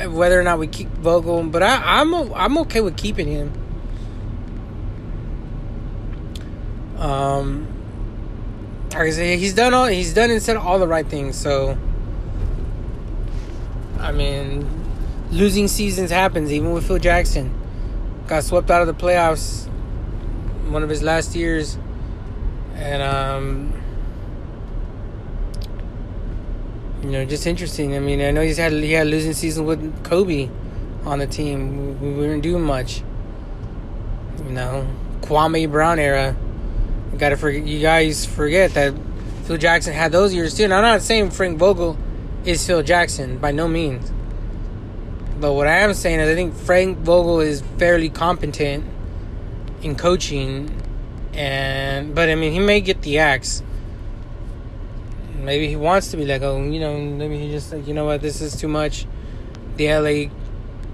Whether 0.06 0.40
or 0.40 0.42
not 0.42 0.58
we 0.58 0.66
keep 0.66 0.88
Vogel, 0.88 1.42
but 1.44 1.62
I, 1.62 2.00
I'm 2.00 2.14
I'm 2.32 2.58
okay 2.58 2.80
with 2.80 2.96
keeping 2.96 3.28
him. 3.28 3.52
Um, 6.98 7.66
like 8.90 9.08
I 9.08 9.10
say, 9.10 9.36
he's 9.36 9.54
done 9.54 9.74
all 9.74 9.86
he's 9.86 10.14
done 10.14 10.30
and 10.30 10.42
said 10.42 10.56
all 10.56 10.78
the 10.78 10.88
right 10.88 11.06
things. 11.06 11.36
So, 11.36 11.76
I 13.98 14.12
mean, 14.12 14.68
losing 15.30 15.68
seasons 15.68 16.10
happens. 16.10 16.52
Even 16.52 16.72
with 16.72 16.86
Phil 16.86 16.98
Jackson, 16.98 17.52
got 18.26 18.44
swept 18.44 18.70
out 18.70 18.80
of 18.80 18.86
the 18.86 18.94
playoffs 18.94 19.68
one 20.70 20.82
of 20.82 20.88
his 20.88 21.02
last 21.02 21.34
years, 21.34 21.76
and 22.74 23.02
um, 23.02 23.72
you 27.04 27.10
know, 27.10 27.24
just 27.26 27.46
interesting. 27.46 27.94
I 27.94 27.98
mean, 27.98 28.22
I 28.22 28.30
know 28.30 28.40
he's 28.40 28.56
had 28.56 28.72
he 28.72 28.92
had 28.92 29.06
a 29.06 29.10
losing 29.10 29.34
season 29.34 29.66
with 29.66 30.04
Kobe 30.04 30.48
on 31.04 31.18
the 31.18 31.26
team. 31.26 32.00
We, 32.00 32.08
we 32.08 32.14
weren't 32.14 32.42
doing 32.42 32.62
much. 32.62 33.02
You 34.38 34.50
know, 34.50 34.88
Kwame 35.20 35.70
Brown 35.70 35.98
era 35.98 36.34
got 37.18 37.28
to 37.28 37.36
forget. 37.36 37.66
You 37.66 37.80
guys 37.80 38.24
forget 38.24 38.72
that 38.72 38.94
Phil 39.44 39.58
Jackson 39.58 39.92
had 39.92 40.12
those 40.12 40.32
years 40.32 40.56
too. 40.56 40.64
And 40.64 40.72
I'm 40.72 40.80
not 40.80 41.02
saying 41.02 41.32
Frank 41.32 41.58
Vogel 41.58 41.98
is 42.46 42.66
Phil 42.66 42.82
Jackson 42.82 43.36
by 43.36 43.52
no 43.52 43.68
means. 43.68 44.10
But 45.38 45.52
what 45.52 45.66
I 45.66 45.80
am 45.80 45.92
saying 45.92 46.20
is, 46.20 46.30
I 46.30 46.34
think 46.34 46.54
Frank 46.54 46.98
Vogel 47.00 47.40
is 47.40 47.62
fairly 47.76 48.08
competent 48.08 48.82
in 49.82 49.94
coaching, 49.94 50.80
and 51.34 52.14
but 52.14 52.30
I 52.30 52.34
mean, 52.34 52.52
he 52.52 52.60
may 52.60 52.80
get 52.80 53.02
the 53.02 53.18
axe. 53.18 53.62
Maybe 55.44 55.68
he 55.68 55.76
wants 55.76 56.10
to 56.10 56.16
be 56.16 56.24
like, 56.24 56.42
oh, 56.42 56.62
you 56.62 56.80
know, 56.80 56.98
maybe 56.98 57.38
he 57.38 57.50
just 57.50 57.72
like, 57.72 57.86
you 57.86 57.94
know 57.94 58.04
what, 58.04 58.20
this 58.20 58.40
is 58.40 58.56
too 58.56 58.68
much. 58.68 59.06
The 59.76 59.92
LA 59.92 60.30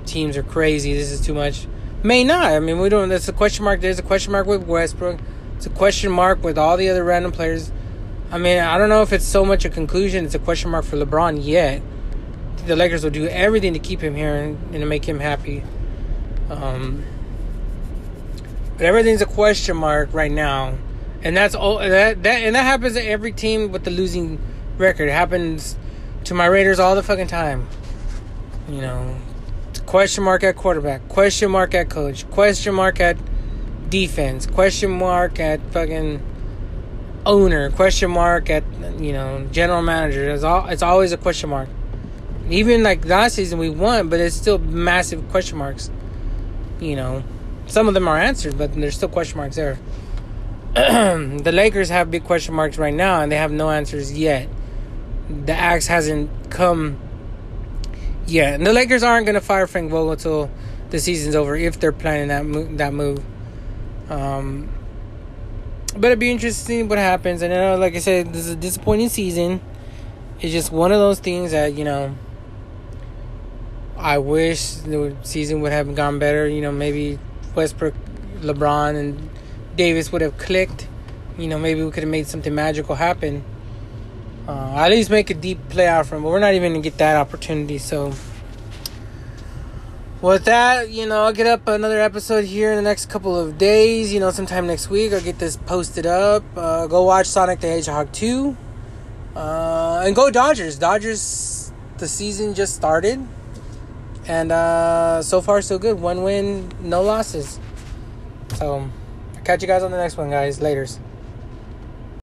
teams 0.07 0.37
are 0.37 0.43
crazy. 0.43 0.95
This 0.95 1.11
is 1.11 1.21
too 1.21 1.35
much. 1.35 1.67
May 2.03 2.25
not. 2.25 2.53
I 2.53 2.61
mean, 2.61 2.79
we 2.79 2.89
don't. 2.89 3.09
There's 3.09 3.29
a 3.29 3.33
question 3.33 3.65
mark. 3.65 3.81
There's 3.81 3.99
a 3.99 4.03
question 4.03 4.33
mark 4.33 4.47
with 4.47 4.65
Westbrook. 4.65 5.21
It's 5.57 5.67
a 5.67 5.71
question 5.71 6.11
mark 6.11 6.43
with 6.43 6.57
all 6.57 6.77
the 6.77 6.89
other 6.89 7.05
random 7.05 7.33
players. 7.33 7.71
I 8.31 8.39
mean, 8.39 8.59
I 8.59 8.79
don't 8.79 8.89
know 8.89 9.03
if 9.03 9.13
it's 9.13 9.25
so 9.25 9.45
much 9.45 9.65
a 9.65 9.71
conclusion. 9.71 10.25
It's 10.25 10.35
a 10.35 10.39
question 10.39 10.71
mark 10.71 10.85
for 10.85 10.97
LeBron 10.97 11.45
yet. 11.45 11.83
The 12.67 12.77
Lakers 12.77 13.05
will 13.05 13.11
do 13.11 13.27
everything 13.27 13.75
to 13.75 13.79
keep 13.79 14.01
him 14.01 14.15
here 14.15 14.35
and, 14.35 14.57
and 14.73 14.81
to 14.81 14.87
make 14.87 15.05
him 15.05 15.19
happy. 15.19 15.63
Um, 16.49 17.05
but 18.77 18.87
everything's 18.87 19.21
a 19.21 19.27
question 19.27 19.77
mark 19.77 20.15
right 20.15 20.31
now, 20.31 20.79
and 21.23 21.37
that's 21.37 21.55
all 21.55 21.79
that 21.79 22.23
that 22.23 22.37
and 22.43 22.55
that 22.55 22.65
happens 22.65 22.95
to 22.95 23.05
every 23.05 23.33
team 23.33 23.73
with 23.73 23.85
the 23.85 23.91
losing 23.91 24.41
record. 24.79 25.09
It 25.09 25.13
happens 25.13 25.77
to 26.25 26.35
my 26.35 26.47
Raiders 26.47 26.79
all 26.79 26.95
the 26.95 27.03
fucking 27.03 27.27
time. 27.27 27.69
You 28.69 28.81
know, 28.81 29.17
question 29.87 30.25
mark 30.25 30.45
at 30.45 30.57
quarterback, 30.57 31.09
question 31.09 31.51
mark 31.51 31.75
at 31.75 31.91
coach, 31.91 32.29
question 32.31 32.75
mark 32.75 33.01
at 33.01 33.19
defense, 33.91 34.47
question 34.47 34.91
mark 34.91 35.41
at 35.41 35.61
fucking 35.73 36.23
owner, 37.27 37.71
question 37.71 38.11
mark 38.11 38.49
at 38.49 38.65
you 38.99 39.13
know 39.13 39.47
general 39.51 39.83
manager. 39.83 40.31
It's 40.31 40.45
all 40.45 40.67
it's 40.69 40.83
always 40.83 41.13
a 41.13 41.17
question 41.17 41.51
mark. 41.51 41.69
Even 42.49 42.83
like 42.83 43.05
last 43.05 43.35
season 43.35 43.59
we 43.59 43.71
won, 43.71 44.09
but 44.09 44.21
it's 44.21 44.35
still 44.35 44.59
massive 44.59 45.29
question 45.31 45.59
marks. 45.59 45.91
You 46.81 46.97
know, 46.97 47.23
some 47.67 47.89
of 47.89 47.95
them 47.95 48.09
are 48.09 48.19
answered, 48.19 48.57
but 48.57 48.73
there's 48.75 48.97
still 48.97 49.09
question 49.09 49.37
marks 49.39 49.57
there. 49.57 49.79
the 50.75 51.51
Lakers 51.53 51.89
have 51.89 52.13
big 52.13 52.25
question 52.25 52.55
marks 52.55 52.79
right 52.79 52.95
now, 52.95 53.23
and 53.23 53.33
they 53.33 53.37
have 53.37 53.51
no 53.51 53.71
answers 53.71 54.17
yet. 54.17 54.49
The 55.29 55.53
axe 55.53 55.89
hasn't 55.89 56.51
come 56.51 56.97
yet, 58.27 58.55
and 58.55 58.65
the 58.65 58.73
Lakers 58.73 59.03
aren't 59.03 59.27
going 59.27 59.35
to 59.35 59.41
fire 59.41 59.67
Frank 59.67 59.91
Vogel 59.91 60.13
until 60.13 60.51
the 60.91 61.01
season's 61.01 61.35
over 61.35 61.57
if 61.57 61.81
they're 61.81 61.91
planning 61.91 62.29
that 62.29 62.47
move. 62.47 62.79
That 62.79 62.93
move. 62.93 63.25
Um, 64.09 64.69
but 65.97 66.07
it'd 66.07 66.21
be 66.21 66.31
interesting 66.31 66.89
what 66.89 66.99
happens. 66.99 67.43
And 67.43 67.53
I 67.53 67.57
know, 67.57 67.77
like 67.77 67.97
I 67.97 67.99
said, 67.99 68.33
this 68.33 68.47
is 68.47 68.53
a 68.53 68.57
disappointing 68.57 69.09
season. 69.09 69.61
It's 70.41 70.53
just 70.53 70.71
one 70.71 70.93
of 70.93 70.99
those 70.99 71.19
things 71.19 71.51
that 71.51 71.75
you 71.75 71.85
know. 71.85 72.15
I 73.97 74.19
wish 74.19 74.75
the 74.77 75.15
season 75.25 75.61
would 75.61 75.73
have 75.73 75.95
gone 75.97 76.21
better. 76.21 76.47
You 76.47 76.63
know, 76.63 76.73
maybe 76.73 77.19
Westbrook, 77.57 77.95
LeBron, 78.39 78.97
and 78.97 79.31
Davis 79.81 80.13
would 80.13 80.21
have 80.21 80.37
clicked. 80.37 80.87
You 81.39 81.49
know, 81.49 81.59
maybe 81.59 81.83
we 81.83 81.91
could 81.91 82.03
have 82.03 82.11
made 82.11 82.27
something 82.27 82.55
magical 82.55 82.95
happen. 82.95 83.43
Uh, 84.47 84.75
at 84.75 84.91
least 84.91 85.09
make 85.09 85.31
a 85.31 85.35
deep 85.35 85.59
playoff 85.71 86.13
run, 86.13 86.23
but 86.23 86.29
we're 86.29 86.39
not 86.39 86.53
even 86.53 86.73
gonna 86.73 86.83
get 86.83 86.99
that 86.99 87.17
opportunity. 87.17 87.79
So, 87.79 88.13
with 90.21 90.45
that, 90.45 90.91
you 90.91 91.07
know, 91.07 91.23
I'll 91.25 91.33
get 91.33 91.47
up 91.47 91.67
another 91.67 91.99
episode 91.99 92.45
here 92.45 92.73
in 92.73 92.77
the 92.77 92.83
next 92.83 93.09
couple 93.09 93.35
of 93.35 93.57
days. 93.57 94.13
You 94.13 94.21
know, 94.21 94.31
sometime 94.31 94.67
next 94.67 94.91
week, 94.91 95.15
I'll 95.15 95.23
get 95.23 95.39
this 95.39 95.57
posted 95.57 96.05
up. 96.05 96.45
Uh, 96.55 96.87
go 96.87 97.05
watch 97.05 97.25
Sonic 97.25 97.61
the 97.61 97.69
Hedgehog 97.69 98.13
2. 98.13 98.55
Uh, 99.35 100.03
and 100.05 100.15
go 100.15 100.31
Dodgers. 100.31 100.79
Dodgers, 100.79 101.73
the 101.97 102.07
season 102.07 102.53
just 102.53 102.75
started. 102.75 103.27
And 104.27 104.53
uh, 104.53 105.23
so 105.23 105.41
far, 105.41 105.63
so 105.63 105.79
good. 105.79 105.99
One 105.99 106.23
win, 106.23 106.71
no 106.83 107.01
losses. 107.01 107.59
So, 108.57 108.91
catch 109.51 109.63
you 109.63 109.67
guys 109.67 109.83
on 109.83 109.91
the 109.91 109.97
next 109.97 110.17
one, 110.17 110.31
guys. 110.31 110.61
Laters. 110.61 111.01